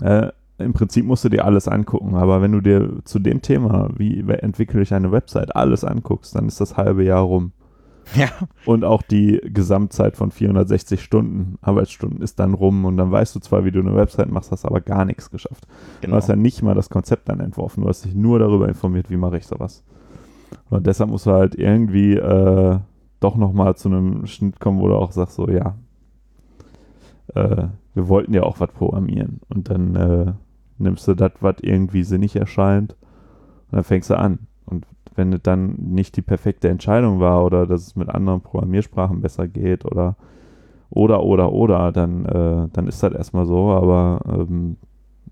[0.00, 0.28] Äh,
[0.58, 4.20] Im Prinzip musst du dir alles angucken, aber wenn du dir zu dem Thema, wie
[4.20, 7.52] entwickle ich eine Website, alles anguckst, dann ist das halbe Jahr rum.
[8.16, 8.28] Ja.
[8.66, 13.40] Und auch die Gesamtzeit von 460 Stunden, Arbeitsstunden ist dann rum und dann weißt du
[13.40, 15.66] zwar, wie du eine Website machst, hast aber gar nichts geschafft.
[16.00, 16.12] Genau.
[16.12, 19.08] Du hast ja nicht mal das Konzept dann entworfen, du hast dich nur darüber informiert,
[19.08, 19.84] wie mache ich sowas.
[20.68, 22.78] Und deshalb musst du halt irgendwie äh,
[23.20, 25.76] doch nochmal zu einem Schnitt kommen, wo du auch sagst, so ja,
[27.34, 29.40] äh, wir wollten ja auch was programmieren.
[29.48, 30.32] Und dann äh,
[30.78, 32.96] nimmst du das, was irgendwie sinnig erscheint,
[33.70, 34.40] und dann fängst du an.
[35.14, 39.48] Wenn es dann nicht die perfekte Entscheidung war oder dass es mit anderen Programmiersprachen besser
[39.48, 40.16] geht oder
[40.90, 44.76] oder oder oder, dann, äh, dann ist das erstmal so, aber ähm,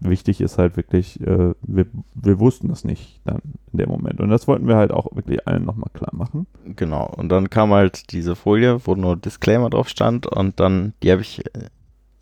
[0.01, 3.41] wichtig ist halt wirklich, äh, wir, wir wussten das nicht dann
[3.73, 4.21] in dem Moment.
[4.21, 6.47] Und das wollten wir halt auch wirklich allen nochmal klar machen.
[6.65, 11.13] Genau, und dann kam halt diese Folie, wo nur Disclaimer drauf stand und dann, die
[11.13, 11.69] habe ich, äh,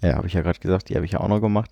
[0.02, 1.70] ja, habe ich ja gerade gesagt, die habe ich ja auch noch gemacht.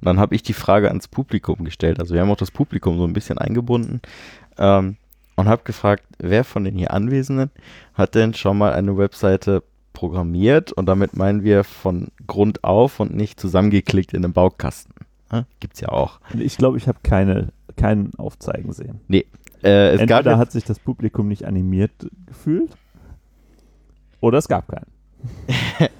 [0.00, 2.00] Und dann habe ich die Frage ans Publikum gestellt.
[2.00, 4.00] Also wir haben auch das Publikum so ein bisschen eingebunden
[4.58, 4.96] ähm,
[5.42, 7.50] und habe gefragt, wer von den hier Anwesenden
[7.94, 13.14] hat denn schon mal eine Webseite programmiert und damit meinen wir von Grund auf und
[13.14, 14.94] nicht zusammengeklickt in einem Baukasten.
[15.32, 15.44] Ne?
[15.58, 16.20] Gibt's ja auch.
[16.38, 19.00] Ich glaube, ich habe keine, keinen Aufzeigen sehen.
[19.08, 19.26] Nee.
[19.64, 21.90] Äh, es Entweder gab hat sich das Publikum nicht animiert
[22.26, 22.70] gefühlt
[24.20, 24.86] oder es gab keinen.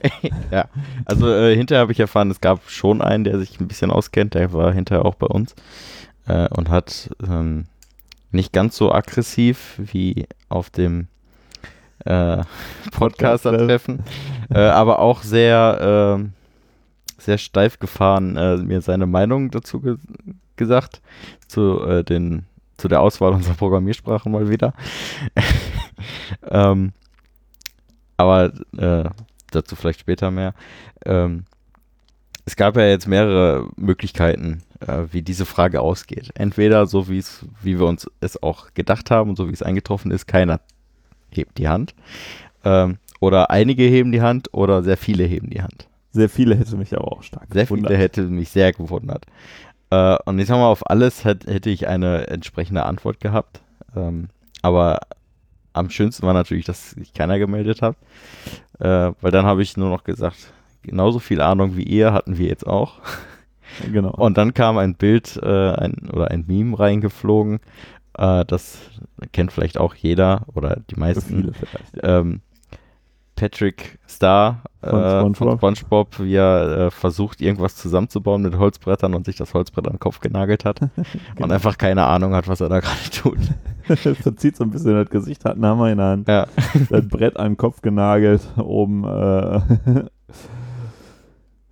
[0.52, 0.66] ja,
[1.04, 4.34] also äh, hinterher habe ich erfahren, es gab schon einen, der sich ein bisschen auskennt,
[4.34, 5.56] der war hinterher auch bei uns
[6.26, 7.66] äh, und hat ähm,
[8.32, 11.08] nicht ganz so aggressiv wie auf dem
[12.04, 12.42] äh,
[12.92, 14.02] Podcaster-Treffen,
[14.50, 16.32] äh, aber auch sehr ähm,
[17.22, 19.96] sehr steif gefahren, äh, mir seine Meinung dazu ge
[20.56, 21.00] gesagt,
[21.48, 22.44] zu, äh, den,
[22.76, 24.74] zu der Auswahl unserer Programmiersprachen mal wieder.
[26.50, 26.92] ähm,
[28.16, 29.08] aber äh,
[29.50, 30.54] dazu vielleicht später mehr.
[31.06, 31.44] Ähm,
[32.44, 36.30] es gab ja jetzt mehrere Möglichkeiten, äh, wie diese Frage ausgeht.
[36.34, 39.62] Entweder so wie es, wie wir uns es auch gedacht haben und so wie es
[39.62, 40.60] eingetroffen ist, keiner
[41.30, 41.94] hebt die Hand.
[42.64, 45.88] Ähm, oder einige heben die Hand oder sehr viele heben die Hand.
[46.10, 47.90] Sehr viele hätte mich aber auch stark Sehr gewundert.
[47.90, 49.24] viele hätte mich sehr gewundert.
[49.90, 53.62] Äh, und ich sag mal, auf alles hätte, hätte ich eine entsprechende Antwort gehabt.
[53.96, 54.28] Ähm,
[54.60, 55.00] aber
[55.72, 57.96] am schönsten war natürlich, dass sich keiner gemeldet hat.
[58.78, 60.52] Äh, weil dann habe ich nur noch gesagt,
[60.82, 62.94] genauso viel Ahnung wie ihr hatten wir jetzt auch.
[63.92, 64.10] Genau.
[64.10, 67.60] Und dann kam ein Bild äh, ein, oder ein Meme reingeflogen.
[68.16, 68.78] Äh, das
[69.32, 71.52] kennt vielleicht auch jeder oder die meisten.
[72.02, 72.40] Ähm,
[73.34, 75.60] Patrick Star äh, von, SpongeBob.
[75.60, 76.20] von, SpongeBob.
[76.20, 80.20] wie er äh, versucht, irgendwas zusammenzubauen mit Holzbrettern und sich das Holzbrett an den Kopf
[80.20, 80.90] genagelt hat genau.
[81.40, 83.38] und einfach keine Ahnung hat, was er da gerade tut.
[84.22, 86.46] Verzieht so ein bisschen das Gesicht, hat einen Hammer in der Hand, ja.
[86.88, 89.60] das Brett an den Kopf genagelt, oben äh,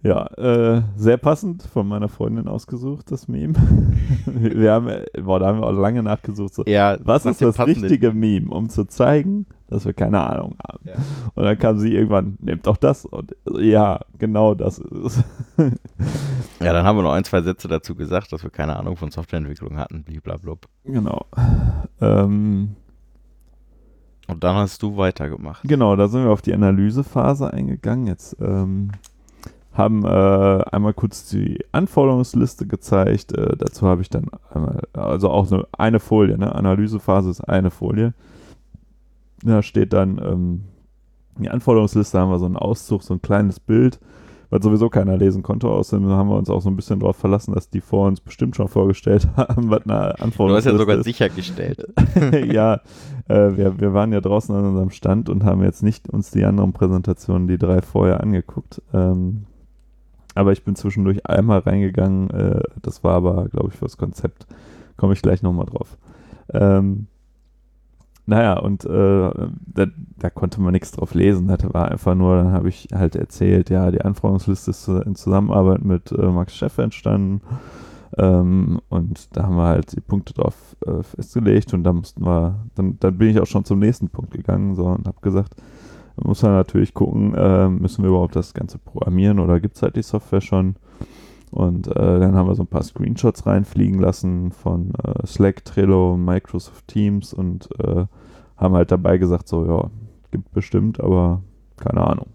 [0.02, 3.54] Ja, äh, sehr passend von meiner Freundin ausgesucht, das Meme.
[4.24, 4.88] wir haben,
[5.22, 6.54] boah, da haben wir auch lange nachgesucht.
[6.54, 10.88] So, ja, was ist das richtige Meme, um zu zeigen, dass wir keine Ahnung haben?
[10.88, 10.94] Ja.
[11.34, 13.04] Und dann kam sie irgendwann, nehmt doch das.
[13.04, 15.24] Und ja, genau das ist es.
[16.60, 19.10] ja, dann haben wir noch ein, zwei Sätze dazu gesagt, dass wir keine Ahnung von
[19.10, 20.56] Softwareentwicklung hatten, blablabla.
[20.84, 21.26] Genau.
[22.00, 22.74] Ähm,
[24.28, 25.62] und dann hast du weitergemacht.
[25.64, 28.06] Genau, da sind wir auf die Analysephase eingegangen.
[28.06, 28.92] Jetzt ähm,
[29.72, 33.32] haben äh, einmal kurz die Anforderungsliste gezeigt.
[33.32, 36.54] Äh, dazu habe ich dann einmal, also auch so eine Folie, ne?
[36.54, 38.12] Analysephase ist eine Folie.
[39.42, 40.64] Da steht dann ähm,
[41.38, 44.00] die Anforderungsliste, haben wir so einen Auszug, so ein kleines Bild,
[44.50, 45.68] was sowieso keiner lesen konnte.
[45.68, 48.56] Außerdem haben wir uns auch so ein bisschen darauf verlassen, dass die vor uns bestimmt
[48.56, 50.42] schon vorgestellt haben, was eine Anforderungsliste ist.
[50.44, 51.04] Du hast ja sogar ist.
[51.04, 51.86] sichergestellt.
[52.52, 52.80] ja,
[53.28, 56.44] äh, wir, wir waren ja draußen an unserem Stand und haben jetzt nicht uns die
[56.44, 58.82] anderen Präsentationen, die drei vorher angeguckt.
[58.92, 59.46] Ähm,
[60.40, 62.30] aber ich bin zwischendurch einmal reingegangen.
[62.30, 64.46] Äh, das war aber, glaube ich, fürs Konzept.
[64.96, 65.98] Komme ich gleich nochmal drauf.
[66.52, 67.06] Ähm,
[68.26, 69.30] naja, und äh,
[69.66, 69.86] da,
[70.16, 71.48] da, konnte man nichts drauf lesen.
[71.48, 75.84] Das war einfach nur, dann habe ich halt erzählt, ja, die Anforderungsliste ist in Zusammenarbeit
[75.84, 77.40] mit äh, Max Chef entstanden.
[78.16, 82.66] Ähm, und da haben wir halt die Punkte drauf äh, festgelegt und da mussten wir,
[82.74, 85.54] dann, dann bin ich auch schon zum nächsten Punkt gegangen so, und habe gesagt,
[86.16, 89.96] muss man natürlich gucken, äh, müssen wir überhaupt das Ganze programmieren oder gibt es halt
[89.96, 90.76] die Software schon?
[91.50, 96.16] Und äh, dann haben wir so ein paar Screenshots reinfliegen lassen von äh, Slack, Trello,
[96.16, 98.04] Microsoft Teams und äh,
[98.56, 99.90] haben halt dabei gesagt, so, ja,
[100.30, 101.42] gibt bestimmt, aber
[101.76, 102.26] keine Ahnung.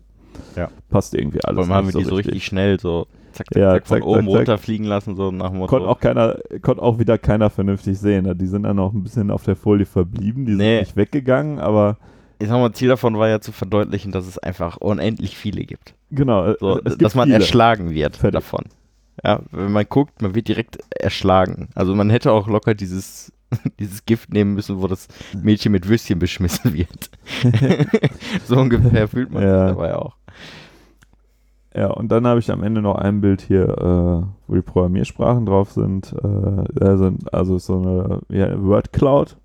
[0.57, 0.69] Ja.
[0.89, 1.65] Passt irgendwie alles.
[1.65, 3.97] Vor allem haben wir so die so richtig schnell so zack, zack, ja, zack, von
[3.99, 5.69] zack, oben zack, runterfliegen lassen, so nach dem Motto.
[5.69, 8.25] Konnte auch keiner, konnte auch wieder keiner vernünftig sehen.
[8.25, 8.35] Ne?
[8.35, 10.77] Die sind dann auch ein bisschen auf der Folie verblieben, die Nee.
[10.77, 11.97] sind nicht weggegangen, aber
[12.39, 15.93] Ich sag mal, Ziel davon war ja zu verdeutlichen, dass es einfach unendlich viele gibt.
[16.11, 17.39] genau, äh, So, gibt dass man viele.
[17.39, 18.33] erschlagen wird Fertig.
[18.39, 18.65] davon.
[19.23, 21.69] Ja, wenn man guckt, man wird direkt erschlagen.
[21.75, 23.31] Also man hätte auch locker dieses,
[23.79, 25.07] dieses Gift nehmen müssen, wo das
[25.41, 27.09] Mädchen mit Würstchen beschmissen wird.
[28.45, 29.67] so ungefähr fühlt man Ja.
[29.67, 30.15] sich dabei auch.
[31.73, 35.45] Ja, und dann habe ich am Ende noch ein Bild hier, äh, wo die Programmiersprachen
[35.45, 36.13] drauf sind.
[36.13, 39.35] Äh, sind also so eine ja, Word Cloud,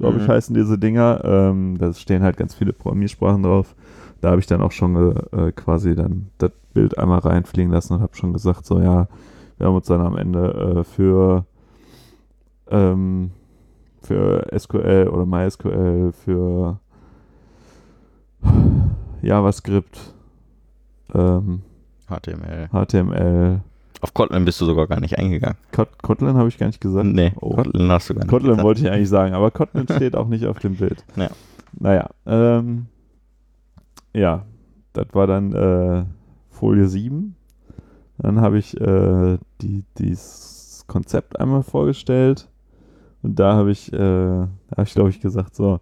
[0.00, 0.32] glaube ich, Mhm.
[0.32, 1.20] heißen diese Dinger.
[1.24, 3.74] Ähm, da stehen halt ganz viele Programmiersprachen drauf.
[4.20, 8.00] Da habe ich dann auch schon äh, quasi dann das Bild einmal reinfliegen lassen und
[8.00, 9.08] habe schon gesagt, so ja,
[9.58, 11.44] wir haben uns dann am Ende äh, für
[12.70, 13.30] ähm,
[14.02, 16.78] für SQL oder MySQL, für
[19.22, 20.14] JavaScript,
[21.14, 21.62] ähm,
[22.08, 22.68] HTML.
[22.72, 23.60] HTML.
[24.00, 25.58] Auf Kotlin bist du sogar gar nicht eingegangen.
[25.72, 27.06] Kot Kotlin habe ich gar nicht gesagt.
[27.06, 27.54] Nee, Oh.
[27.54, 28.64] Kotlin hast du gar nicht Kotlin gesagt.
[28.64, 31.04] wollte ich eigentlich sagen, aber Kotlin steht auch nicht auf dem Bild.
[31.16, 31.28] Ja.
[31.78, 32.86] Naja, ähm,
[34.14, 34.46] ja,
[34.92, 36.04] das war dann äh,
[36.48, 37.34] Folie 7.
[38.18, 42.48] Dann habe ich äh, die, dieses Konzept einmal vorgestellt
[43.22, 45.78] und da habe ich, äh, habe ich glaube ich gesagt so,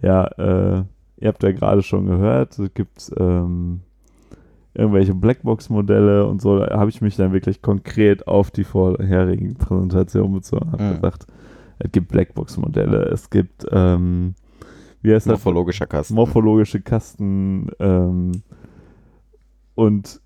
[0.00, 0.84] ja, äh,
[1.16, 3.80] ihr habt ja gerade schon gehört, es gibt ähm,
[4.74, 10.32] irgendwelche Blackbox-Modelle und so, da habe ich mich dann wirklich konkret auf die vorherigen Präsentationen
[10.32, 10.94] bezogen, habe Mhm.
[10.96, 11.26] gesagt,
[11.78, 14.34] es gibt Blackbox-Modelle, es gibt, ähm,
[15.02, 15.32] wie heißt das?
[15.44, 16.14] Morphologischer Kasten.
[16.14, 18.32] morphologische Kasten ähm,
[19.74, 20.20] und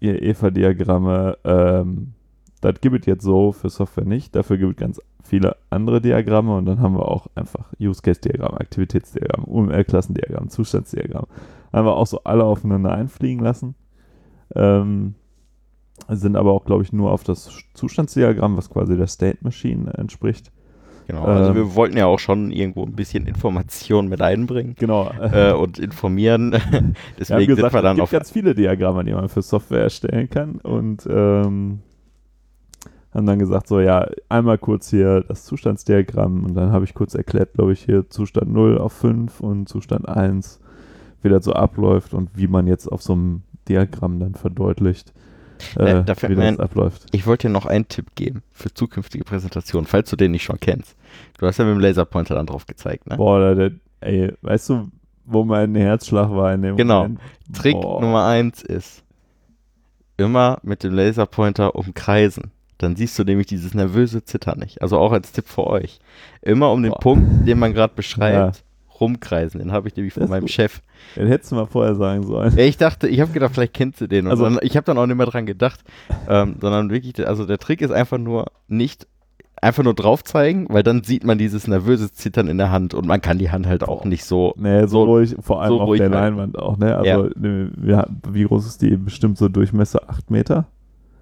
[0.00, 1.38] ihr EVA-Diagramme.
[1.44, 2.12] Ähm,
[2.60, 4.34] das gibt es jetzt so für Software nicht.
[4.34, 9.44] Dafür gibt es ganz viele andere Diagramme und dann haben wir auch einfach Use-Case-Diagramm, Aktivitätsdiagramm,
[9.44, 11.26] UML-Klassendiagramm, Zustandsdiagramm.
[11.72, 13.74] Haben wir auch so alle aufeinander einfliegen lassen.
[14.54, 15.14] Ähm,
[16.08, 20.52] sind aber auch, glaube ich, nur auf das Zustandsdiagramm, was quasi der State Machine entspricht.
[21.06, 25.10] Genau, also Ähm, wir wollten ja auch schon irgendwo ein bisschen Information mit einbringen Genau.
[25.20, 26.52] äh, und informieren.
[26.70, 29.42] Wir Deswegen gesagt, sind wir es dann gibt auf ganz viele Diagramme, die man für
[29.42, 31.80] Software erstellen kann und ähm,
[33.14, 37.14] haben dann gesagt, so ja, einmal kurz hier das Zustandsdiagramm und dann habe ich kurz
[37.14, 40.60] erklärt, glaube ich, hier Zustand 0 auf 5 und Zustand 1,
[41.26, 45.12] wie das so abläuft und wie man jetzt auf so einem Diagramm dann verdeutlicht,
[45.78, 47.06] äh, Ja, da fällt wie das ein- abläuft.
[47.12, 50.60] Ich wollte dir noch einen Tipp geben für zukünftige Präsentationen, falls du den nicht schon
[50.60, 50.96] kennst.
[51.38, 53.16] Du hast ja mit dem Laserpointer dann drauf gezeigt, ne?
[53.16, 53.70] Boah, der, der,
[54.00, 54.88] ey, weißt du,
[55.24, 57.02] wo mein Herzschlag war in dem Genau.
[57.02, 57.20] Moment?
[57.52, 58.00] Trick Boah.
[58.00, 59.02] Nummer eins ist,
[60.16, 62.50] immer mit dem Laserpointer umkreisen.
[62.78, 64.82] Dann siehst du nämlich dieses nervöse Zittern nicht.
[64.82, 65.98] Also auch als Tipp für euch.
[66.42, 67.00] Immer um den Boah.
[67.00, 68.62] Punkt, den man gerade beschreibt,
[69.00, 69.58] rumkreisen.
[69.60, 70.50] Den habe ich nämlich von meinem gut.
[70.50, 70.80] Chef.
[71.16, 72.56] Den hättest du mal vorher sagen sollen.
[72.58, 74.26] Ich dachte, ich habe gedacht, vielleicht kennst du den.
[74.26, 75.80] Und Also- dann, ich habe dann auch nicht mehr dran gedacht.
[76.28, 79.06] Ähm, sondern wirklich, also der Trick ist einfach nur nicht
[79.62, 83.06] einfach nur drauf zeigen, weil dann sieht man dieses nervöse Zittern in der Hand und
[83.06, 84.52] man kann die Hand halt auch nicht so.
[84.58, 86.10] Nee, so, So- ruhig, vor allem so auf ruhig der.
[86.10, 86.94] Leinwand auch, ne?
[86.96, 87.30] Also,
[87.82, 88.06] Ja.
[88.30, 88.96] wie groß ist die?
[88.98, 90.66] Bestimmt so Durchmesser 8 Meter.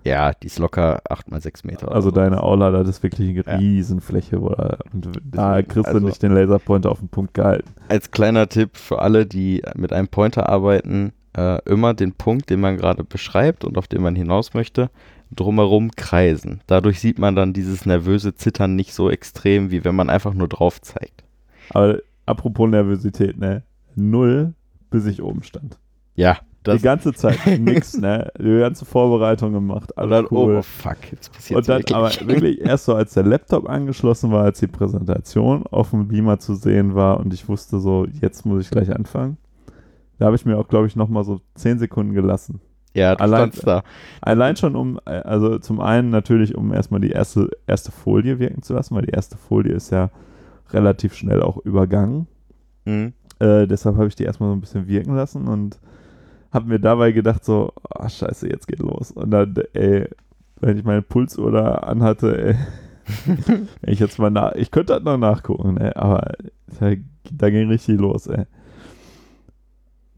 [0.05, 1.91] Ja, die ist locker 8 mal 6 Meter.
[1.91, 3.57] Also deine Aula, das ist wirklich eine Ja.
[3.57, 7.33] Riesenfläche, wo da, und da Deswegen, kriegst du also- nicht den Laserpointer auf den Punkt
[7.35, 7.71] gehalten.
[7.89, 12.61] Als kleiner Tipp für alle, die mit einem Pointer arbeiten, äh, immer den Punkt, den
[12.61, 14.91] man gerade beschreibt und auf den man hinaus möchte,
[15.35, 16.61] drumherum kreisen.
[16.67, 20.49] Dadurch sieht man dann dieses nervöse Zittern nicht so extrem, wie wenn man einfach nur
[20.49, 21.25] drauf zeigt.
[21.71, 23.63] Aber apropos Nervosität, ne?
[23.97, 24.53] Null,
[24.91, 25.79] bis ich oben stand.
[26.15, 28.31] Ja, das die ganze Zeit nix, ne?
[28.39, 30.57] Die ganze Vorbereitung gemacht, und dann, alles cool.
[30.59, 31.97] oh fuck, jetzt passiert Und dann wirklich.
[31.97, 36.39] aber wirklich erst so, als der Laptop angeschlossen war, als die Präsentation auf dem Beamer
[36.39, 39.37] zu sehen war und ich wusste so, jetzt muss ich gleich anfangen.
[40.19, 42.61] Da habe ich mir auch, glaube ich, nochmal so 10 Sekunden gelassen.
[42.95, 43.83] ja, allein- da.
[44.21, 48.75] Allein schon um, also zum einen natürlich, um erstmal die erste, erste Folie wirken zu
[48.75, 50.11] lassen, weil die erste Folie ist ja
[50.73, 52.27] relativ schnell auch übergangen.
[52.85, 53.13] Mhm.
[53.41, 55.79] Äh, deshalb habe ich die erstmal so ein bisschen wirken lassen und
[56.55, 59.11] hab mir dabei gedacht so, ah scheiße, jetzt geht los.
[59.11, 60.09] Und dann, ey,
[60.61, 62.55] wenn ich meine Pulsuhr da anhatte, ey,
[63.87, 66.33] ich jetzt mal nach, ich könnte das noch nachgucken, ey, aber
[66.81, 66.93] da,
[67.33, 68.45] da ging richtig los, ey.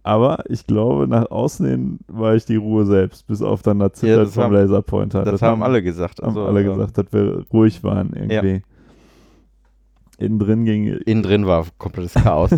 [0.02, 3.94] Aber ich glaube, nach außen hin war ich die Ruhe selbst, bis auf dann das
[3.94, 5.24] Zittern das vom haben- Laserpointer.
[5.24, 6.20] Das, haben alle gesagt.
[6.20, 8.62] haben Also, alle ähm, gesagt, dass wir ruhig waren irgendwie.
[10.18, 12.50] Innen drin ging Innen drin war komplettes Chaos.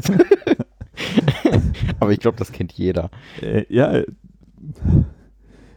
[2.00, 3.10] Aber ich glaube, das kennt jeder.
[3.40, 4.02] Äh, ja,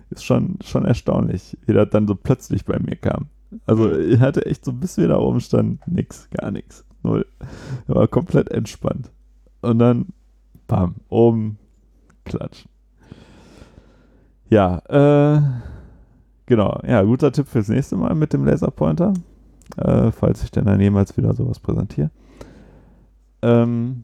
[0.10, 3.27] ist schon, schon erstaunlich, wie das dann so plötzlich bei mir kam.
[3.65, 7.26] Also ich hatte echt so bis wir da oben standen, nix, gar nichts, null.
[7.88, 9.11] War komplett entspannt.
[9.61, 10.07] Und dann,
[10.68, 11.57] bam, oben,
[12.26, 12.65] klatsch.
[14.49, 15.41] Ja, äh,
[16.45, 19.14] genau, ja, guter Tipp fürs nächste Mal mit dem Laserpointer,
[19.77, 22.11] äh, falls ich denn dann jemals wieder sowas präsentiere.
[23.41, 24.03] Ähm,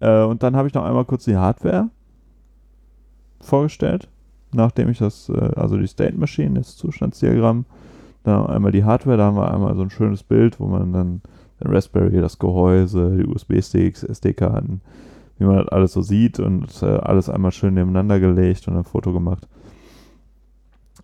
[0.00, 1.90] äh, und dann habe ich noch einmal kurz die Hardware
[3.40, 4.08] vorgestellt,
[4.52, 7.64] nachdem ich das, äh, also die State Machine, das Zustandsdiagramm,
[8.24, 11.22] dann einmal die Hardware, da haben wir einmal so ein schönes Bild, wo man dann
[11.62, 14.80] den Raspberry, das Gehäuse, die USB-Sticks, SD-Karten,
[15.38, 18.84] wie man das alles so sieht und äh, alles einmal schön nebeneinander gelegt und ein
[18.84, 19.48] Foto gemacht.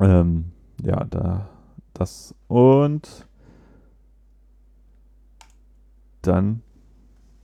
[0.00, 0.46] Ähm,
[0.82, 1.48] ja, da
[1.94, 3.26] das und
[6.22, 6.62] dann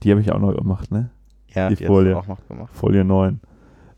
[0.01, 1.09] die habe ich auch noch gemacht, ne?
[1.53, 2.17] Ja, Die du Folie.
[2.17, 2.73] auch noch gemacht.
[2.75, 3.39] Folie 9.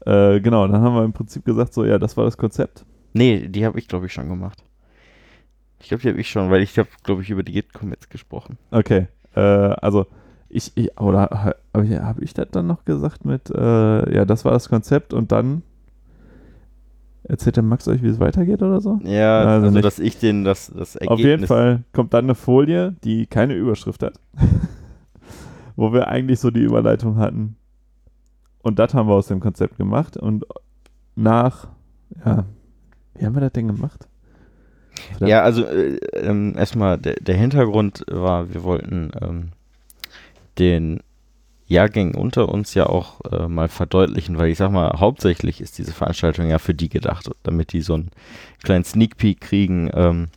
[0.05, 2.85] Äh, genau, dann haben wir im Prinzip gesagt, so, ja, das war das Konzept.
[3.13, 4.63] Nee, die habe ich, glaube ich, schon gemacht.
[5.79, 8.57] Ich glaube, die habe ich schon, weil ich habe, glaube ich, über die Git-Commits gesprochen.
[8.71, 10.05] Okay, äh, also
[10.49, 14.45] ich, ich oder habe ich, hab ich das dann noch gesagt mit, äh, ja, das
[14.45, 15.63] war das Konzept und dann
[17.23, 18.99] erzählt der Max euch, wie es weitergeht oder so?
[19.03, 21.11] Ja, Also also, dass ich den das, das Ergebnis...
[21.13, 24.19] Auf jeden Fall kommt dann eine Folie, die keine Überschrift hat,
[25.75, 27.55] wo wir eigentlich so die Überleitung hatten.
[28.61, 30.45] Und das haben wir aus dem Konzept gemacht und
[31.15, 31.67] nach,
[32.25, 32.45] ja,
[33.15, 34.07] wie haben wir das denn gemacht?
[35.19, 39.49] Ja, also äh, ähm, erstmal, der, der Hintergrund war, wir wollten ähm,
[40.59, 41.01] den
[41.65, 45.93] Jahrgängen unter uns ja auch äh, mal verdeutlichen, weil ich sag mal, hauptsächlich ist diese
[45.93, 48.11] Veranstaltung ja für die gedacht, damit die so einen
[48.61, 50.27] kleinen Sneak Peek kriegen, ähm,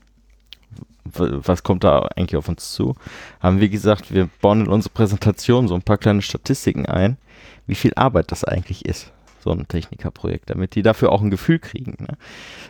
[1.05, 2.95] was kommt da eigentlich auf uns zu,
[3.41, 7.19] haben wir gesagt, wir bauen in unsere Präsentation so ein paar kleine Statistiken ein,
[7.67, 11.59] wie viel Arbeit das eigentlich ist, so ein Technikerprojekt, damit die dafür auch ein Gefühl
[11.59, 11.97] kriegen.
[12.01, 12.17] Ne?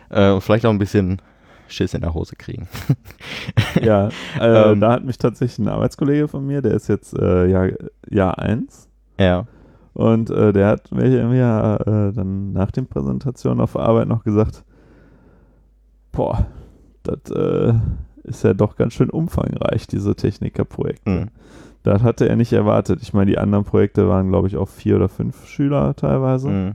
[0.09, 1.21] Äh, und vielleicht auch ein bisschen
[1.67, 2.67] Schiss in der Hose kriegen.
[3.81, 4.09] Ja,
[4.39, 4.79] äh, Ähm.
[4.79, 7.69] da hat mich tatsächlich ein Arbeitskollege von mir, der ist jetzt äh, Jahr,
[8.09, 8.87] Jahr 1
[9.19, 9.45] Ja.
[9.93, 14.63] und äh, der hat mir irgendwie äh, dann nach den Präsentationen auf Arbeit noch gesagt,
[16.11, 16.45] boah,
[17.03, 17.73] das äh,
[18.25, 21.09] ist ja doch ganz schön umfangreich, diese Technikerprojekte.
[21.09, 21.27] Mhm.
[21.83, 23.01] Das hatte er nicht erwartet.
[23.03, 26.49] Ich meine, die anderen Projekte waren, glaube ich, auch vier oder fünf Schüler teilweise.
[26.49, 26.71] Mhm.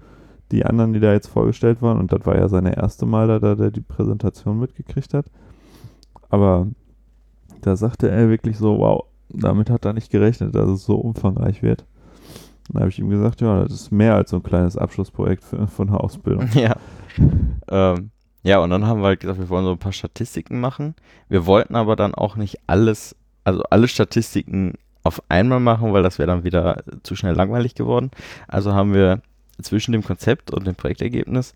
[0.53, 1.99] Die anderen, die da jetzt vorgestellt waren.
[1.99, 5.27] Und das war ja seine erste Mal, da da der die Präsentation mitgekriegt hat.
[6.29, 6.69] Aber
[7.63, 11.63] da sagte er wirklich so, wow, damit hat er nicht gerechnet, dass es so umfangreich
[11.63, 11.85] wird.
[12.69, 15.67] Dann habe ich ihm gesagt, ja, das ist mehr als so ein kleines Abschlussprojekt für,
[15.67, 16.49] von einer Ausbildung.
[16.55, 16.77] Ja.
[17.69, 18.11] ähm,
[18.43, 20.95] ja, und dann haben wir halt gesagt, wir wollen so ein paar Statistiken machen.
[21.29, 23.15] Wir wollten aber dann auch nicht alles,
[23.45, 28.11] also alle Statistiken auf einmal machen, weil das wäre dann wieder zu schnell langweilig geworden.
[28.49, 29.21] Also haben wir
[29.61, 31.55] zwischen dem Konzept und dem Projektergebnis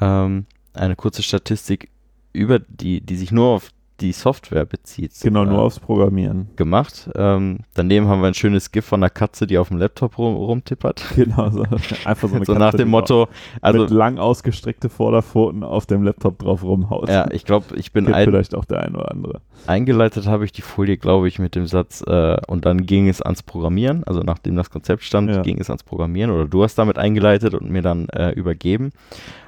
[0.00, 1.88] ähm, eine kurze Statistik
[2.32, 3.70] über die, die sich nur auf
[4.00, 5.12] die Software bezieht.
[5.22, 6.48] Genau, nur aufs Programmieren.
[6.56, 7.10] gemacht.
[7.14, 10.34] Ähm, daneben haben wir ein schönes GIF von einer Katze, die auf dem Laptop rum,
[10.36, 11.02] rumtippert.
[11.16, 11.64] Genau, so,
[12.04, 13.28] einfach so eine so Katze, nach dem Motto,
[13.60, 17.08] also mit lang ausgestreckte Vorderpfoten auf dem Laptop drauf rumhaut.
[17.08, 19.40] ja, ich glaube, ich bin ein, vielleicht auch der eine oder andere.
[19.66, 23.20] eingeleitet habe ich die Folie, glaube ich, mit dem Satz äh, und dann ging es
[23.20, 24.04] ans Programmieren.
[24.04, 25.42] Also nachdem das Konzept stand, Ja.
[25.42, 28.92] ging es ans Programmieren oder du hast damit eingeleitet und mir dann äh, übergeben.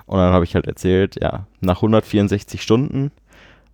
[0.07, 3.12] Und dann habe ich halt erzählt, ja, nach 164 Stunden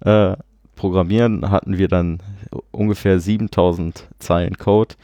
[0.05, 0.37] äh,
[0.79, 2.21] Programmieren hatten wir dann
[2.71, 4.95] ungefähr 7000 Zeilen Code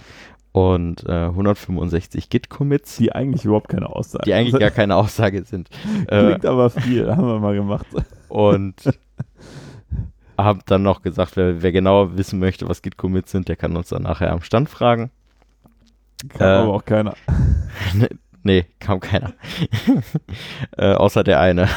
[0.53, 5.69] und äh, 165 Git-Commits, Die eigentlich überhaupt keine Aussage die eigentlich gar keine Aussage sind.
[6.07, 7.87] Äh, Klingt aber viel, haben wir mal gemacht.
[8.29, 8.75] und
[10.39, 13.89] habe dann noch gesagt, wer, wer genauer wissen möchte, was Git-Commits sind, der kann uns
[13.89, 15.11] dann nachher am Stand fragen.
[16.29, 17.15] Kann Äh, aber auch keiner.
[18.45, 19.33] Nee, kam keiner.
[20.77, 21.69] äh, außer der eine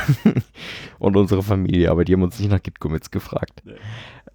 [0.99, 3.61] und unsere Familie, aber die haben uns nicht nach Git-Commits gefragt.
[3.63, 3.73] Nee.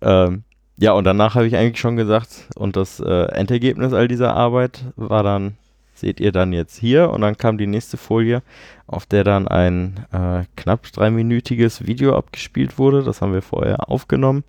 [0.00, 0.44] Ähm,
[0.78, 4.82] ja, und danach habe ich eigentlich schon gesagt, und das äh, Endergebnis all dieser Arbeit
[4.96, 5.58] war dann,
[5.92, 8.42] seht ihr dann jetzt hier, und dann kam die nächste Folie,
[8.86, 13.02] auf der dann ein äh, knapp dreiminütiges Video abgespielt wurde.
[13.02, 14.42] Das haben wir vorher aufgenommen.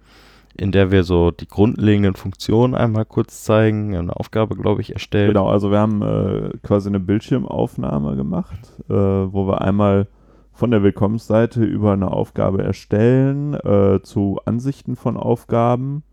[0.58, 5.30] In der wir so die grundlegenden Funktionen einmal kurz zeigen, eine Aufgabe, glaube ich, erstellt.
[5.30, 8.60] Genau, also wir haben äh, quasi eine Bildschirmaufnahme gemacht,
[8.90, 10.08] äh, wo wir einmal
[10.52, 16.04] von der Willkommensseite über eine Aufgabe erstellen äh, zu Ansichten von Aufgaben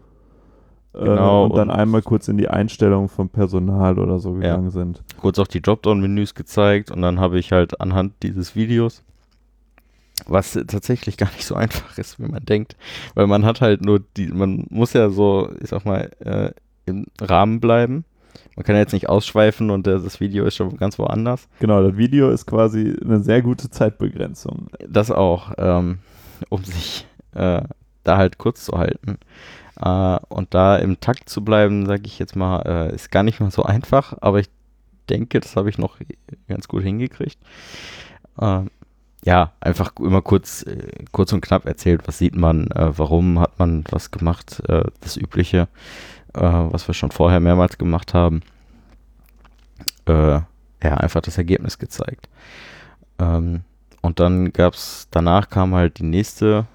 [0.95, 4.71] äh, Genau, und dann und- einmal kurz in die Einstellung vom Personal oder so gegangen
[4.71, 5.03] sind.
[5.21, 9.05] kurz auch die Dropdown-Menüs gezeigt und dann habe ich halt anhand dieses Videos,
[10.27, 12.77] was tatsächlich gar nicht so einfach ist, wie man denkt,
[13.15, 16.51] weil man hat halt nur die, man muss ja so, ich sag mal, äh,
[16.87, 18.05] im Rahmen bleiben.
[18.57, 21.49] Man kann ja jetzt nicht ausschweifen und äh, das Video ist schon ganz woanders.
[21.61, 24.69] Genau, das Video ist quasi eine sehr gute Zeitbegrenzung.
[24.87, 25.99] Das auch, ähm,
[26.49, 27.63] um sich äh,
[28.05, 29.19] da halt kurz zu halten.
[29.81, 33.41] Äh, und da im Takt zu bleiben, sage ich jetzt mal, äh, ist gar nicht
[33.41, 34.51] mal so einfach, aber ich
[35.09, 35.97] denke, das habe ich noch
[36.49, 37.39] ganz gut hingekriegt.
[38.41, 38.71] Ähm,
[39.25, 43.59] ja, einfach immer kurz, äh, kurz und knapp erzählt, was sieht man, äh, warum hat
[43.59, 45.69] man was gemacht, äh, das Übliche,
[46.35, 48.41] äh, was wir schon vorher mehrmals gemacht haben.
[50.07, 50.41] Äh,
[50.83, 52.29] ja, einfach das Ergebnis gezeigt.
[53.19, 53.63] Ähm,
[54.01, 56.67] und dann gab es, danach kam halt die nächste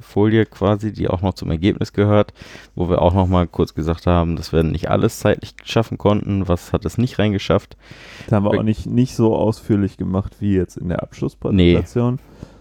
[0.00, 2.32] Folie quasi, die auch noch zum Ergebnis gehört,
[2.74, 6.48] wo wir auch noch mal kurz gesagt haben, dass wir nicht alles zeitlich schaffen konnten,
[6.48, 7.76] was hat es nicht reingeschafft.
[8.24, 12.18] Das haben wir auch nicht, nicht so ausführlich gemacht wie jetzt in der Abschlusspräsentation,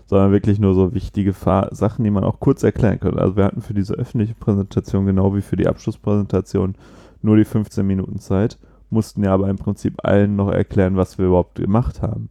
[0.08, 3.22] sondern wirklich nur so wichtige Sachen, die man auch kurz erklären könnte.
[3.22, 6.76] Also wir hatten für diese öffentliche Präsentation genau wie für die Abschlusspräsentation
[7.22, 8.58] nur die 15 Minuten Zeit,
[8.90, 12.30] mussten ja aber im Prinzip allen noch erklären, was wir überhaupt gemacht haben.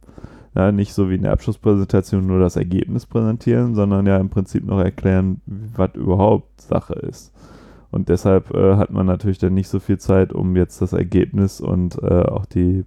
[0.53, 4.65] Ja, nicht so wie in der Abschlusspräsentation nur das Ergebnis präsentieren, sondern ja im Prinzip
[4.65, 7.33] noch erklären, was überhaupt Sache ist.
[7.89, 11.61] Und deshalb äh, hat man natürlich dann nicht so viel Zeit, um jetzt das Ergebnis
[11.61, 12.85] und äh, auch die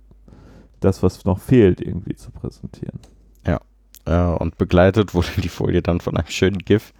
[0.80, 3.00] das, was noch fehlt, irgendwie zu präsentieren.
[4.04, 6.92] Äh, und begleitet wurde die Folie dann von einem schönen GIF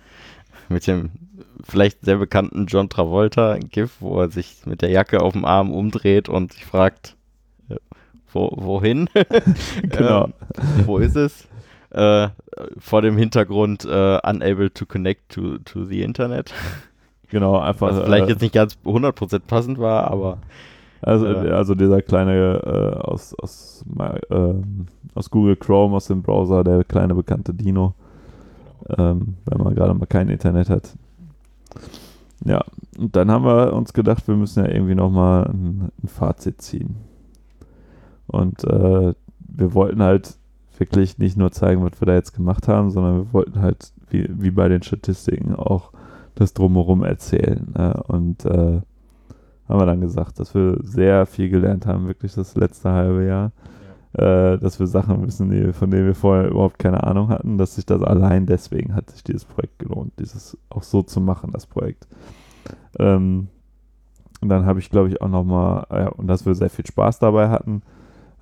[0.69, 1.11] mit dem
[1.63, 5.73] vielleicht sehr bekannten John Travolta GIF, wo er sich mit der Jacke auf dem Arm
[5.73, 7.17] umdreht und sich fragt,
[8.35, 9.09] wo, wohin?
[9.83, 10.25] Genau.
[10.25, 10.33] Ähm,
[10.87, 11.49] wo ist es?
[11.91, 12.29] Äh,
[12.79, 16.53] vor dem Hintergrund äh, unable to connect to, to the Internet.
[17.31, 17.91] Genau, einfach.
[17.91, 20.39] Was vielleicht äh, jetzt nicht ganz 100% passend war, aber
[21.01, 23.85] also, äh, also dieser kleine äh, aus, aus,
[24.31, 27.95] ähm, aus Google Chrome, aus dem Browser, der kleine bekannte Dino.
[28.99, 30.95] Ähm, wenn man gerade mal kein Internet hat.
[32.45, 32.63] Ja,
[32.99, 36.97] und dann haben wir uns gedacht, wir müssen ja irgendwie nochmal ein, ein Fazit ziehen.
[38.27, 40.37] Und äh, wir wollten halt
[40.79, 44.29] wirklich nicht nur zeigen, was wir da jetzt gemacht haben, sondern wir wollten halt, wie,
[44.31, 45.93] wie bei den Statistiken, auch
[46.35, 47.73] das Drumherum erzählen.
[47.77, 48.03] Ne?
[48.09, 48.81] Und äh,
[49.69, 53.53] haben wir dann gesagt, dass wir sehr viel gelernt haben, wirklich das letzte halbe Jahr.
[54.15, 57.75] Äh, dass wir Sachen wissen, die, von denen wir vorher überhaupt keine Ahnung hatten, dass
[57.75, 61.67] sich das allein deswegen hat sich dieses Projekt gelohnt, dieses auch so zu machen, das
[61.67, 62.07] Projekt.
[63.01, 63.49] Ähm,
[64.41, 67.19] und dann habe ich, glaube ich, auch nochmal, ja, und dass wir sehr viel Spaß
[67.19, 67.83] dabei hatten,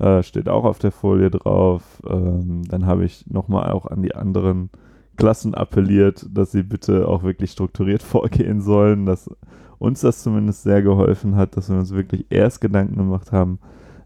[0.03, 2.03] äh, steht auch auf der Folie drauf.
[2.09, 4.71] Ähm, dann habe ich nochmal auch an die anderen
[5.17, 9.31] Klassen appelliert, dass sie bitte auch wirklich strukturiert vorgehen sollen, dass
[9.79, 13.61] uns das zumindest sehr geholfen hat, dass wir uns wirklich erst Gedanken gemacht haben,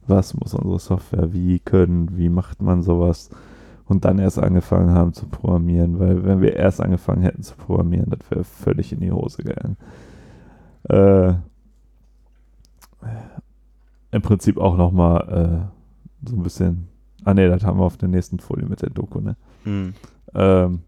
[0.07, 3.31] was muss unsere Software wie können, wie macht man sowas
[3.87, 8.11] und dann erst angefangen haben zu programmieren, weil wenn wir erst angefangen hätten zu programmieren,
[8.11, 9.77] das wäre völlig in die Hose gegangen.
[10.89, 11.35] Äh,
[14.11, 15.76] Im Prinzip auch nochmal äh,
[16.27, 16.89] so ein bisschen,
[17.25, 19.37] ah ne, das haben wir auf der nächsten Folie mit der Doku, ne?
[19.65, 19.95] hm,
[20.35, 20.81] Ähm,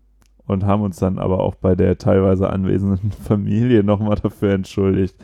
[0.47, 5.15] und haben uns dann aber auch bei der teilweise anwesenden Familie nochmal dafür entschuldigt,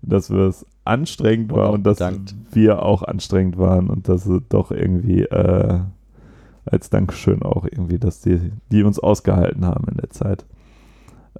[0.00, 2.34] dass wir es anstrengend Und war und dass bedankt.
[2.52, 5.80] wir auch anstrengend waren und dass sie doch irgendwie äh,
[6.64, 10.44] als Dankeschön auch irgendwie, dass die, die uns ausgehalten haben in der Zeit.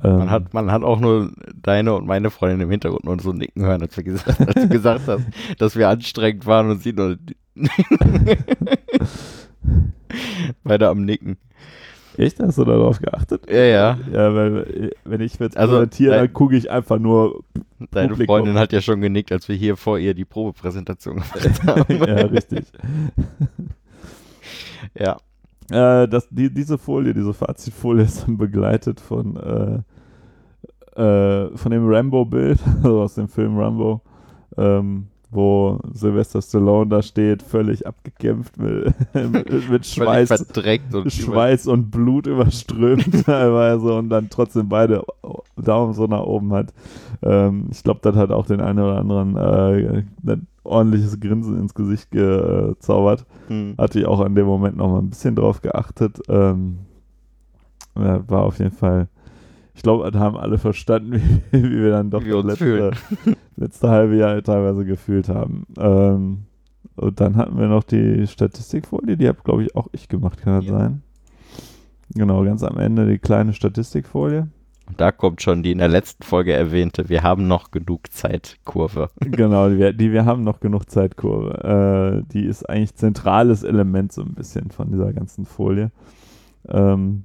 [0.03, 3.33] Ähm, man, hat, man hat auch nur deine und meine Freundin im Hintergrund nur so
[3.33, 5.25] nicken hören, als, wir gesagt, als du gesagt hast,
[5.59, 7.17] dass wir anstrengend waren und sie nur
[10.65, 11.37] beide am Nicken.
[12.17, 12.41] Echt?
[12.41, 13.51] Hast du darauf geachtet?
[13.51, 13.99] Ja, ja.
[14.13, 17.43] Ja, weil wenn ich jetzt Also, präsentiere, dann gucke ich einfach nur.
[17.91, 18.37] Deine Publikum.
[18.37, 21.99] Freundin hat ja schon genickt, als wir hier vor ihr die Probepräsentation gemacht haben.
[21.99, 22.67] ja, richtig.
[24.95, 25.17] ja.
[25.71, 29.37] Äh, das, die, diese Folie, diese Fazitfolie ist dann begleitet von,
[30.97, 34.03] äh, äh, von dem Rambo-Bild, also aus dem Film Rambo,
[34.59, 38.95] ähm, wo Sylvester Stallone da steht, völlig abgekämpft mit,
[39.33, 40.31] mit, mit Schweiß,
[40.93, 45.03] und Schweiß und Blut überströmt teilweise und dann trotzdem beide
[45.57, 46.75] Daumen so nach oben hat.
[47.23, 51.75] Ähm, ich glaube, das hat auch den einen oder anderen äh, ein ordentliches Grinsen ins
[51.75, 53.25] Gesicht gezaubert.
[53.49, 53.75] Hm.
[53.79, 56.21] Hatte ich auch an dem Moment noch mal ein bisschen drauf geachtet.
[56.29, 56.79] Ähm,
[57.95, 59.09] war auf jeden Fall
[59.75, 61.13] ich glaube, da haben alle verstanden,
[61.51, 62.91] wie, wie wir dann doch wir das letzte,
[63.57, 65.67] letzte halbe Jahr teilweise gefühlt haben.
[65.79, 66.43] Ähm,
[66.97, 70.57] und dann hatten wir noch die Statistikfolie, die habe, glaube ich, auch ich gemacht, kann
[70.57, 70.79] das Ja.
[70.79, 71.03] sein?
[72.15, 74.49] Genau, ganz am Ende die kleine Statistikfolie.
[74.87, 78.59] Und da kommt schon die in der letzten Folge erwähnte, wir haben noch genug Zeit,
[78.65, 79.09] Kurve.
[79.21, 82.23] genau, die wir, die wir haben noch genug Zeitkurve.
[82.27, 85.91] Äh, die ist eigentlich zentrales Element so ein bisschen von dieser ganzen Folie.
[86.69, 87.25] Ähm,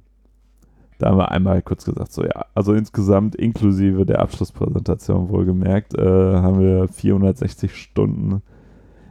[0.98, 6.02] da haben wir einmal kurz gesagt, so ja, also insgesamt inklusive der Abschlusspräsentation wohlgemerkt, äh,
[6.36, 8.42] haben wir 460 Stunden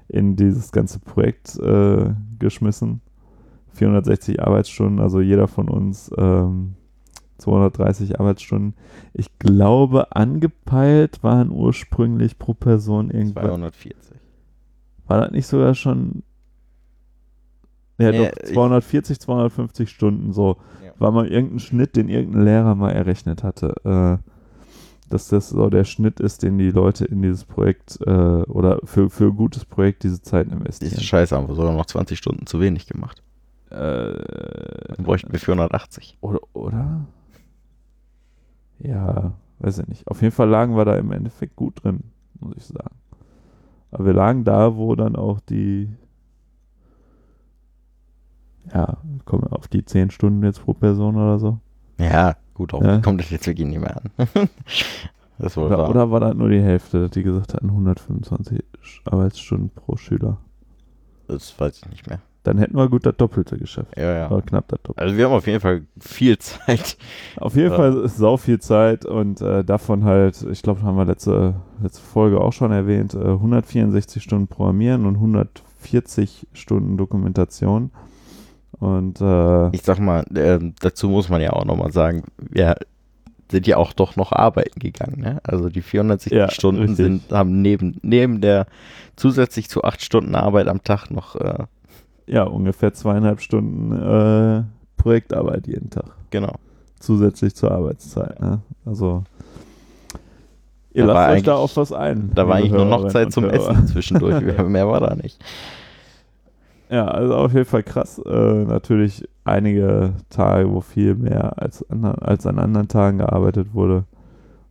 [0.09, 3.01] in dieses ganze Projekt äh, geschmissen.
[3.73, 6.73] 460 Arbeitsstunden, also jeder von uns ähm,
[7.38, 8.73] 230 Arbeitsstunden.
[9.14, 13.43] Ich glaube, angepeilt waren ursprünglich pro Person irgendwas.
[13.45, 14.18] 240.
[15.07, 16.23] War das nicht sogar schon.
[17.99, 20.57] Ja, Nee, doch, ich- 240, 250 Stunden so.
[20.84, 20.86] Ja.
[20.99, 23.76] War mal irgendein Schnitt, den irgendein Lehrer mal errechnet hatte.
[23.84, 24.32] Äh,
[25.10, 29.10] dass das so der Schnitt ist, den die Leute in dieses Projekt äh, oder für,
[29.10, 30.91] für ein gutes Projekt diese Zeit investieren.
[30.91, 33.24] Diese Scheiße haben wir sogar noch 20 Stunden zu wenig gemacht.
[33.69, 36.18] Äh, Dann bräuchten wir 480.
[36.22, 37.06] Oder, oder?
[38.80, 40.07] Ja, weiß ich nicht.
[40.07, 42.02] Auf jeden Fall lagen wir da im Endeffekt gut drin,
[42.40, 42.95] muss ich sagen.
[43.91, 45.90] Aber wir lagen da, wo dann auch die,
[48.73, 51.60] ja, kommen wir auf die 10 Stunden jetzt pro Person oder so.
[51.99, 52.99] Ja, gut, auch Ja.
[52.99, 54.11] kommt das jetzt wirklich nicht mehr an.
[55.39, 58.64] das wohl Oder, oder war das nur die Hälfte, die gesagt hatten, 125
[59.06, 60.38] Arbeitsstunden pro Schüler.
[61.27, 62.19] Das weiß ich nicht mehr.
[62.44, 63.98] Dann hätten wir gut das Doppelte geschafft.
[63.98, 64.31] Ja, ja.
[64.31, 65.02] Oder knapp das Doppelte.
[65.02, 66.98] Also wir haben auf jeden Fall viel Zeit.
[67.35, 67.76] Auf jeden Ja.
[67.76, 72.02] Fall ist sau viel Zeit und äh, davon halt, ich glaube, haben wir letzte, letzte
[72.02, 77.91] Folge auch schon erwähnt, äh, 164 Stunden Programmieren und 140 Stunden Dokumentation.
[78.80, 82.76] Und äh, Ich sag mal, ähm, dazu muss man ja auch nochmal sagen, wir
[83.49, 85.22] sind ja auch doch noch arbeiten gegangen.
[85.22, 85.39] Ne?
[85.44, 86.98] Also die 460 Ja, Stunden richtig.
[86.98, 88.65] sind, haben neben, neben der
[89.15, 91.64] zusätzlich zu acht Stunden Arbeit am Tag noch, äh,
[92.27, 94.64] ja, ungefähr zweieinhalb Stunden äh,
[95.02, 96.11] Projektarbeit jeden Tag.
[96.30, 96.53] genau.
[96.99, 98.41] Zusätzlich zur Arbeitszeit.
[98.41, 98.60] Ne?
[98.84, 99.23] Also
[100.94, 102.31] ihr Da lasst euch da auf was ein.
[102.34, 103.45] Da war eigentlich nur noch Zeit zum.
[103.49, 104.41] Essen zwischendurch.
[104.68, 105.39] Mehr war da nicht.
[106.89, 108.19] Ja, also auf jeden Fall krass.
[108.19, 114.05] Äh, natürlich einige Tage, wo viel mehr als, ander, als an anderen Tagen gearbeitet wurde.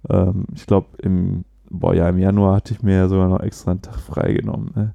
[0.09, 3.72] Ähm, ich glaube, im, boah, ja, im Januar hatte ich mir ja sogar noch extra
[3.72, 4.70] einen Tag freigenommen.
[4.74, 4.94] Ne?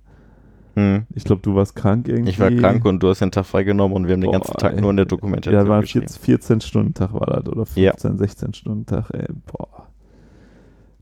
[0.76, 1.03] Hm.
[1.14, 2.30] Ich glaube, du warst krank irgendwie.
[2.31, 4.57] Ich war krank und du hast den Tag freigenommen und wir haben den Boah, ganzen
[4.57, 4.81] Tag ey.
[4.81, 6.07] nur in der Dokumentation Ja, war ein geschrieben.
[6.07, 7.91] 14, stunden tag war das oder Ja.
[7.91, 9.10] 15, 16 Stunden Tag.
[9.11, 9.88] Ey, boah.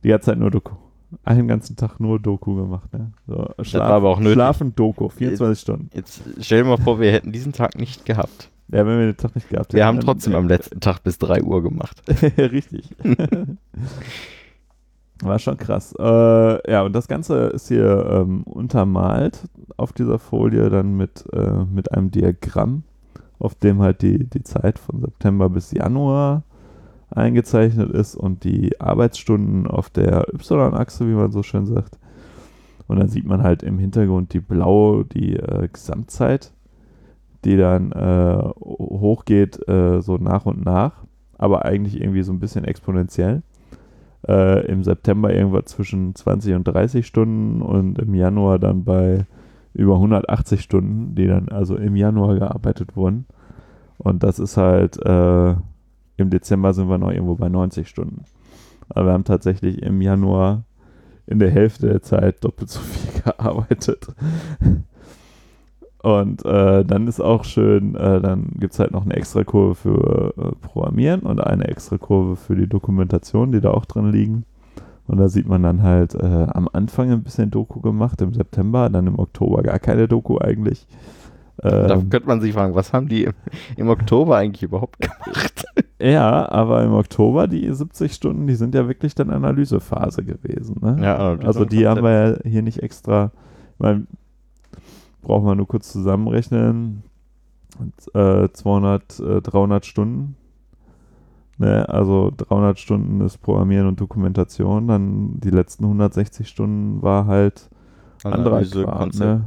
[0.03, 0.73] Die ganze Zeit nur Doku.
[1.23, 2.91] Einen ganzen Tag nur Doku gemacht.
[2.93, 3.11] Ne?
[3.27, 3.33] So,
[3.79, 4.33] war aber auch nötig.
[4.33, 5.89] Schlafen, Doku, 24 Stunden.
[5.93, 8.49] Jetzt stell dir mal vor, wir hätten diesen Tag nicht gehabt.
[8.71, 10.99] Ja, wenn wir den Tag nicht gehabt Wir hätten, haben dann- trotzdem am letzten Tag
[11.03, 12.03] bis 3 Uhr gemacht.
[12.37, 12.95] Richtig.
[15.21, 15.93] War schon krass.
[15.99, 19.43] Äh, ja, und das Ganze ist hier ähm, untermalt
[19.75, 22.83] auf dieser Folie dann mit, äh, mit einem Diagramm,
[23.37, 26.43] auf dem halt die, die Zeit von September bis Januar
[27.11, 31.97] eingezeichnet ist und die Arbeitsstunden auf der Y-Achse, wie man so schön sagt.
[32.87, 36.51] Und dann sieht man halt im Hintergrund die blaue, die äh, Gesamtzeit,
[37.45, 41.05] die dann äh, hochgeht äh, so nach und nach,
[41.37, 43.43] aber eigentlich irgendwie so ein bisschen exponentiell.
[44.27, 49.25] Äh, Im September irgendwas zwischen 20 und 30 Stunden und im Januar dann bei
[49.73, 53.25] über 180 Stunden, die dann also im Januar gearbeitet wurden.
[53.97, 55.55] Und das ist halt, äh,
[56.19, 58.23] im Dezember sind wir noch irgendwo bei 90 Stunden.
[58.89, 60.63] Aber wir haben tatsächlich im Januar
[61.27, 64.07] in der Hälfte der Zeit doppelt so viel gearbeitet.
[66.01, 69.75] Und äh, dann ist auch schön, äh, dann gibt es halt noch eine extra Kurve
[69.75, 74.45] für äh, Programmieren und eine extra Kurve für die Dokumentation, die da auch drin liegen.
[75.07, 78.89] Und da sieht man dann halt äh, am Anfang ein bisschen Doku gemacht, im September,
[78.89, 80.87] dann im Oktober gar keine Doku eigentlich.
[81.61, 83.33] Da Ähm, könnte man sich fragen, was haben die im,
[83.75, 85.65] im Oktober eigentlich überhaupt gemacht?
[85.99, 90.77] ja, aber im Oktober, die 70 Stunden, die sind ja wirklich dann Analysephase gewesen.
[90.81, 90.97] Ne?
[91.03, 93.31] Ja, Also die haben wir ja hier nicht extra,
[93.73, 94.07] ich meine,
[95.21, 97.03] brauchen wir nur kurz zusammenrechnen,
[97.77, 100.35] Und, äh, 200, äh, 300 Stunden.
[101.57, 101.87] Ne?
[101.89, 107.69] Also 300 Stunden ist Programmieren und Dokumentation, dann die letzten 160 Stunden war halt
[108.23, 109.45] Analyse, Kram, Konzept, ne?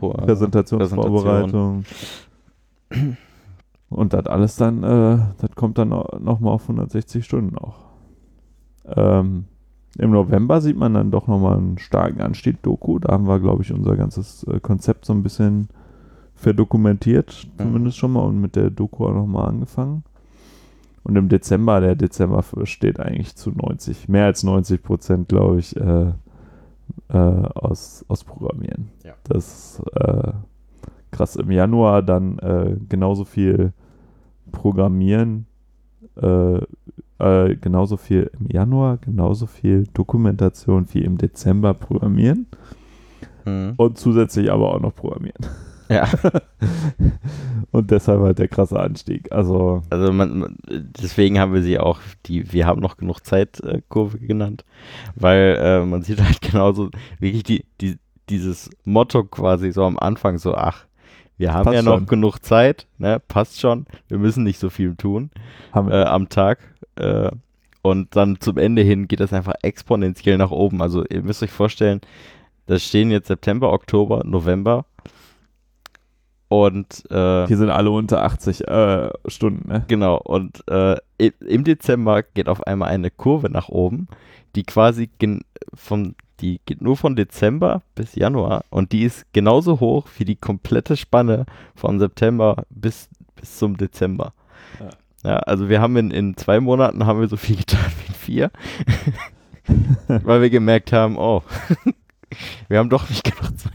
[0.00, 1.84] Pro- Präsentationsvorbereitung.
[3.90, 7.76] Und das alles dann, äh, das kommt dann nochmal auf 160 Stunden auch.
[8.86, 9.44] Ähm,
[9.98, 12.98] Im November sieht man dann doch nochmal einen starken Anstieg Doku.
[13.00, 15.68] Da haben wir, glaube ich, unser ganzes äh, Konzept so ein bisschen
[16.36, 17.62] verdokumentiert, Mhm.
[17.62, 20.04] zumindest schon mal, und mit der Doku auch nochmal angefangen.
[21.02, 25.76] Und im Dezember, der Dezember steht eigentlich zu 90, mehr als 90 Prozent, glaube ich,
[25.76, 26.12] äh,
[27.08, 28.90] äh, aus, aus Programmieren.
[29.04, 29.14] Ja.
[29.24, 30.32] Das ist äh,
[31.10, 31.36] krass.
[31.36, 33.72] Im Januar dann äh, genauso viel
[34.52, 35.46] Programmieren,
[36.20, 36.60] äh,
[37.18, 42.46] äh, genauso viel im Januar, genauso viel Dokumentation wie im Dezember Programmieren
[43.44, 43.74] Mhm.
[43.76, 45.46] und zusätzlich aber auch noch Programmieren.
[45.90, 46.08] Ja.
[47.72, 49.30] und deshalb halt der krasse Anstieg.
[49.32, 53.82] Also, Also man, deswegen haben wir sie auch die Wir haben noch genug Zeit äh,
[54.20, 54.64] genannt,
[55.16, 57.98] weil äh, man sieht halt genauso wirklich die, die,
[58.28, 60.86] dieses Motto quasi so am Anfang so, ach,
[61.36, 62.06] wir haben Passt ja noch schon.
[62.06, 65.30] genug Zeit, ne, passt schon, wir müssen nicht so viel tun
[65.74, 66.58] äh, am Tag
[66.96, 67.30] äh,
[67.82, 70.82] und dann zum Ende hin geht das einfach exponentiell nach oben.
[70.82, 72.00] Also ihr müsst euch vorstellen,
[72.66, 74.84] da stehen jetzt September, Oktober, November
[76.50, 79.84] und äh, Die sind alle unter 80 äh, Stunden, ne?
[79.86, 80.96] Genau, und äh,
[81.46, 84.08] im Dezember geht auf einmal eine Kurve nach oben,
[84.56, 85.08] die quasi
[85.74, 90.34] von, die geht nur von Dezember bis Januar und die ist genauso hoch wie die
[90.34, 91.46] komplette Spanne
[91.76, 94.32] von September bis, bis zum Dezember.
[94.80, 94.90] Ja.
[95.22, 95.36] Ja.
[95.36, 98.50] also wir haben in, in zwei Monaten haben wir so viel getan wie in vier,
[100.24, 101.44] weil wir gemerkt haben, oh,
[102.68, 103.70] wir haben doch nicht genug Zeit.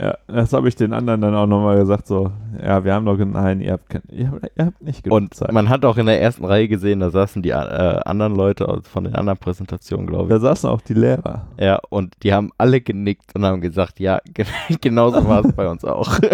[0.00, 2.30] Ja, das habe ich den anderen dann auch nochmal gesagt, so,
[2.62, 5.34] ja, wir haben doch, nein, ihr habt, kein, ihr, habt- ihr habt nicht genug Und
[5.34, 5.50] Zeit.
[5.52, 9.04] man hat auch in der ersten Reihe gesehen, da saßen die äh, anderen Leute von
[9.04, 10.30] den anderen Präsentationen, glaube ich.
[10.30, 11.46] da saßen auch die Lehrer.
[11.58, 14.44] Ja, und die haben alle genickt und haben gesagt, ja, ge
[14.80, 16.18] genauso war es bei uns auch.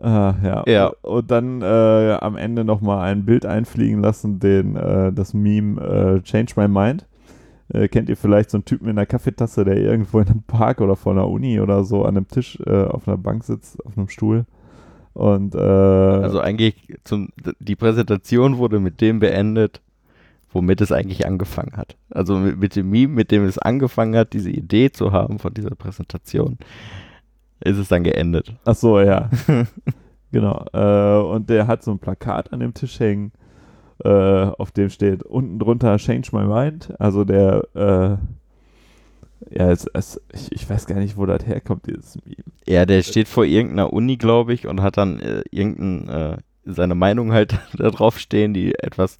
[0.00, 0.62] Ah, ja.
[0.66, 0.86] Ja.
[1.02, 5.80] Und, und dann äh, am Ende nochmal ein Bild einfliegen lassen, den, äh, das Meme
[5.80, 7.04] äh, Change My Mind.
[7.74, 10.80] Äh, kennt ihr vielleicht so einen Typen in einer Kaffeetasse, der irgendwo in einem Park
[10.80, 13.98] oder vor einer Uni oder so an einem Tisch äh, auf einer Bank sitzt, auf
[13.98, 14.46] einem Stuhl?
[15.12, 19.80] Und äh, Also eigentlich, zum, die Präsentation wurde mit dem beendet,
[20.52, 21.96] womit es eigentlich angefangen hat.
[22.10, 25.52] Also mit, mit dem Meme, mit dem es angefangen hat, diese Idee zu haben von
[25.52, 26.58] dieser Präsentation,
[27.60, 28.54] ist es dann geendet.
[28.64, 29.30] Ach so, ja.
[30.32, 30.64] genau.
[30.72, 33.32] Äh, und der hat so ein Plakat an dem Tisch hängen,
[34.04, 36.92] äh, auf dem steht unten drunter Change My Mind.
[37.00, 42.18] Also der, äh, ja, es, es, ich, ich weiß gar nicht, wo das herkommt, dieses
[42.24, 42.36] Meme.
[42.66, 46.94] Ja, der steht vor irgendeiner Uni, glaube ich, und hat dann äh, irgendein, äh, seine
[46.94, 49.18] Meinung halt da drauf stehen, die etwas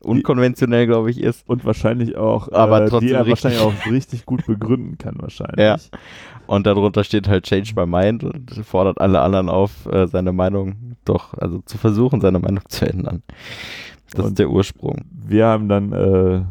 [0.00, 1.48] unkonventionell, glaube ich, ist.
[1.48, 3.44] Und wahrscheinlich auch, Aber äh, die trotzdem er richtig.
[3.44, 5.58] wahrscheinlich auch richtig gut begründen kann, wahrscheinlich.
[5.58, 5.76] Ja.
[6.46, 11.32] Und darunter steht halt Change my mind und fordert alle anderen auf, seine Meinung doch,
[11.38, 13.22] also zu versuchen, seine Meinung zu ändern.
[14.10, 15.02] Das Und- ist der Ursprung.
[15.10, 16.42] Wir haben dann äh,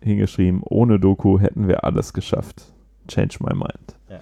[0.00, 2.72] hingeschrieben, ohne Doku hätten wir alles geschafft.
[3.08, 3.96] Change my mind.
[4.10, 4.18] Ja.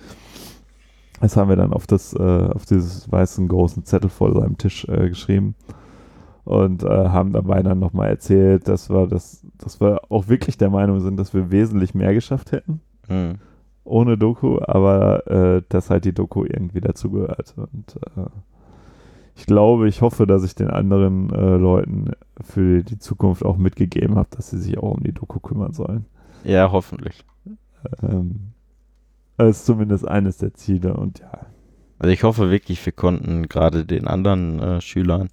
[1.21, 4.85] Das haben wir dann auf das, äh, auf dieses weißen großen Zettel vor seinem Tisch
[4.89, 5.55] äh, geschrieben
[6.45, 10.71] und äh, haben dabei dann nochmal erzählt, dass wir das, dass wir auch wirklich der
[10.71, 13.37] Meinung sind, dass wir wesentlich mehr geschafft hätten Hm.
[13.85, 17.55] ohne Doku, aber äh, dass halt die Doku irgendwie dazu gehört.
[17.57, 18.27] Und äh,
[19.37, 24.17] ich glaube, ich hoffe, dass ich den anderen äh, Leuten für die Zukunft auch mitgegeben
[24.17, 26.07] habe, dass sie sich auch um die Doku kümmern sollen.
[26.43, 27.23] Ja, hoffentlich.
[28.03, 28.53] Ähm,
[29.37, 31.47] das ist zumindest eines der Ziele und ja.
[31.99, 35.29] Also ich hoffe wirklich, wir konnten gerade den anderen äh, Schülern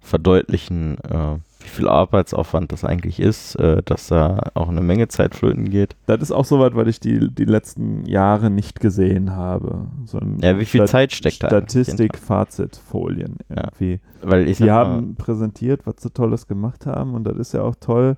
[0.00, 1.38] verdeutlichen, äh,
[1.68, 5.96] wie viel Arbeitsaufwand das eigentlich ist, äh, dass da auch eine Menge Zeit flöten geht.
[6.06, 9.86] Das ist auch soweit, weil ich die, die letzten Jahre nicht gesehen habe.
[10.06, 13.64] So Ja, wie viel Stat- Zeit steckt da eigentlich Statistik, Fazitfolien Ja.
[13.64, 14.00] irgendwie.
[14.22, 17.52] Weil ich Die sag mal, haben präsentiert, was sie Tolles gemacht haben und das ist
[17.52, 18.16] ja auch toll.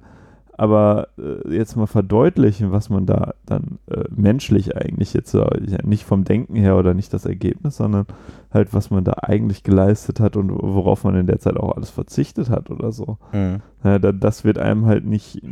[0.61, 6.05] Aber äh, jetzt mal verdeutlichen, was man da dann äh, menschlich eigentlich jetzt äh, nicht
[6.05, 8.05] vom Denken her oder nicht das Ergebnis, sondern
[8.53, 11.89] halt, was man da eigentlich geleistet hat und worauf man in der Zeit auch alles
[11.89, 13.17] verzichtet hat oder so.
[13.31, 13.63] hm.
[13.83, 15.43] Ja, da, das wird einem halt nicht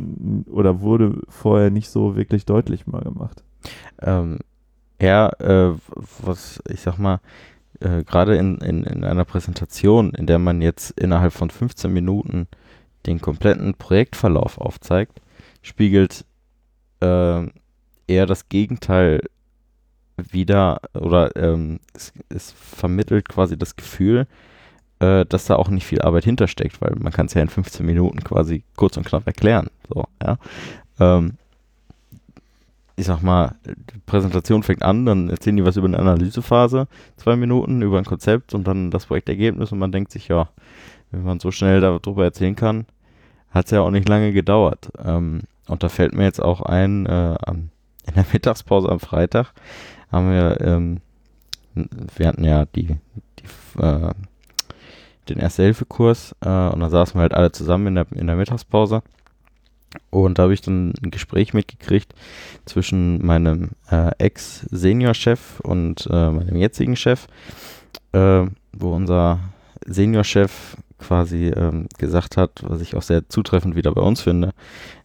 [0.45, 3.43] oder wurde vorher nicht so wirklich deutlich mal gemacht.
[3.99, 4.37] Ähm,
[5.01, 5.73] ja, äh,
[6.21, 7.19] was ich sag mal,
[7.79, 12.47] äh, gerade in, in, in einer Präsentation, in der man jetzt innerhalb von 15 Minuten
[13.05, 15.21] den kompletten Projektverlauf aufzeigt,
[15.61, 16.25] spiegelt
[17.01, 17.51] ähm,
[18.07, 19.21] eher das Gegenteil
[20.17, 24.27] wieder oder ähm, es, es vermittelt quasi das Gefühl,
[24.99, 27.85] äh, dass da auch nicht viel Arbeit hintersteckt, weil man kann es ja in 15
[27.85, 29.69] Minuten quasi kurz und knapp erklären.
[29.87, 30.37] So, ja.
[30.99, 31.37] Ähm,
[32.97, 37.37] ich sag mal, die Präsentation fängt an, dann erzählen die was über eine Analysephase, zwei
[37.37, 40.49] Minuten, über ein Konzept und dann das Projektergebnis und man denkt sich, ja,
[41.11, 42.85] wenn man so schnell darüber erzählen kann,
[43.51, 44.91] hat es ja auch nicht lange gedauert.
[45.03, 47.33] Ähm, und da fällt mir jetzt auch ein, äh,
[48.07, 49.53] in der Mittagspause am Freitag
[50.11, 51.01] haben wir, ähm,
[52.15, 52.97] wir hatten ja die,
[53.39, 54.11] die äh,
[55.29, 59.03] den Erste-Hilfe-Kurs äh, und dann saßen wir halt alle zusammen in der, in der Mittagspause.
[60.11, 62.13] Und da habe ich dann ein Gespräch mitgekriegt
[62.65, 67.27] zwischen meinem äh, Ex-Senior-Chef und äh, meinem jetzigen Chef,
[68.11, 69.39] äh, wo unser
[69.85, 74.53] Senior-Chef quasi ähm, gesagt hat, was ich auch sehr zutreffend wieder bei uns finde,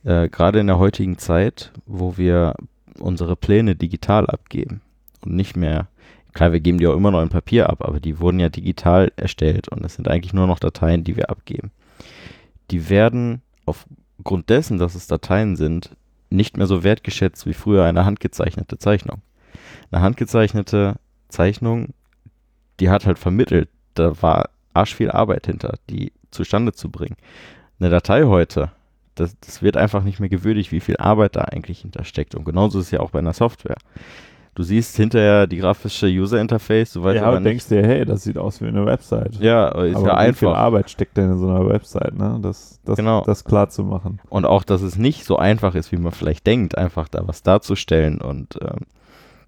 [0.04, 2.54] äh, gerade in der heutigen Zeit, wo wir
[2.98, 4.80] unsere Pläne digital abgeben
[5.24, 5.88] und nicht mehr,
[6.32, 9.12] klar, wir geben die auch immer noch in Papier ab, aber die wurden ja digital
[9.16, 11.70] erstellt und es sind eigentlich nur noch Dateien, die wir abgeben.
[12.70, 15.96] Die werden aufgrund dessen, dass es Dateien sind,
[16.30, 19.22] nicht mehr so wertgeschätzt wie früher eine handgezeichnete Zeichnung.
[19.90, 20.96] Eine handgezeichnete
[21.28, 21.94] Zeichnung,
[22.80, 27.16] die hat halt vermittelt, da war arsch viel Arbeit hinter, die zustande zu bringen.
[27.80, 28.70] Eine Datei heute,
[29.14, 32.34] das, das wird einfach nicht mehr gewürdigt, wie viel Arbeit da eigentlich hintersteckt.
[32.34, 33.76] Und genauso ist es ja auch bei einer Software.
[34.56, 38.04] Du siehst hinterher die grafische User Interface, du weißt ja, aber und denkst dir, hey,
[38.04, 39.34] das sieht aus wie eine Website.
[39.40, 40.54] Ja, ist Aber ja wie viel einfach.
[40.56, 42.38] Arbeit steckt denn in so einer Website, ne?
[42.40, 43.22] Das, das, Genau.
[43.24, 44.20] das klar zu machen.
[44.28, 47.42] Und auch, dass es nicht so einfach ist, wie man vielleicht denkt, einfach da was
[47.42, 48.86] darzustellen und ähm,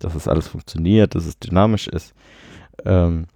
[0.00, 2.12] dass es alles funktioniert, dass es dynamisch ist.
[2.84, 3.26] Ähm,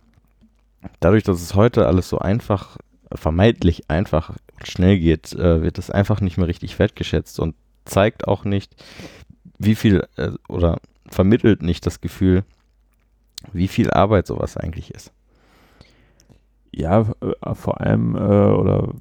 [1.00, 2.76] dadurch, dass es heute alles so einfach,
[3.12, 7.54] vermeintlich einfach und schnell geht, äh, wird es einfach nicht mehr richtig wertgeschätzt und
[7.84, 8.74] zeigt auch nicht,
[9.58, 12.44] wie viel äh, oder vermittelt nicht das Gefühl,
[13.52, 15.12] wie viel Arbeit sowas eigentlich ist.
[16.72, 18.94] Ja, äh, vor allem, äh, oder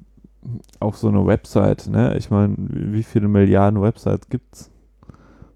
[0.80, 2.16] auch so eine Website, ne?
[2.16, 4.70] Ich meine, wie viele Milliarden Websites gibt's?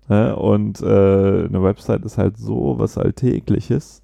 [0.09, 0.37] Ne?
[0.37, 4.03] Und äh, eine Website ist halt so was Alltägliches,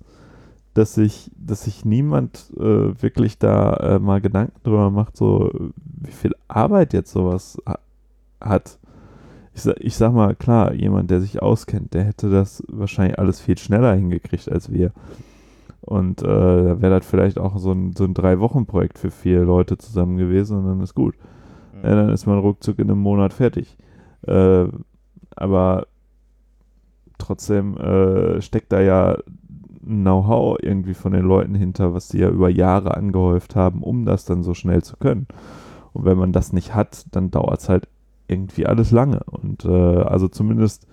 [0.74, 5.50] dass sich, dass sich niemand äh, wirklich da äh, mal Gedanken drüber macht, so
[5.84, 7.78] wie viel Arbeit jetzt sowas ha
[8.40, 8.78] hat.
[9.54, 13.40] Ich, sa ich sag mal, klar, jemand, der sich auskennt, der hätte das wahrscheinlich alles
[13.40, 14.92] viel schneller hingekriegt als wir.
[15.80, 19.76] Und äh, da wäre das vielleicht auch so ein, so ein Drei-Wochen-Projekt für vier Leute
[19.76, 21.14] zusammen gewesen und dann ist gut.
[21.82, 23.76] Ja, dann ist man ruckzuck in einem Monat fertig.
[24.26, 24.66] Äh,
[25.34, 25.86] aber
[27.18, 29.16] trotzdem äh, steckt da ja
[29.90, 34.24] Know-how irgendwie von den Leuten hinter, was die ja über Jahre angehäuft haben, um das
[34.24, 35.26] dann so schnell zu können.
[35.92, 37.88] Und wenn man das nicht hat, dann dauert es halt
[38.28, 39.20] irgendwie alles lange.
[39.26, 39.68] Und äh,
[40.02, 40.86] also zumindest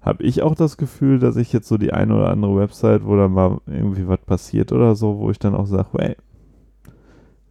[0.00, 3.16] habe ich auch das Gefühl, dass ich jetzt so die eine oder andere Website, wo
[3.16, 6.16] dann mal irgendwie was passiert oder so, wo ich dann auch sage, hey,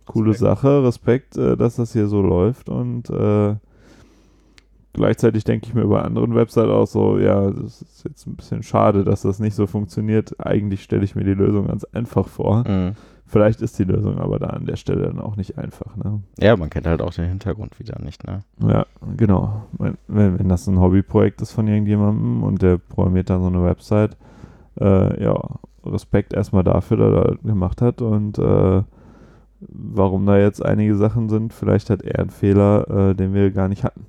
[0.05, 0.49] coole Respekt.
[0.49, 3.55] Sache, Respekt, äh, dass das hier so läuft und äh,
[4.93, 8.63] gleichzeitig denke ich mir bei anderen Websites auch so, ja, das ist jetzt ein bisschen
[8.63, 10.39] schade, dass das nicht so funktioniert.
[10.39, 12.68] Eigentlich stelle ich mir die Lösung ganz einfach vor.
[12.68, 12.95] Mhm.
[13.26, 16.22] Vielleicht ist die Lösung aber da an der Stelle dann auch nicht einfach, ne?
[16.38, 18.43] Ja, man kennt halt auch den Hintergrund wieder nicht, ne?
[18.59, 18.85] Ja,
[19.15, 19.68] genau.
[19.77, 24.18] Wenn, wenn das ein Hobbyprojekt ist von irgendjemandem und der programmiert dann so eine Website,
[24.81, 25.39] äh, ja,
[25.85, 28.84] Respekt erstmal dafür, dass er das gemacht hat und äh,
[29.61, 33.69] warum da jetzt einige Sachen sind, vielleicht hat er einen Fehler, äh, den wir gar
[33.69, 34.07] nicht hatten.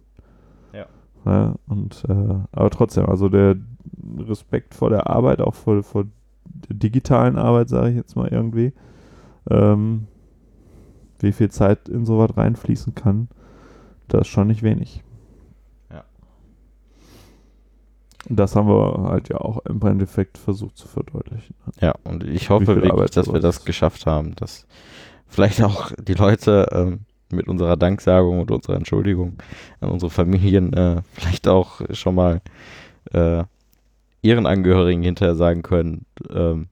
[1.25, 3.57] Ja und äh, aber trotzdem, also der
[4.19, 6.05] Respekt vor der Arbeit, auch vor, vor
[6.45, 8.73] der digitalen Arbeit, sage ich jetzt mal irgendwie,
[9.51, 10.07] ähm,
[11.21, 13.29] wie viel Zeit in sowas reinfließen kann,
[14.09, 15.03] das ist schon nicht wenig.
[15.91, 16.05] Ja.
[18.29, 21.55] Und das haben wir halt ja auch im Endeffekt versucht zu verdeutlichen.
[21.81, 23.67] Ja, und ich hoffe wirklich, Arbeit dass wir das ist.
[23.67, 24.67] geschafft haben, dass
[25.27, 27.01] vielleicht auch die Leute ähm,
[27.33, 29.39] mit unserer Danksagung und unserer Entschuldigung
[29.81, 32.41] an unsere Familien äh, vielleicht auch schon mal
[33.13, 33.45] äh,
[34.23, 36.69] ihren Angehörigen hinterher sagen können ähm,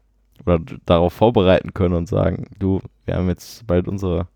[0.46, 4.28] oder darauf vorbereiten können und sagen, du, wir haben jetzt bald unsere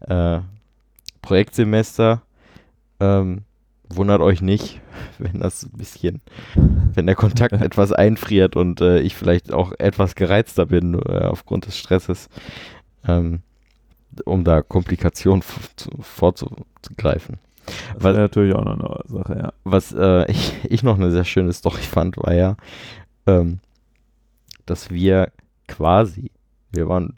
[0.00, 0.40] äh,
[1.20, 2.22] Projektsemester,
[3.00, 3.42] ähm,
[3.88, 4.80] wundert euch nicht,
[5.18, 6.20] wenn das ein bisschen,
[6.54, 11.66] wenn der Kontakt etwas einfriert und äh, ich vielleicht auch etwas gereizter bin äh, aufgrund
[11.66, 12.28] des Stresses,
[13.06, 13.40] ähm,
[14.24, 15.42] um da Komplikationen
[16.00, 17.38] vorzugreifen.
[17.94, 19.52] Das Weil- natürlich auch noch eine Sache, ja.
[19.64, 22.56] Was äh, ich, ich noch eine sehr schöne Story fand, war ja,
[23.26, 23.60] ähm,
[24.66, 25.30] dass wir
[25.68, 26.30] quasi,
[26.72, 27.14] wir waren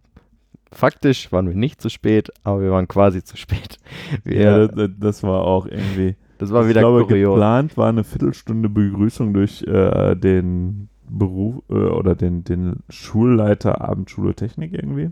[0.71, 3.79] faktisch waren wir nicht zu spät, aber wir waren quasi zu spät.
[4.25, 6.17] Wir, Ja, das, das war auch irgendwie.
[6.39, 7.35] das war ich wieder glaube, kurios.
[7.37, 14.35] geplant war eine Viertelstunde Begrüßung durch äh, den Beruf äh, oder den, den Schulleiter Abendschule
[14.35, 15.11] Technik irgendwie.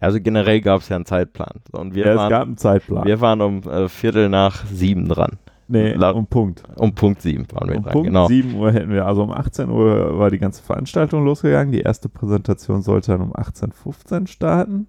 [0.00, 1.60] Also generell gab es ja einen Zeitplan.
[1.72, 3.04] Und wir, ja, es waren, gab einen Zeitplan.
[3.06, 5.38] wir waren um äh, Viertel nach sieben dran.
[5.68, 6.62] nee, La- um Punkt.
[6.76, 8.26] Um Punkt sieben waren wir Um dran, Punkt genau.
[8.28, 11.72] 7 Uhr hätten wir, also um 18 Uhr war die ganze Veranstaltung losgegangen.
[11.72, 14.86] Die erste Präsentation sollte dann um 18.15 Uhr starten.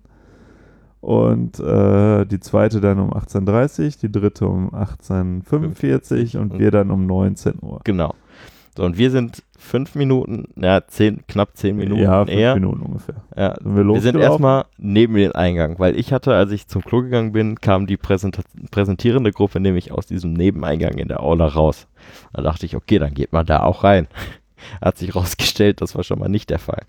[1.02, 6.60] Und äh, die zweite dann um 18.30 Uhr, die dritte um 18.45 Uhr und Und-
[6.60, 7.82] wir dann um 19 Uhr.
[7.84, 8.14] Genau.
[8.78, 12.54] So, und wir sind fünf Minuten, ja, zehn, knapp zehn Minuten ja, fünf eher.
[12.56, 13.16] Minuten ungefähr.
[13.36, 16.84] Ja, Sind wir wir sind erstmal neben den Eingang, weil ich hatte, als ich zum
[16.84, 21.48] Klo gegangen bin, kam die Präsenta präsentierende Gruppe nämlich aus diesem Nebeneingang in der Aula
[21.48, 21.88] raus.
[22.34, 24.08] Da dachte ich, okay, dann geht man da auch rein.
[24.82, 26.84] Hat sich rausgestellt, das war schon mal nicht der Fall.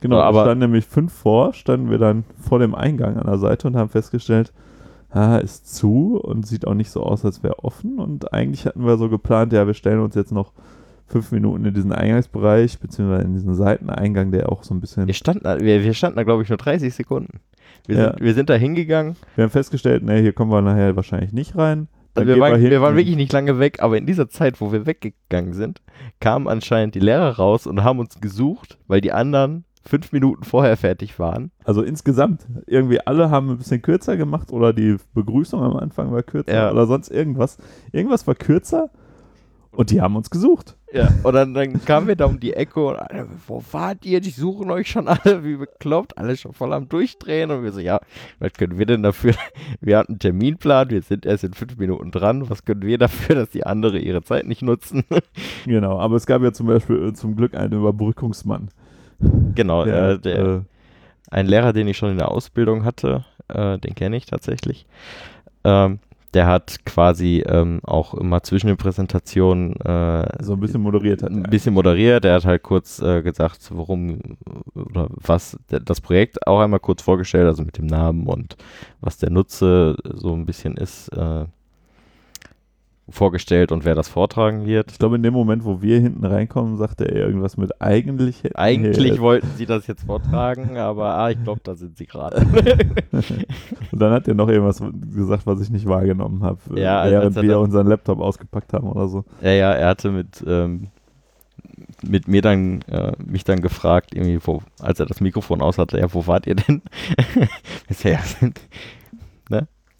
[0.00, 3.26] Genau, So, aber aber- standen nämlich fünf vor, standen wir dann vor dem Eingang an
[3.26, 4.52] der Seite und haben festgestellt,
[5.10, 7.98] ah, ist zu und sieht auch nicht so aus, als wäre offen.
[7.98, 10.52] Und eigentlich hatten wir so geplant, ja, wir stellen uns jetzt noch
[11.10, 15.06] fünf Minuten in diesen Eingangsbereich, beziehungsweise in diesen Seiteneingang, der auch so ein bisschen.
[15.06, 17.40] Wir standen, da- wir, wir standen da, glaube ich, nur 30 Sekunden.
[17.86, 18.10] Wir, Ja.
[18.10, 19.16] sind, wir sind da hingegangen.
[19.36, 21.88] Wir haben festgestellt, ne, hier kommen wir nachher wahrscheinlich nicht rein.
[22.14, 24.84] Also wir, waren, wir waren wirklich nicht lange weg, aber in dieser Zeit, wo wir
[24.84, 25.80] weggegangen sind,
[26.18, 30.76] kamen anscheinend die Lehrer raus und haben uns gesucht, weil die anderen fünf Minuten vorher
[30.76, 31.52] fertig waren.
[31.64, 36.22] Also insgesamt, irgendwie alle haben ein bisschen kürzer gemacht oder die Begrüßung am Anfang war
[36.22, 36.70] kürzer Ja.
[36.72, 37.56] oder sonst irgendwas.
[37.92, 38.90] Irgendwas war kürzer
[39.72, 40.76] und die haben uns gesucht.
[40.92, 44.20] Ja, und dann, dann kamen wir da um die Ecke und alle, wo wart ihr?
[44.20, 47.52] Die suchen euch schon alle, wie bekloppt, alle schon voll am Durchdrehen.
[47.52, 48.00] Und wir so, ja,
[48.40, 49.34] was können wir denn dafür?
[49.80, 52.50] Wir hatten einen Terminplan, wir sind erst in fünf Minuten dran.
[52.50, 55.04] Was können wir dafür, dass die andere ihre Zeit nicht nutzen?
[55.66, 58.70] Genau, aber es gab ja zum Beispiel äh, zum Glück einen Überbrückungsmann.
[59.54, 60.60] genau, Der, äh, der, äh,
[61.30, 64.86] ein Lehrer, den ich schon in der Ausbildung hatte, äh, den kenne ich tatsächlich.
[65.64, 66.00] Ähm,
[66.34, 71.30] der hat quasi ähm, auch immer zwischen den Präsentationen äh, so ein bisschen moderiert hat.
[71.30, 72.24] ein bisschen moderiert.
[72.24, 74.20] Er hat halt kurz äh, gesagt, worum
[74.74, 78.56] oder was das Projekt auch einmal kurz vorgestellt, also mit dem Namen und
[79.00, 81.46] was der Nutze so ein bisschen ist, äh,
[83.10, 84.92] vorgestellt und wer das vortragen wird.
[84.92, 88.56] Ich glaube, in dem Moment, wo wir hinten reinkommen, sagte er irgendwas mit eigentlich.
[88.56, 92.38] Eigentlich jetzt- wollten sie das jetzt vortragen, aber ah, ich glaube, da sind sie gerade.
[93.92, 94.82] Und dann hat er noch irgendwas
[95.14, 98.88] gesagt, was ich nicht wahrgenommen habe, äh, Ja, als- während wir unseren Laptop ausgepackt haben
[98.88, 99.24] oder so.
[99.42, 100.88] Ja, ja, er hatte mit, ähm,
[102.02, 105.98] mit mir dann, äh, mich dann gefragt, irgendwie, wo, als er das Mikrofon aus hatte,
[105.98, 106.82] ja, wo wart ihr denn?
[107.88, 108.60] Bisher sind?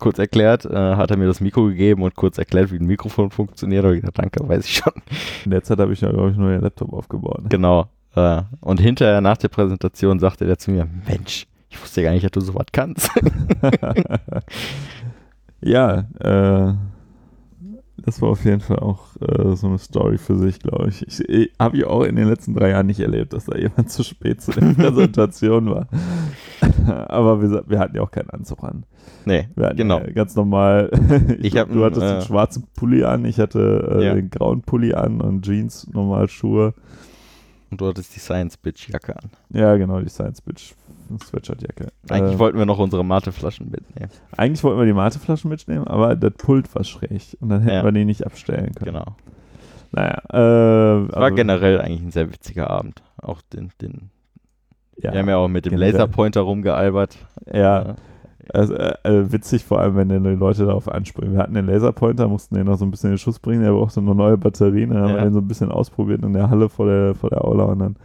[0.00, 3.30] Kurz erklärt, äh, hat er mir das Mikro gegeben und kurz erklärt, wie ein Mikrofon
[3.30, 3.84] funktioniert.
[3.84, 4.92] Und ich dachte, danke, weiß ich schon.
[5.44, 7.42] In der Zeit habe ich ja, glaube ich, nur den Laptop aufgebaut.
[7.48, 7.88] Genau.
[8.16, 12.24] Äh, und hinterher, nach der Präsentation, sagte der zu mir, Mensch, ich wusste gar nicht,
[12.24, 13.10] dass du sowas kannst.
[15.60, 16.74] ja, äh,
[18.04, 21.06] das war auf jeden Fall auch äh, so eine Story für sich, glaube ich.
[21.06, 23.90] Ich, ich habe ich auch in den letzten drei Jahren nicht erlebt, dass da jemand
[23.90, 25.88] zu spät zu der Präsentation war.
[27.08, 28.84] Aber wir, wir hatten ja auch keinen Anzug an.
[29.24, 29.98] nee, genau.
[29.98, 30.90] ja ganz normal.
[31.40, 34.14] Ich hab du einen, hattest äh, den schwarzen Pulli an, ich hatte äh, Ja.
[34.14, 36.74] den grauen Pulli an und Jeans, normal Schuhe.
[37.70, 39.30] Und du hattest die Science-Bitch-Jacke an.
[39.50, 40.74] Ja, genau, die Science Bitch
[41.18, 41.88] Sweatshirtjacke.
[42.08, 44.10] Eigentlich Äh, wollten wir noch unsere Mateflaschen mitnehmen.
[44.36, 47.84] eigentlich wollten wir die Mateflaschen mitnehmen, aber das Pult war schräg und dann hätten Ja.
[47.84, 48.92] wir die nicht abstellen können.
[48.92, 49.16] Genau.
[49.92, 53.02] Naja, äh, War also, generell eigentlich ein sehr witziger Abend.
[53.20, 54.10] Auch den, den
[54.96, 55.92] ja, wir haben ja auch mit dem generell.
[55.92, 57.16] Laserpointer rumgealbert.
[57.52, 57.96] ja,
[58.52, 61.32] also, äh, äh, witzig vor allem, wenn dann die Leute darauf anspringen.
[61.34, 63.72] Wir hatten den Laserpointer, mussten den noch so ein bisschen in den Schuss bringen, der
[63.72, 66.68] brauchte noch neue Batterien, dann haben wir den so ein bisschen ausprobiert in der Halle
[66.68, 67.96] vor der, vor der Aula und dann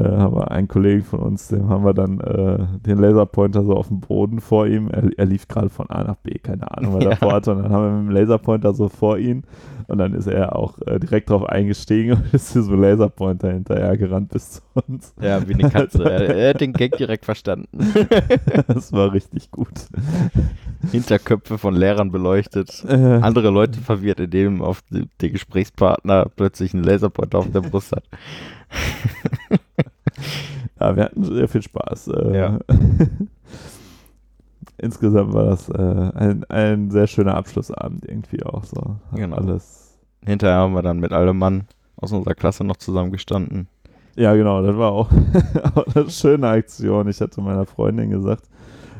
[0.00, 3.88] haben wir einen Kollegen von uns, dem haben wir dann äh, den Laserpointer so auf
[3.88, 7.04] dem Boden vor ihm, er, er lief gerade von A nach B, keine Ahnung, was
[7.04, 7.16] er Ja.
[7.16, 9.44] vorhatte und dann haben wir mit dem Laserpointer so vor ihn
[9.88, 14.30] und dann ist er auch äh, direkt drauf eingestiegen und ist diesem Laserpointer hinterher gerannt
[14.30, 15.14] bis zu uns.
[15.20, 16.04] Ja, wie eine Katze.
[16.10, 17.68] er, er hat den Gag direkt verstanden.
[18.68, 19.68] Das war richtig gut.
[20.90, 22.84] Hinterköpfe von Lehrern beleuchtet.
[22.88, 28.04] Äh, Andere Leute verwirrt, indem auf der Gesprächspartner plötzlich einen Laserpointer auf der Brust hat.
[30.80, 32.08] Ja, wir hatten sehr viel Spaß.
[32.08, 32.58] Äh, Ja.
[34.78, 38.96] Insgesamt war das äh, ein, ein sehr schöner Abschlussabend irgendwie auch so.
[39.10, 39.36] Hat Genau.
[39.36, 39.96] Alles.
[40.24, 41.64] Hinterher haben wir dann mit allem Mann
[41.96, 43.68] aus unserer Klasse noch zusammengestanden.
[44.16, 45.10] Ja, genau, das war auch,
[45.74, 47.08] auch eine schöne Aktion.
[47.08, 48.48] Ich hatte meiner Freundin gesagt,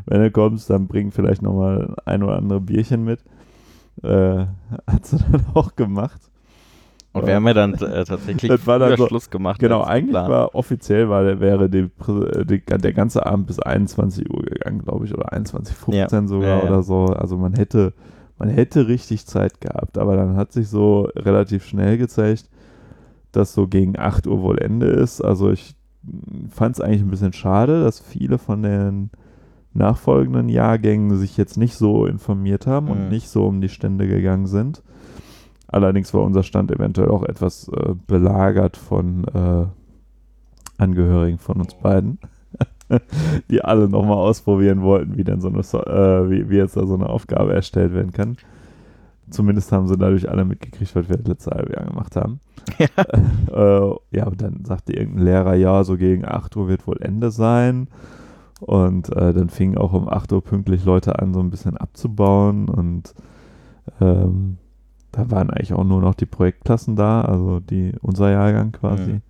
[0.07, 3.21] wenn du kommst, dann bring vielleicht nochmal ein oder andere Bierchen mit.
[4.03, 4.47] Äh,
[4.87, 6.21] hat sie dann auch gemacht.
[7.15, 9.59] Und wir haben ja dann äh, tatsächlich Das war dann so- Schluss gemacht.
[9.61, 11.91] Genau, eigentlich war offiziell war, der- wäre die,
[12.45, 16.27] die, der ganze Abend bis 21 Uhr gegangen, glaube ich, oder 21.15 Ja.
[16.27, 17.05] sogar Ja, oder so.
[17.07, 17.93] Also man hätte,
[18.39, 22.49] man hätte richtig Zeit gehabt, aber dann hat sich so relativ schnell gezeigt,
[23.31, 25.21] dass so gegen 8 Uhr wohl Ende ist.
[25.21, 25.75] Also ich
[26.51, 29.11] fand es eigentlich ein bisschen schade, dass viele von den
[29.75, 33.09] nachfolgenden Jahrgängen sich jetzt nicht so informiert haben und Mhm.
[33.09, 34.83] nicht so um die Stände gegangen sind.
[35.73, 39.67] Allerdings war unser Stand eventuell auch etwas äh, belagert von äh,
[40.77, 42.19] Angehörigen von uns beiden,
[43.51, 46.95] die alle nochmal ausprobieren wollten, wie denn so eine, äh, wie, wie jetzt da so
[46.95, 48.37] eine Aufgabe erstellt werden kann.
[49.31, 52.41] Zumindest haben sie dadurch alle mitgekriegt, was wir das letzte halbe Jahr gemacht haben.
[52.79, 52.87] Ja.
[53.91, 57.33] äh, ja, aber dann sagte irgendein Lehrer, ja, so gegen 8 Uhr wird wohl Ende
[57.33, 57.89] sein.
[58.61, 62.69] Und äh, dann fingen auch um 8 Uhr pünktlich Leute an, so ein bisschen abzubauen.
[62.69, 63.15] Und
[64.01, 64.59] ähm,
[65.13, 69.13] da waren eigentlich auch nur noch die Projektklassen da, also die, unser Jahrgang quasi.
[69.13, 69.23] Mhm.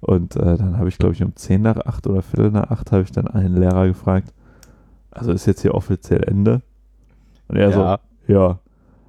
[0.00, 2.90] Und äh, dann habe ich, glaube ich, um 10 nach 8 oder Viertel nach 8
[2.92, 4.32] habe ich dann einen Lehrer gefragt,
[5.12, 6.62] also ist jetzt hier offiziell Ende?
[7.48, 7.98] Und er ja.
[8.26, 8.58] so, ja.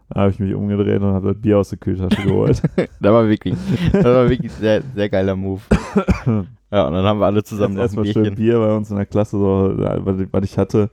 [0.10, 2.62] Dann habe ich mich umgedreht und habe das Bier aus der Kühltasche geholt.
[2.76, 3.56] das war wirklich,
[3.92, 5.62] das war wirklich sehr, sehr geiler Move.
[6.74, 8.34] Ja, und dann haben wir alle zusammen Erstmal schön.
[8.34, 10.90] Bier bei uns in der Klasse, so, was ich hatte.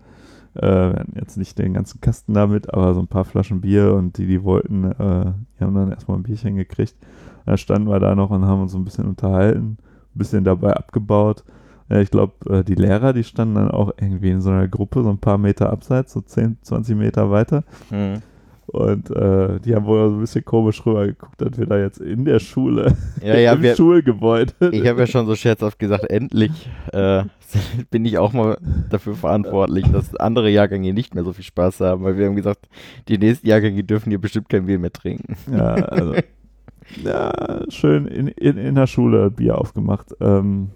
[0.55, 3.95] Äh, wir hatten jetzt nicht den ganzen Kasten damit, aber so ein paar Flaschen Bier
[3.95, 6.95] und die, die wollten, äh, die haben dann erstmal ein Bierchen gekriegt.
[7.01, 9.79] Und dann standen wir da noch und haben uns so ein bisschen unterhalten,
[10.15, 11.45] ein bisschen dabei abgebaut.
[11.89, 15.11] Äh, ich glaube, die Lehrer, die standen dann auch irgendwie in so einer Gruppe, so
[15.11, 17.65] ein paar Meter abseits, so 10, 20 Meter weiter.
[17.91, 18.23] Mhm.
[18.67, 22.25] Und äh, die haben wohl so ein bisschen komisch rübergeguckt, dass wir da jetzt in
[22.25, 24.53] der Schule, Ja, ja, im wir, Schulgebäude.
[24.71, 27.25] ich habe ja schon so scherzhaft gesagt, endlich äh,
[27.91, 28.59] bin ich auch mal
[28.89, 32.69] dafür verantwortlich, dass andere Jahrgänge nicht mehr so viel Spaß haben, weil wir haben gesagt,
[33.09, 35.37] die nächsten Jahrgänge dürfen hier bestimmt kein Bier mehr trinken.
[35.51, 36.15] Ja, also.
[37.05, 37.33] ja,
[37.69, 40.15] schön in, in, in der Schule Bier aufgemacht.
[40.21, 40.71] Ähm,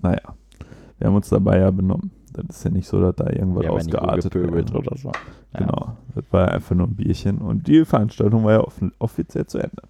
[0.00, 0.34] naja,
[0.98, 2.10] wir haben uns dabei ja benommen.
[2.32, 4.78] Das ist ja nicht so, dass da irgendwas ja ausgeartet wäre.
[4.78, 5.12] oder so.
[5.54, 7.38] Genau, das war einfach nur ein Bierchen.
[7.38, 9.82] Und die Veranstaltung war ja offen, offiziell zu Ende.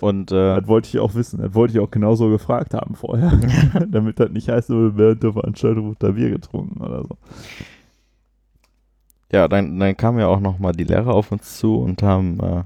[0.00, 1.40] Und äh, Das wollte ich auch wissen.
[1.40, 3.32] Das wollte ich auch genauso gefragt haben vorher.
[3.88, 7.16] Damit das nicht heißt, während der Veranstaltung wird da Bier getrunken oder so.
[9.30, 12.64] ja, dann, dann kamen ja auch nochmal die Lehrer auf uns zu und haben, äh,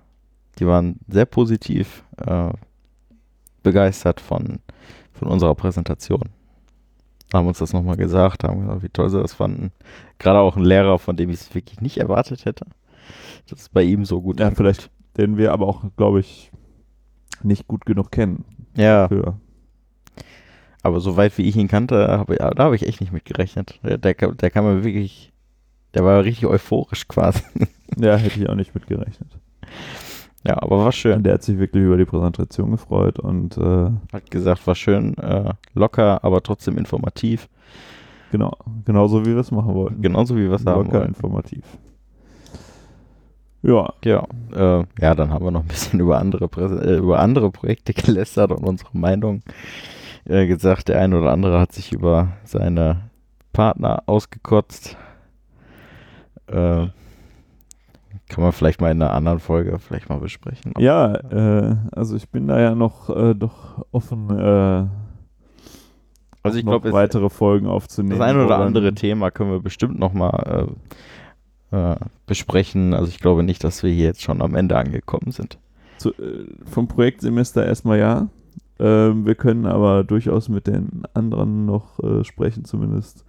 [0.59, 2.51] die waren sehr positiv äh,
[3.63, 4.59] begeistert von,
[5.13, 6.25] von unserer Präsentation.
[7.33, 9.73] Haben uns das nochmal gesagt, haben gesagt, wie toll sie das fanden.
[10.19, 12.67] Gerade auch ein Lehrer, von dem ich es wirklich nicht erwartet hätte,
[13.51, 16.51] dass es bei ihm so gut Ja, vielleicht, den wir aber auch, glaube ich,
[17.43, 18.45] nicht gut genug kennen.
[18.77, 19.39] Ja, Für.
[20.83, 23.81] aber soweit wie ich ihn kannte, hab, ich- da habe ich echt nicht mit gerechnet.
[23.83, 25.33] Der, der, der kam mir wirklich,
[25.95, 27.43] der war richtig euphorisch quasi.
[27.99, 29.29] Ja, hätte ich auch nicht mit gerechnet.
[30.47, 31.17] Ja, aber war schön.
[31.19, 35.17] Und der hat sich wirklich über die Präsentation gefreut und äh, Hat gesagt, war schön
[35.19, 37.49] äh, locker, aber trotzdem informativ.
[38.31, 38.53] genau,
[38.85, 40.03] genauso wie wir es machen wollten.
[40.03, 41.65] Genauso wie wir es haben Locker informativ.
[43.63, 44.25] Ja, Ja,
[44.55, 47.93] äh, ja, dann haben wir noch ein bisschen über andere, Präse äh, über andere Projekte
[47.93, 49.43] gelästert und unsere Meinung
[50.25, 50.89] äh, gesagt.
[50.89, 53.11] Der eine oder andere hat sich über seine
[53.53, 54.97] Partner ausgekotzt.
[56.47, 56.87] Äh,
[58.29, 60.73] kann man vielleicht mal in einer anderen Folge vielleicht mal besprechen.
[60.79, 64.87] Ja, äh, also ich bin da ja noch äh, doch offen, äh,
[66.43, 68.19] also ich noch glaube, weitere Folgen aufzunehmen.
[68.19, 70.69] das eine wo oder andere Thema können wir bestimmt noch mal
[71.73, 71.97] äh, äh,
[72.27, 72.95] besprechen.
[72.95, 75.59] Also ich glaube nicht, dass wir hier jetzt schon am Ende angekommen sind.
[75.99, 78.29] Zu, äh, vom Projektsemester erstmal ja.
[78.79, 83.25] Ähm, wir können aber durchaus mit den anderen noch sprechen, zumindest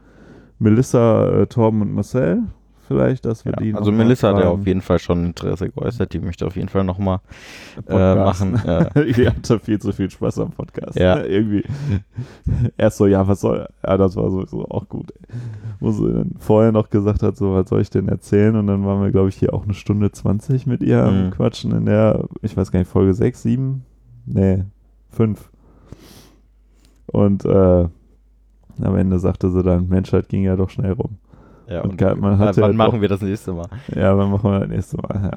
[0.59, 2.43] Melissa, Torben und Marcel.
[2.87, 6.13] Vielleicht, dass wir Ja, die also Melissa hat ja auf jeden Fall schon Interesse geäußert.
[6.13, 7.19] Die möchte auf jeden Fall noch mal
[7.87, 8.61] äh, machen.
[8.65, 10.97] Äh, die hatte viel zu viel Spaß am Podcast.
[10.97, 11.21] Ja.
[11.23, 11.63] Irgendwie.
[12.77, 13.67] Erst so, ja, was soll.
[13.85, 15.11] Ja, das war sowieso auch gut.
[15.79, 18.55] Wo sie dann vorher noch gesagt hat, so, was soll ich denn erzählen?
[18.55, 21.31] Und dann waren wir, glaube ich, hier auch eine Stunde 20 mit ihr am Mhm.
[21.31, 23.83] Quatschen in der, ich weiß gar nicht, Folge 6, 7?
[24.25, 24.63] Nee,
[25.11, 25.49] 5.
[27.07, 27.87] Und äh,
[28.81, 31.17] am Ende sagte sie dann, Menschheit ging ja doch schnell rum.
[31.67, 33.67] Ja, Und und geil, man hat wann ja machen doch- wir das nächste Mal?
[33.93, 35.31] Ja, dann machen wir das nächste Mal.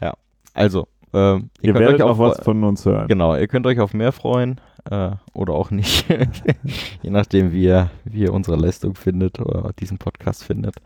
[0.00, 0.12] Ja.
[0.54, 3.08] Also, ähm, Ihr, könnt werdet euch auch auf was von uns hören.
[3.08, 4.60] Genau, ihr könnt euch auf mehr freuen
[4.90, 6.06] äh, oder auch nicht.
[7.02, 10.76] Je nachdem, wie ihr, wie ihr unsere Leistung findet oder diesen Podcast findet.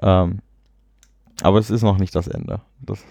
[0.00, 0.38] Ähm,
[1.42, 2.60] aber es ist noch nicht das Ende.
[2.80, 3.04] Das,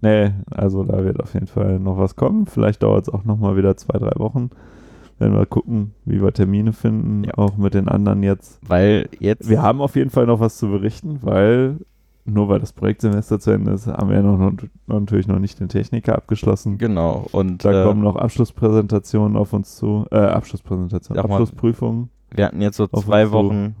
[0.00, 2.46] Nee, also da wird auf jeden Fall noch was kommen.
[2.46, 4.50] Vielleicht dauert es auch noch mal wieder zwei, drei Wochen.
[5.18, 7.34] Werden wir gucken, wie wir Termine finden, Ja.
[7.36, 8.60] auch mit den anderen jetzt.
[8.68, 9.48] weil jetzt.
[9.48, 11.78] Wir haben auf jeden Fall noch was zu berichten, weil
[12.24, 14.52] nur weil das Projektsemester zu Ende ist, haben wir noch,
[14.86, 16.76] natürlich noch nicht den Techniker abgeschlossen.
[16.76, 20.04] Genau, und Da äh, kommen noch Abschlusspräsentationen auf uns zu.
[20.10, 22.10] Äh, Abschlusspräsentationen, Abschlussprüfungen.
[22.30, 23.74] wir hatten jetzt so zwei Wochen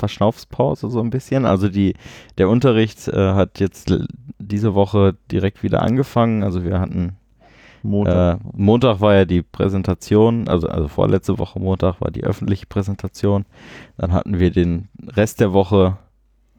[0.00, 1.44] Verschnaufspause so ein bisschen.
[1.46, 1.94] Also die,
[2.38, 3.92] der Unterricht äh, hat jetzt
[4.38, 6.42] diese Woche direkt wieder angefangen.
[6.42, 7.16] Also wir hatten
[7.82, 8.40] Montag.
[8.40, 13.44] Äh, Montag war ja die Präsentation, also, also vorletzte Woche Montag war die öffentliche Präsentation.
[13.96, 15.98] Dann hatten wir den Rest der Woche,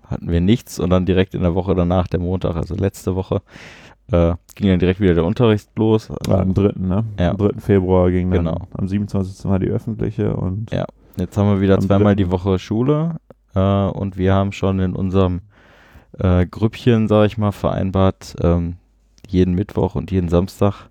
[0.06, 3.42] hatten wir nichts und dann direkt in der Woche danach, der Montag, also letzte Woche,
[4.12, 6.10] äh, ging dann direkt wieder der Unterricht los.
[6.28, 7.06] war am 3., ne?
[7.20, 7.32] Ja.
[7.32, 7.60] Am 3.
[7.60, 8.46] Februar ging dann.
[8.46, 8.68] Genau.
[8.74, 9.46] Am 27.
[9.50, 10.86] war die öffentliche und Ja.
[11.18, 12.30] Jetzt haben wir wieder zweimal dritten.
[12.30, 13.18] die Woche Schule
[13.54, 15.42] äh, und wir haben schon in unserem
[16.18, 18.36] äh, Grüppchen, sage ich mal, vereinbart.
[18.42, 18.78] Ähm,
[19.28, 20.90] jeden Mittwoch und jeden Samstag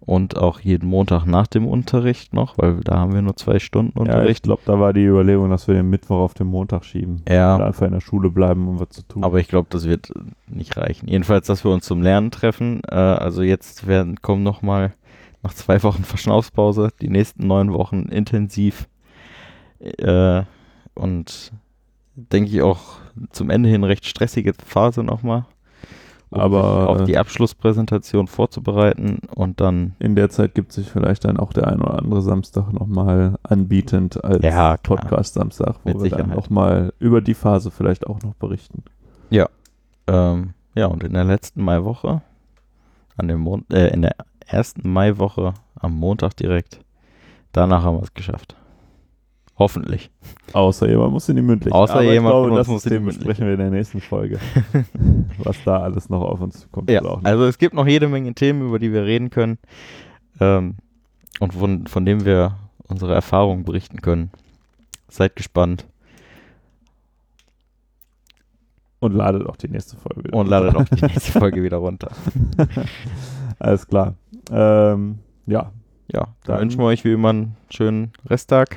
[0.00, 3.92] und auch jeden Montag nach dem Unterricht noch, weil da haben wir nur zwei Stunden
[3.98, 4.42] Ja, ich Unterricht.
[4.44, 7.22] glaube, da war die Überlegung, dass wir den Mittwoch auf den Montag schieben.
[7.28, 9.24] Ja, Oder einfach in der Schule bleiben, um was zu tun.
[9.24, 10.12] aber ich glaube, das wird
[10.46, 11.08] nicht reichen.
[11.08, 12.80] Jedenfalls, dass wir uns zum Lernen treffen.
[12.88, 14.94] Äh, also jetzt werden kommen noch mal
[15.42, 18.88] nach zwei Wochen Verschnaufspause die nächsten neun Wochen intensiv
[19.80, 20.42] äh,
[20.94, 21.52] und
[22.14, 22.80] denke ich auch
[23.30, 25.44] zum Ende hin recht stressige Phase nochmal.
[26.30, 31.24] Um Aber, auf äh, die Abschlusspräsentation vorzubereiten und dann in der Zeit gibt sich vielleicht
[31.24, 34.98] dann auch der ein oder andere Samstag nochmal anbietend als Ja, klar.
[34.98, 38.82] Podcast-Samstag, wo Mit wir dann nochmal über die Phase vielleicht auch noch berichten.
[40.08, 42.22] Ähm, ja, und in der letzten Maiwoche,
[43.16, 46.80] an dem Mon äh, in der ersten Maiwoche am Montag direkt,
[47.52, 48.56] danach haben wir es geschafft.
[49.58, 50.10] Hoffentlich.
[50.52, 51.74] Außer jemand muss in die mündliche.
[51.74, 53.26] Außer Aber ich jemand glaube, von uns das muss in die System mündliche.
[53.26, 54.38] besprechen wir in der nächsten Folge.
[55.38, 56.88] Was da alles noch auf uns kommt.
[56.90, 59.58] Ja, also es gibt noch jede Menge Themen, über die wir reden können
[60.40, 60.76] ähm,
[61.40, 62.56] und von, von denen wir
[62.86, 64.30] unsere Erfahrungen berichten können.
[65.08, 65.86] Seid gespannt
[69.00, 70.36] Und ladet auch die nächste Folge wieder.
[70.36, 72.10] und ladet auch die nächste Folge wieder runter.
[73.58, 74.14] Alles klar.
[74.50, 75.72] Ähm, ja,
[76.12, 78.76] Ja, dann Dann- wünschen wir euch wie immer einen schönen Resttag.